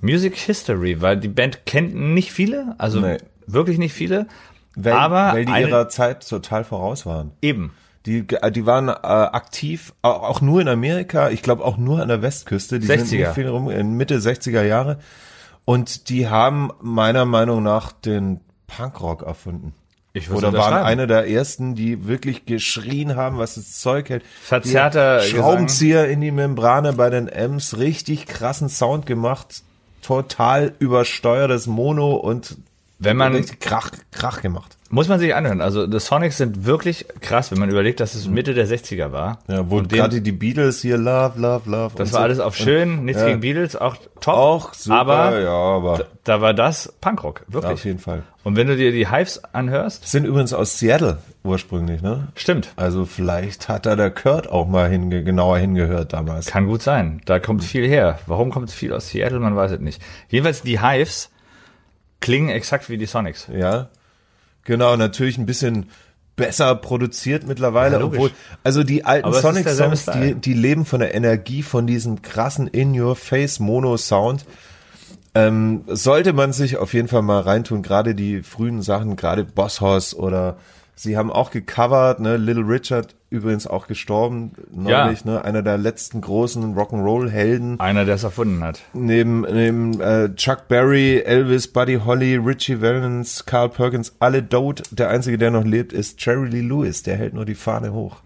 Music 0.00 0.34
History, 0.36 1.00
weil 1.00 1.16
die 1.16 1.28
Band 1.28 1.64
kennt 1.64 1.94
nicht 1.94 2.32
viele, 2.32 2.74
also 2.78 2.98
Nee. 3.00 3.18
wirklich 3.46 3.78
nicht 3.78 3.92
viele, 3.92 4.26
Weil, 4.76 4.92
aber 4.92 5.32
weil 5.34 5.44
die 5.44 5.52
eine, 5.52 5.68
ihrer 5.68 5.88
Zeit 5.88 6.28
total 6.28 6.64
voraus 6.64 7.06
waren. 7.06 7.32
eben. 7.42 7.72
Die, 8.06 8.26
die 8.26 8.64
waren 8.64 8.88
äh, 8.88 8.92
aktiv, 8.92 9.92
auch, 10.00 10.22
auch 10.22 10.40
nur 10.40 10.62
in 10.62 10.68
Amerika, 10.68 11.28
ich 11.28 11.42
glaube 11.42 11.64
auch 11.64 11.76
nur 11.76 12.00
an 12.00 12.08
der 12.08 12.22
Westküste. 12.22 12.80
Die 12.80 12.86
60er. 12.86 13.04
sind 13.04 13.34
viel 13.34 13.48
rum, 13.48 13.68
in 13.68 13.92
Mitte 13.92 14.16
60er 14.18 14.62
Jahre. 14.62 14.98
Und 15.66 16.08
die 16.08 16.26
haben 16.26 16.70
meiner 16.80 17.26
Meinung 17.26 17.62
nach 17.62 17.92
den 17.92 18.40
Punkrock 18.66 19.22
erfunden. 19.22 19.74
Ich 20.12 20.30
Oder 20.30 20.52
waren 20.52 20.82
eine 20.82 21.06
der 21.06 21.28
ersten, 21.28 21.74
die 21.74 22.06
wirklich 22.08 22.44
geschrien 22.44 23.14
haben, 23.14 23.38
was 23.38 23.54
das 23.54 23.78
Zeug 23.78 24.08
hält. 24.08 24.24
Verzerrter 24.42 25.20
Schraubenzieher 25.20 26.08
in 26.08 26.20
die 26.20 26.32
Membrane 26.32 26.94
bei 26.94 27.10
den 27.10 27.28
M's, 27.28 27.78
richtig 27.78 28.26
krassen 28.26 28.68
Sound 28.68 29.06
gemacht, 29.06 29.62
total 30.02 30.72
übersteuertes 30.80 31.68
Mono 31.68 32.16
und 32.16 32.56
Wenn 33.00 33.16
man 33.16 33.44
Krach, 33.60 33.90
Krach 34.12 34.42
gemacht. 34.42 34.76
muss 34.90 35.08
man 35.08 35.18
sich 35.18 35.34
anhören. 35.34 35.62
Also 35.62 35.90
The 35.90 35.98
Sonics 35.98 36.36
sind 36.36 36.66
wirklich 36.66 37.06
krass, 37.20 37.50
wenn 37.50 37.58
man 37.58 37.70
überlegt, 37.70 37.98
dass 38.00 38.14
es 38.14 38.28
Mitte 38.28 38.52
der 38.52 38.68
60er 38.68 39.10
war. 39.10 39.38
Ja, 39.48 39.68
wo 39.70 39.78
Und 39.78 39.88
gerade 39.88 40.20
die 40.20 40.32
Beatles 40.32 40.82
hier 40.82 40.98
Love, 40.98 41.40
Love, 41.40 41.70
Love. 41.70 41.92
das 41.96 42.08
und 42.08 42.12
war 42.12 42.20
so. 42.20 42.24
alles 42.24 42.40
auf 42.40 42.56
schön, 42.56 43.04
nichts 43.06 43.22
ja. 43.22 43.28
gegen 43.28 43.40
Beatles, 43.40 43.74
auch 43.74 43.96
top. 44.20 44.34
Auch 44.34 44.74
super, 44.74 44.96
aber 44.98 45.40
ja, 45.40 45.50
aber 45.50 46.04
da 46.24 46.42
war 46.42 46.52
das 46.52 46.92
Punkrock, 47.00 47.42
auf 47.48 47.54
wirklich. 47.54 47.84
jeden 47.84 47.98
Fall. 48.00 48.22
Und 48.44 48.56
wenn 48.56 48.66
du 48.66 48.76
dir 48.76 48.92
die 48.92 49.08
Hives 49.10 49.42
anhörst, 49.52 50.06
Sind 50.08 50.24
übrigens 50.26 50.52
aus 50.52 50.78
Seattle 50.78 51.18
ursprünglich, 51.42 52.02
ne? 52.02 52.28
stimmt. 52.34 52.72
Also 52.76 53.06
vielleicht 53.06 53.68
hat 53.68 53.86
da 53.86 53.96
der 53.96 54.10
Kurt 54.10 54.50
auch 54.50 54.66
mal 54.66 54.88
hinge 54.90 55.24
genauer 55.24 55.58
hingehört 55.58 56.12
damals. 56.12 56.46
Kann 56.46 56.66
gut 56.66 56.82
sein. 56.82 57.22
Da 57.24 57.38
kommt 57.38 57.64
viel 57.64 57.86
her. 57.86 58.18
Warum 58.26 58.50
kommt 58.50 58.70
viel 58.70 58.92
aus 58.92 59.08
Seattle? 59.08 59.40
Man 59.40 59.56
weiß 59.56 59.72
es 59.72 59.80
nicht. 59.80 60.02
Jedenfalls 60.28 60.62
die 60.62 60.80
Hives 60.80 61.29
klingen 62.20 62.48
exakt 62.50 62.88
wie 62.88 62.98
die 62.98 63.06
Sonics. 63.06 63.48
Ja, 63.52 63.88
genau, 64.64 64.96
natürlich 64.96 65.38
ein 65.38 65.46
bisschen 65.46 65.90
besser 66.36 66.74
produziert 66.74 67.46
mittlerweile, 67.46 67.98
Ja, 67.98 68.04
obwohl, 68.04 68.30
also 68.64 68.82
die 68.82 69.04
alten 69.04 69.32
Sonic-Songs, 69.32 70.02
Style. 70.02 70.34
die, 70.34 70.40
die 70.40 70.54
leben 70.54 70.86
von 70.86 71.00
der 71.00 71.14
Energie 71.14 71.62
von 71.62 71.86
diesem 71.86 72.22
krassen 72.22 72.66
In-Your-Face-Mono-Sound. 72.66 74.46
Ähm, 75.34 75.84
sollte 75.86 76.32
man 76.32 76.52
sich 76.52 76.76
auf 76.78 76.92
jeden 76.94 77.08
Fall 77.08 77.22
mal 77.22 77.40
reintun, 77.40 77.82
gerade 77.82 78.14
die 78.14 78.42
frühen 78.42 78.82
Sachen, 78.82 79.16
gerade 79.16 79.44
Boss 79.44 79.80
Hoss 79.80 80.14
oder 80.14 80.56
sie 81.00 81.16
haben 81.16 81.32
auch 81.32 81.50
gecovert, 81.50 82.20
ne, 82.20 82.36
Little 82.36 82.66
Richard 82.66 83.14
übrigens 83.30 83.66
auch 83.66 83.86
gestorben 83.86 84.52
neulich, 84.70 85.24
ne, 85.24 85.44
einer 85.44 85.62
der 85.62 85.78
letzten 85.78 86.20
großen 86.20 86.74
Rock'n'Roll-Helden. 86.74 87.80
Einer, 87.80 88.04
der 88.04 88.16
es 88.16 88.24
erfunden 88.24 88.62
hat. 88.62 88.82
Neben, 88.92 89.42
neben 89.42 90.00
äh, 90.00 90.34
Chuck 90.34 90.68
Berry, 90.68 91.20
Elvis, 91.20 91.68
Buddy 91.68 92.00
Holly, 92.04 92.36
Richie 92.36 92.82
Valens, 92.82 93.46
Carl 93.46 93.70
Perkins, 93.70 94.14
alle 94.18 94.46
tot. 94.46 94.82
Der 94.90 95.08
einzige, 95.08 95.38
der 95.38 95.50
noch 95.50 95.64
lebt, 95.64 95.92
ist 95.92 96.24
Jerry 96.24 96.48
Lee 96.48 96.60
Lewis. 96.60 97.02
Der 97.02 97.16
hält 97.16 97.34
nur 97.34 97.46
die 97.46 97.54
Fahne 97.54 97.92
hoch. 97.92 98.16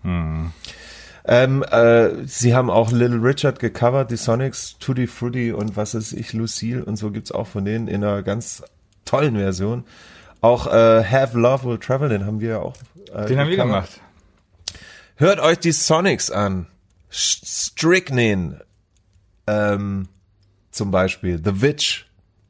Ähm, 1.26 1.62
äh, 1.62 2.26
sie 2.26 2.54
haben 2.54 2.70
auch 2.70 2.90
Little 2.90 3.22
Richard 3.22 3.58
gecovert, 3.58 4.10
die 4.10 4.16
Sonics, 4.16 4.76
Tutti 4.78 5.06
Frutti 5.06 5.52
und 5.52 5.76
was 5.76 5.94
ist 5.94 6.12
ich, 6.12 6.32
Lucille 6.32 6.84
und 6.84 6.96
so 6.96 7.10
gibt's 7.10 7.32
auch 7.32 7.46
von 7.46 7.64
denen 7.64 7.88
in 7.88 8.04
einer 8.04 8.22
ganz 8.22 8.62
tollen 9.04 9.36
Version. 9.36 9.84
Auch 10.44 10.66
äh, 10.66 11.02
Have 11.04 11.38
Love 11.38 11.64
Will 11.64 11.78
Travel, 11.78 12.10
den 12.10 12.26
haben 12.26 12.38
wir 12.38 12.48
ja 12.50 12.58
auch. 12.58 12.74
Äh, 13.14 13.24
Den 13.26 13.38
haben 13.38 13.48
wir 13.48 13.56
gemacht. 13.56 13.98
Hört 15.16 15.40
euch 15.40 15.58
die 15.58 15.72
Sonics 15.72 16.30
an. 16.30 16.66
Strychnine, 17.08 18.60
ähm, 19.46 20.06
zum 20.70 20.90
Beispiel. 20.90 21.40
The 21.42 21.62
Witch, 21.62 22.06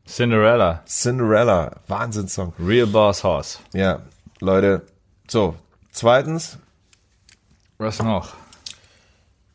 Cinderella. 0.09 0.83
Cinderella, 0.87 1.77
Wahnsinnssong. 1.87 2.53
Real 2.59 2.89
Boss 2.89 3.23
Horse. 3.23 3.59
Ja, 3.75 4.01
Leute. 4.41 4.83
So, 5.29 5.55
zweitens, 5.93 6.59
Was 7.79 8.03
noch? 8.03 8.33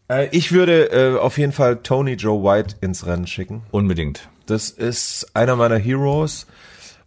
äh, 0.09 0.29
ich 0.31 0.53
würde 0.53 0.91
äh, 0.91 1.17
auf 1.19 1.37
jeden 1.37 1.51
Fall 1.51 1.77
Tony 1.83 2.13
Joe 2.13 2.41
White 2.41 2.77
ins 2.79 3.05
Rennen 3.05 3.27
schicken. 3.27 3.63
Unbedingt. 3.71 4.29
Das 4.45 4.69
ist 4.69 5.35
einer 5.35 5.57
meiner 5.57 5.77
Heroes, 5.77 6.47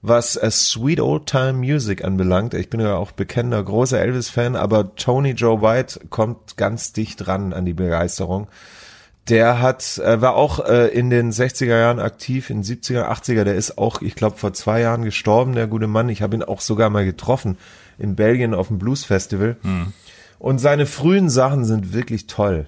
was 0.03 0.37
äh, 0.37 0.51
Sweet 0.51 1.01
Old 1.01 1.27
Time 1.27 1.55
Music 1.55 2.05
anbelangt. 2.05 2.55
Ich 2.55 2.69
bin 2.69 2.81
ja 2.81 2.97
auch 2.97 3.13
bekennender 3.13 3.63
großer 3.63 4.01
Elvis-Fan, 4.01 4.57
aber 4.57 4.97
Tony 4.97 5.31
Joe 5.31 5.63
White 5.63 6.01
kommt 6.11 6.57
ganz 6.57 6.93
dicht 6.93 7.27
ran 7.29 7.53
an 7.53 7.65
die 7.65 7.73
Begeisterung. 7.73 8.49
Der 9.29 9.63
hat, 9.63 9.99
äh, 9.99 10.21
war 10.21 10.35
auch 10.35 10.67
äh, 10.67 10.89
in 10.89 11.09
den 11.09 11.31
60er 11.31 11.79
Jahren 11.79 12.01
aktiv, 12.01 12.51
in 12.51 12.65
70er, 12.65 13.09
80er. 13.09 13.45
Der 13.45 13.55
ist 13.55 13.79
auch, 13.79 14.03
ich 14.03 14.17
glaube, 14.17 14.37
vor 14.37 14.53
zwei 14.53 14.81
Jahren 14.81 15.05
gestorben, 15.05 15.55
der 15.55 15.69
gute 15.69 15.87
Mann. 15.87 16.09
Ich 16.09 16.23
habe 16.23 16.35
ihn 16.35 16.43
auch 16.43 16.61
sogar 16.61 16.91
mal 16.91 17.05
getroffen 17.05 17.57
in 17.99 18.17
Belgien 18.17 18.53
auf 18.53 18.67
dem 18.67 18.81
Blues 18.81 19.05
Festival. 19.05 19.57
Und 20.41 20.59
seine 20.59 20.87
frühen 20.87 21.31
Sachen 21.31 21.65
sind 21.65 21.93
wirklich 21.93 22.27
toll. 22.27 22.67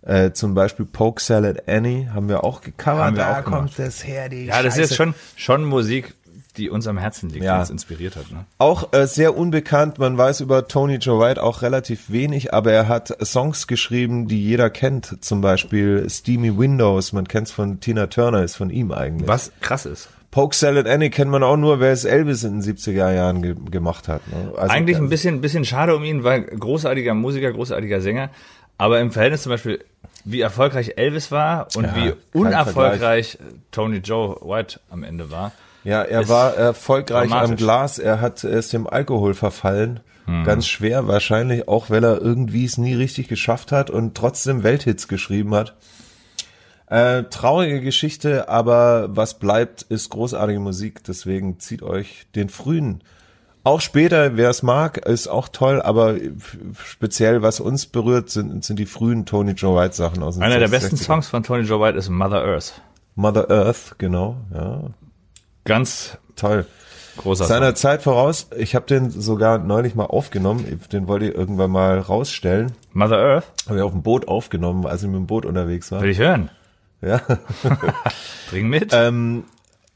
Äh, 0.00 0.32
zum 0.32 0.54
Beispiel 0.54 0.86
Poke 0.86 1.20
Salad 1.20 1.68
Annie 1.68 2.08
haben 2.14 2.30
wir 2.30 2.42
auch 2.44 2.62
gecovert. 2.62 3.04
Haben 3.04 3.16
wir 3.16 3.24
da 3.24 3.32
auch 3.40 3.44
gemacht. 3.44 3.60
kommt 3.60 3.78
das 3.78 4.06
her, 4.06 4.30
die 4.30 4.46
Ja, 4.46 4.62
das 4.62 4.78
ist 4.78 4.80
Scheiße. 4.80 4.80
jetzt 4.80 4.96
schon, 4.96 5.14
schon 5.36 5.64
Musik, 5.64 6.14
die 6.52 6.70
uns 6.70 6.86
am 6.86 6.98
Herzen 6.98 7.30
liegt, 7.30 7.44
Ja. 7.44 7.54
die 7.56 7.60
uns 7.60 7.70
inspiriert 7.70 8.16
hat. 8.16 8.30
Ne? 8.30 8.44
Auch 8.58 8.92
äh, 8.92 9.06
sehr 9.06 9.36
unbekannt, 9.36 9.98
man 9.98 10.16
weiß 10.18 10.40
über 10.40 10.68
Tony 10.68 10.96
Joe 10.96 11.20
White 11.20 11.42
auch 11.42 11.62
relativ 11.62 12.10
wenig, 12.10 12.52
aber 12.54 12.72
er 12.72 12.88
hat 12.88 13.16
Songs 13.24 13.66
geschrieben, 13.66 14.26
die 14.28 14.42
jeder 14.42 14.70
kennt. 14.70 15.24
Zum 15.24 15.40
Beispiel 15.40 16.06
Steamy 16.08 16.58
Windows, 16.58 17.12
man 17.12 17.26
kennt's 17.28 17.50
von 17.50 17.80
Tina 17.80 18.06
Turner, 18.08 18.42
ist 18.42 18.56
von 18.56 18.70
ihm 18.70 18.92
eigentlich. 18.92 19.28
Was 19.28 19.52
krass 19.60 19.86
ist. 19.86 20.08
Poke 20.30 20.54
Salad 20.54 20.86
Annie 20.86 21.10
kennt 21.10 21.30
man 21.30 21.42
auch 21.42 21.56
nur, 21.56 21.80
wer 21.80 21.90
es 21.92 22.04
Elvis 22.04 22.44
in 22.44 22.60
den 22.60 22.76
70er 22.76 23.12
Jahren 23.12 23.42
ge 23.42 23.56
gemacht 23.70 24.06
hat. 24.06 24.20
Ne? 24.28 24.52
Also, 24.56 24.72
Eigentlich 24.72 24.96
ein 24.98 25.08
bisschen, 25.08 25.40
bisschen 25.40 25.64
schade 25.64 25.96
um 25.96 26.04
ihn, 26.04 26.22
weil 26.22 26.42
großartiger 26.42 27.14
Musiker, 27.14 27.52
großartiger 27.52 28.00
Sänger. 28.00 28.30
Aber 28.78 29.00
im 29.00 29.10
Verhältnis 29.10 29.42
zum 29.42 29.50
Beispiel, 29.50 29.84
wie 30.24 30.40
erfolgreich 30.40 30.92
Elvis 30.96 31.32
war 31.32 31.66
und 31.74 31.84
Ja, 31.84 31.96
wie 31.96 32.12
unerfolgreich 32.38 33.38
Tony 33.72 33.96
Joe 33.98 34.36
White 34.42 34.80
am 34.90 35.02
Ende 35.02 35.30
war. 35.30 35.52
Ja, 35.84 36.02
er 36.02 36.28
war 36.28 36.54
erfolgreich 36.54 37.32
am. 37.32 37.56
Glas, 37.56 37.98
er 37.98 38.20
hat 38.20 38.44
er 38.44 38.50
ist 38.58 38.72
dem 38.72 38.86
Alkohol 38.86 39.34
verfallen. 39.34 40.00
Ganz 40.44 40.68
schwer, 40.68 41.08
wahrscheinlich 41.08 41.66
auch, 41.66 41.90
weil 41.90 42.04
er 42.04 42.20
irgendwie 42.20 42.64
es 42.64 42.78
nie 42.78 42.94
richtig 42.94 43.26
geschafft 43.26 43.72
hat 43.72 43.90
und 43.90 44.16
trotzdem 44.16 44.62
Welthits 44.62 45.08
geschrieben 45.08 45.52
hat. 45.56 45.74
Äh, 46.86 47.24
traurige 47.30 47.80
Geschichte, 47.80 48.48
aber 48.48 49.08
was 49.10 49.40
bleibt, 49.40 49.82
ist 49.82 50.10
großartige 50.10 50.60
Musik. 50.60 51.02
Deswegen 51.02 51.58
zieht 51.58 51.82
euch 51.82 52.26
den 52.36 52.48
frühen. 52.48 53.02
Auch 53.62 53.80
später, 53.80 54.36
wer 54.36 54.50
es 54.50 54.62
mag, 54.62 54.98
ist 54.98 55.28
auch 55.28 55.48
toll, 55.48 55.82
aber 55.82 56.14
speziell 56.84 57.42
was 57.42 57.60
uns 57.60 57.86
berührt, 57.86 58.30
sind, 58.30 58.64
sind 58.64 58.78
die 58.78 58.86
frühen 58.86 59.26
Tony 59.26 59.52
Joe 59.52 59.80
White 59.80 59.94
Sachen 59.94 60.22
aus 60.22 60.34
den 60.34 60.42
Einer 60.42 60.58
der 60.58 60.68
60er. 60.68 60.70
besten 60.70 60.96
Songs 60.96 61.28
von 61.28 61.42
Tony 61.42 61.64
Joe 61.64 61.80
White 61.80 61.98
ist 61.98 62.08
Mother 62.08 62.42
Earth. 62.42 62.80
Mother 63.16 63.50
Earth, 63.50 63.96
genau, 63.98 64.36
ja, 64.54 64.82
Ganz 65.64 66.18
toll. 66.36 66.66
großer 67.16 67.44
Seiner 67.44 67.68
Song. 67.68 67.76
Zeit 67.76 68.02
voraus. 68.02 68.48
Ich 68.56 68.74
habe 68.74 68.86
den 68.86 69.10
sogar 69.10 69.58
neulich 69.58 69.94
mal 69.94 70.06
aufgenommen. 70.06 70.80
Den 70.92 71.06
wollte 71.08 71.26
ich 71.26 71.34
irgendwann 71.34 71.70
mal 71.70 71.98
rausstellen. 71.98 72.72
Mother 72.92 73.18
Earth? 73.18 73.46
Habe 73.66 73.78
ich 73.78 73.82
auf 73.82 73.92
dem 73.92 74.02
Boot 74.02 74.28
aufgenommen, 74.28 74.86
als 74.86 75.02
ich 75.02 75.08
mit 75.08 75.16
dem 75.16 75.26
Boot 75.26 75.44
unterwegs 75.44 75.92
war. 75.92 76.00
Will 76.00 76.10
ich 76.10 76.18
hören. 76.18 76.50
Ja. 77.02 77.20
Bring 78.50 78.68
mit. 78.68 78.90
Ähm, 78.92 79.44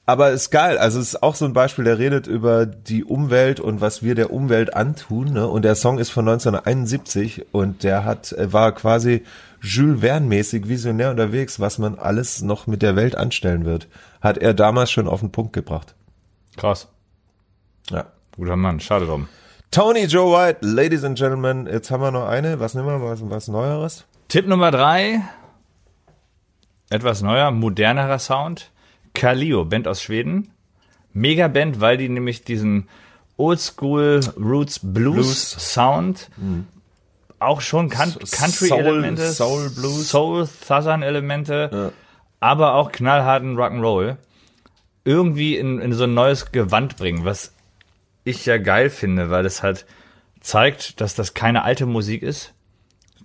aber 0.07 0.31
ist 0.31 0.51
geil. 0.51 0.77
Also 0.77 1.01
es 1.01 1.09
ist 1.09 1.23
auch 1.23 1.35
so 1.35 1.45
ein 1.47 1.55
Beispiel, 1.55 1.85
der 1.85 1.99
redet 1.99 2.27
über 2.27 2.67
die 2.67 3.05
Umwelt 3.05 3.59
und 3.59 3.81
was 3.81 4.03
wir 4.03 4.15
der 4.15 4.33
Umwelt 4.33 4.75
antun. 4.75 5.33
Ne? 5.33 5.49
Und 5.49 5.63
der 5.63 5.75
Song 5.75 5.99
ist 5.99 6.11
von 6.11 6.29
1971 6.29 7.47
und 7.53 7.83
der 7.83 8.05
hat 8.05 8.33
äh, 8.33 8.53
war 8.53 8.73
quasi 8.73 9.25
Jules 9.63 10.01
Verne-mäßig 10.01 10.69
visionär 10.69 11.11
unterwegs, 11.11 11.59
was 11.59 11.79
man 11.79 11.99
alles 11.99 12.43
noch 12.43 12.67
mit 12.67 12.83
der 12.83 12.97
Welt 12.97 13.17
anstellen 13.17 13.65
wird. 13.65 13.89
Hat 14.21 14.37
er 14.37 14.53
damals 14.53 14.91
schon 14.91 15.09
auf 15.09 15.21
den 15.21 15.33
Punkt 15.33 15.55
gebracht. 15.55 15.95
Krass. 16.57 16.89
Ja. 17.91 18.07
Guter 18.37 18.57
Mann. 18.57 18.81
Schade 18.81 19.07
drum. 19.07 19.29
Tony 19.71 20.05
Joe 20.05 20.33
White, 20.33 20.59
Ladies 20.61 21.03
and 21.03 21.19
Gentlemen, 21.19 21.67
jetzt 21.67 21.91
haben 21.91 22.03
wir 22.03 22.11
noch 22.11 22.29
eine. 22.29 22.61
Was 22.61 22.75
nehmen 22.75 22.89
wir? 22.89 23.03
Was, 23.03 23.29
was 23.29 23.49
Neueres? 23.49 24.05
Tipp 24.29 24.47
Nummer 24.47 24.71
drei. 24.71 25.23
Etwas 26.91 27.23
neuer, 27.23 27.51
modernerer 27.51 28.19
Sound. 28.19 28.71
Kalio, 29.15 29.65
Band 29.65 29.89
aus 29.89 30.03
Schweden. 30.03 30.51
Mega 31.13 31.49
Band, 31.49 31.81
weil 31.81 31.97
die 31.97 32.09
nämlich 32.09 32.43
diesen 32.43 32.89
Oldschool 33.37 34.21
Roots 34.37 34.81
Blues, 34.83 35.15
Blues. 35.15 35.51
Sound 35.73 36.31
auch 37.39 37.61
schon 37.61 37.89
kan 37.89 38.15
Country 38.31 38.71
Elemente, 38.71 39.33
Soul 39.33 39.71
Blues. 39.71 40.09
Soul 40.09 40.47
Southern 40.47 41.03
Elemente, 41.03 41.93
aber 42.41 42.75
auch 42.75 42.93
knallharten 42.93 43.57
Rock'n'Roll 43.57 44.17
irgendwie 45.05 45.57
in, 45.57 45.81
in 45.81 45.93
so 45.93 46.05
ein 46.05 46.15
neues 46.15 46.51
Gewand 46.53 46.97
bringen, 46.97 47.25
was 47.25 47.53
ich 48.25 48.47
ja 48.47 48.57
geil 48.57 48.89
finde, 48.89 49.31
weil 49.31 49.45
es 49.45 49.63
halt 49.63 49.85
zeigt, 50.41 51.01
dass 51.01 51.15
das 51.15 51.35
keine 51.35 51.63
alte 51.63 51.87
Musik 51.87 52.23
ist, 52.23 52.55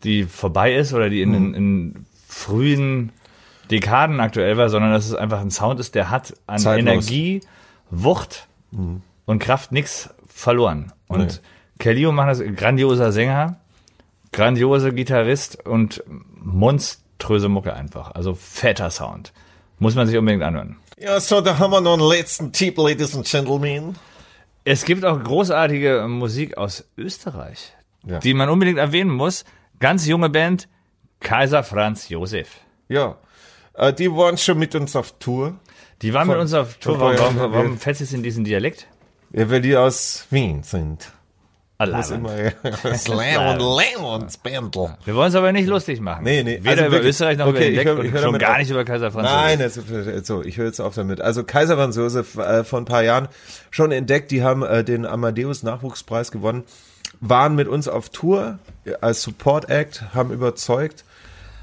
die 0.04 0.24
vorbei 0.24 0.76
ist 0.76 0.94
oder 0.94 1.10
die 1.10 1.22
in, 1.22 1.34
in, 1.34 1.54
in 1.54 2.06
frühen 2.28 3.12
Dekaden 3.72 4.20
aktuell 4.20 4.58
war, 4.58 4.70
sondern 4.70 4.92
dass 4.92 5.06
es 5.06 5.14
einfach 5.16 5.40
ein 5.42 5.52
Sound 5.52 5.80
ist, 5.80 5.96
der 5.96 6.10
hat 6.10 6.34
an 6.48 6.60
Zeitlos. 6.60 6.80
Energie, 7.10 7.42
Wucht 7.92 8.48
und 9.26 9.40
Kraft 9.40 9.72
nichts 9.72 10.10
verloren. 10.28 10.92
Und 11.08 11.20
Nee. 11.20 11.40
Kelly 11.80 12.12
macht 12.12 12.30
das 12.30 12.42
grandioser 12.56 13.12
Sänger, 13.12 13.58
grandioser 14.32 14.92
Gitarrist 14.92 15.66
und 15.66 16.04
monströse 16.36 17.50
Mucke 17.50 17.74
einfach. 17.74 18.12
Also 18.12 18.34
fetter 18.34 18.90
Sound. 18.92 19.34
Muss 19.80 19.96
man 19.96 20.08
sich 20.08 20.18
unbedingt 20.18 20.44
anhören. 20.44 20.76
Ja, 20.98 21.20
so, 21.20 21.40
da 21.40 21.58
haben 21.58 21.72
wir 21.72 21.80
noch 21.82 21.94
einen 21.94 22.10
letzten 22.10 22.52
Tipp, 22.52 22.78
Ladies 22.78 23.16
and 23.16 23.26
Gentlemen. 23.26 23.96
Es 24.66 24.84
gibt 24.84 25.06
auch 25.06 25.24
großartige 25.24 26.06
Musik 26.10 26.58
aus 26.58 26.84
Österreich, 26.98 27.74
Ja. 28.06 28.20
die 28.20 28.34
man 28.34 28.50
unbedingt 28.50 28.78
erwähnen 28.78 29.10
muss. 29.12 29.46
Ganz 29.80 30.06
junge 30.06 30.30
Band, 30.30 30.68
Kaiser 31.22 31.64
Franz 31.64 32.10
Josef. 32.10 32.50
Ja, 32.90 33.16
äh, 33.80 33.94
die 33.94 34.12
waren 34.12 34.38
schon 34.38 34.58
mit 34.60 34.76
uns 34.76 34.96
auf 34.96 35.14
Tour. 35.20 35.58
Die 36.02 36.14
waren 36.14 36.28
mit 36.28 36.36
Von- 36.36 36.42
uns 36.42 36.54
auf 36.54 36.76
Tour. 36.76 37.00
Warum, 37.00 37.18
warum, 37.40 37.52
warum 37.54 37.78
fällst 37.78 38.02
du 38.02 38.06
jetzt 38.06 38.14
in 38.14 38.24
diesen 38.24 38.44
Dialekt? 38.44 38.88
Ja, 39.32 39.50
weil 39.50 39.62
die 39.62 39.76
aus 39.76 40.26
Wien 40.30 40.64
sind. 40.64 41.12
Das 41.78 42.12
immer 42.12 42.32
Slam 42.98 43.62
und 44.04 44.44
Bändel. 44.44 44.98
Wir 45.06 45.16
wollen 45.16 45.30
es 45.30 45.36
aber 45.36 45.54
nicht 45.54 45.68
lustig 45.68 46.02
machen. 46.02 46.26
Nee, 46.26 46.44
nee, 46.44 46.60
Weder 46.62 46.72
also 46.72 46.82
über 46.84 46.92
wirklich- 46.92 47.10
Österreich 47.12 47.38
noch 47.38 47.48
okay, 47.48 47.70
über 47.70 47.82
ich 47.82 47.88
den 47.88 47.88
hör- 47.88 48.00
und 48.00 48.22
schon 48.22 48.38
gar 48.40 48.52
auf. 48.52 48.58
nicht 48.58 48.70
über 48.70 48.84
Kaiser 48.84 49.12
Franz 49.12 49.30
Nein, 49.30 49.62
Josef. 49.62 49.86
das 49.90 50.28
so, 50.28 50.44
ich 50.44 50.58
höre 50.58 50.66
jetzt 50.66 50.82
auf 50.82 50.96
damit. 50.96 51.22
Also 51.22 51.46
Kaiser 51.46 51.76
Franz 51.78 51.96
Josef 51.96 52.36
äh, 52.36 52.66
vor 52.66 52.80
ein 52.80 52.86
paar 52.86 53.04
Jahren 53.04 53.30
schon 53.72 53.94
entdeckt, 53.94 54.32
die 54.32 54.44
haben 54.44 54.64
äh, 54.64 54.84
den 54.84 55.06
Amadeus 55.06 55.64
Nachwuchspreis 55.64 56.32
gewonnen, 56.32 56.64
waren 57.22 57.56
mit 57.56 57.70
uns 57.70 57.88
auf 57.88 58.10
Tour 58.10 58.60
äh, 58.84 58.96
als 59.00 59.22
Support 59.22 59.70
Act, 59.70 60.04
haben 60.14 60.32
überzeugt 60.34 61.06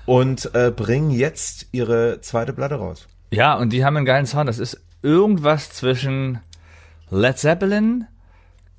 und 0.07 0.55
äh, 0.55 0.71
bringen 0.71 1.11
jetzt 1.11 1.67
ihre 1.73 2.21
zweite 2.21 2.53
Platte 2.53 2.77
raus. 2.77 3.07
Ja, 3.31 3.55
und 3.55 3.71
die 3.73 3.85
haben 3.85 3.97
einen 3.97 4.07
geilen 4.07 4.27
Sound. 4.27 4.49
Das 4.49 4.59
ist 4.59 4.81
irgendwas 5.03 5.71
zwischen 5.71 6.41
Led 7.11 7.39
Zeppelin, 7.39 8.07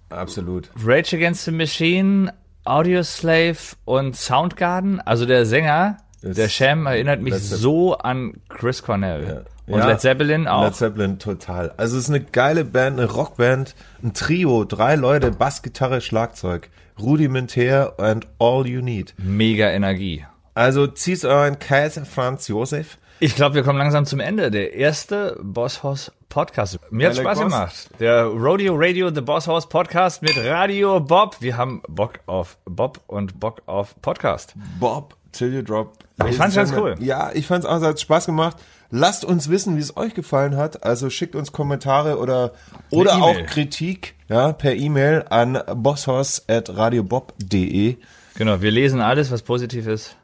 Absolut. 0.09 0.69
Rage 0.83 1.17
Against 1.17 1.45
the 1.45 1.51
Machine, 1.51 2.33
Audioslave 2.63 3.57
und 3.85 4.15
Soundgarden. 4.15 5.01
Also 5.01 5.25
der 5.25 5.45
Sänger, 5.45 5.97
Ist 6.21 6.37
der 6.37 6.49
Sham, 6.49 6.85
erinnert 6.85 7.21
mich 7.21 7.35
so 7.35 7.97
an 7.97 8.35
Chris 8.49 8.83
Cornell. 8.83 9.45
Und 9.67 9.79
Ja. 9.79 9.87
Led 9.89 9.99
Zeppelin 9.99 10.47
auch. 10.47 10.63
Led 10.63 10.75
Zeppelin 10.75 11.19
total. 11.19 11.73
Also 11.75 11.97
es 11.97 12.03
ist 12.03 12.09
eine 12.09 12.21
geile 12.21 12.63
Band, 12.63 12.99
eine 12.99 13.11
Rockband, 13.11 13.75
ein 14.01 14.13
Trio, 14.13 14.63
drei 14.63 14.95
Leute, 14.95 15.31
Bass, 15.31 15.61
Gitarre, 15.61 15.99
Schlagzeug, 15.99 16.69
rudimentär 16.97 17.93
and 17.97 18.27
all 18.39 18.65
you 18.65 18.81
need. 18.81 19.13
Mega 19.17 19.69
Energie. 19.69 20.25
Also 20.57 20.87
zieht 20.87 21.23
euren 21.23 21.59
Kaiser 21.59 22.03
Franz 22.03 22.47
Josef. 22.47 22.97
Ich 23.19 23.35
glaube, 23.35 23.53
wir 23.53 23.61
kommen 23.61 23.77
langsam 23.77 24.07
zum 24.07 24.19
Ende. 24.19 24.49
Der 24.49 24.73
erste 24.73 25.37
Boss 25.43 25.83
House 25.83 26.11
Podcast. 26.29 26.79
Mir 26.89 27.09
hat 27.09 27.15
Spaß 27.15 27.37
Boss. 27.37 27.47
gemacht. 27.47 27.89
Der 27.99 28.23
Rodeo 28.23 28.73
Radio, 28.75 29.13
The 29.13 29.21
Boss 29.21 29.45
House 29.45 29.69
Podcast 29.69 30.23
mit 30.23 30.35
Radio 30.43 30.99
Bob. 30.99 31.35
Wir 31.41 31.57
haben 31.57 31.83
Bock 31.87 32.21
auf 32.25 32.57
Bob 32.65 33.01
und 33.05 33.39
Bock 33.39 33.61
auf 33.67 34.01
Podcast. 34.01 34.55
Bob, 34.79 35.15
till 35.31 35.53
you 35.53 35.61
drop. 35.61 35.93
Ich 36.27 36.37
fand's 36.37 36.55
ganz 36.55 36.73
cool. 36.73 36.95
Ja, 37.01 37.29
ich 37.35 37.45
fand's 37.45 37.67
auch, 37.67 37.77
es 37.77 37.83
hat 37.83 37.99
Spaß 37.99 38.25
gemacht. 38.25 38.57
Lasst 38.89 39.25
uns 39.25 39.51
wissen, 39.51 39.77
wie 39.77 39.81
es 39.81 39.95
euch 39.95 40.15
gefallen 40.15 40.57
hat. 40.57 40.83
Also 40.83 41.11
schickt 41.11 41.35
uns 41.35 41.51
Kommentare 41.51 42.17
oder, 42.17 42.53
oder 42.89 43.21
auch 43.21 43.35
E-Mail. 43.35 43.45
Kritik, 43.45 44.15
ja, 44.27 44.53
per 44.53 44.73
E-Mail 44.73 45.23
an 45.29 45.61
bosshaus.radiobob.de. 45.75 47.97
Genau, 48.33 48.61
wir 48.61 48.71
lesen 48.71 49.01
alles, 49.01 49.29
was 49.29 49.43
positiv 49.43 49.85
ist. 49.85 50.17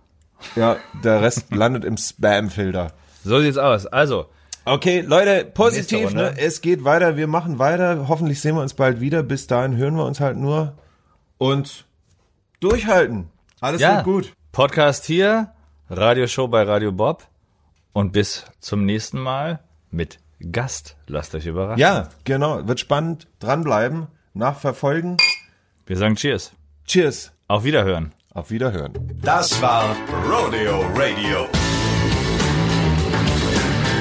Ja, 0.55 0.77
der 1.03 1.21
Rest 1.21 1.53
landet 1.55 1.85
im 1.85 1.97
Spam-Filter. 1.97 2.91
So 3.23 3.39
sieht's 3.39 3.57
aus. 3.57 3.85
Also, 3.85 4.27
Okay, 4.65 5.01
Leute, 5.01 5.43
positiv, 5.43 6.13
ne? 6.13 6.35
Es 6.37 6.61
geht 6.61 6.85
weiter, 6.85 7.17
wir 7.17 7.27
machen 7.27 7.59
weiter. 7.59 8.07
Hoffentlich 8.07 8.39
sehen 8.39 8.55
wir 8.55 8.61
uns 8.61 8.73
bald 8.73 9.01
wieder. 9.01 9.21
Bis 9.21 9.45
dahin 9.45 9.75
hören 9.75 9.95
wir 9.95 10.05
uns 10.05 10.21
halt 10.21 10.37
nur 10.37 10.77
und 11.37 11.83
durchhalten. 12.61 13.27
Alles 13.59 13.81
ja, 13.81 13.95
wird 13.97 14.05
gut. 14.05 14.33
Podcast 14.53 15.03
hier, 15.03 15.51
Radioshow 15.89 16.47
bei 16.47 16.63
Radio 16.63 16.93
Bob 16.93 17.27
und 17.91 18.13
bis 18.13 18.45
zum 18.59 18.85
nächsten 18.85 19.19
Mal 19.19 19.59
mit 19.91 20.19
Gast. 20.51 20.95
Lasst 21.07 21.35
euch 21.35 21.45
überraschen. 21.45 21.81
Ja, 21.81 22.09
genau. 22.23 22.65
Wird 22.65 22.79
spannend. 22.79 23.27
Dranbleiben, 23.39 24.07
nachverfolgen. 24.33 25.17
Wir 25.85 25.97
sagen 25.97 26.15
Cheers. 26.15 26.53
Cheers. 26.85 27.33
Auf 27.49 27.65
Wiederhören. 27.65 28.13
Auf 28.33 28.49
Wiederhören. 28.49 28.93
Das 29.21 29.61
war 29.61 29.95
Rodeo 30.27 30.81
Radio. 30.95 31.47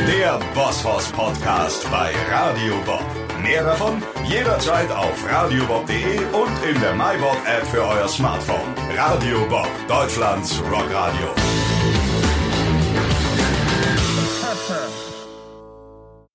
Der 0.07 0.41
Bosshaus 0.55 1.13
Podcast 1.13 1.89
bei 1.91 2.13
Radio 2.31 2.75
Bob. 2.87 3.05
Mehr 3.43 3.65
davon 3.65 4.03
jederzeit 4.27 4.91
auf 4.91 5.31
radiobob.de 5.31 6.19
und 6.33 6.75
in 6.75 6.81
der 6.81 6.95
MyBob 6.95 7.37
App 7.47 7.67
für 7.67 7.83
euer 7.83 8.09
Smartphone. 8.09 8.75
Radio 8.97 9.47
Bob, 9.49 9.69
Deutschlands 9.89 10.61
Rockradio. 10.71 11.29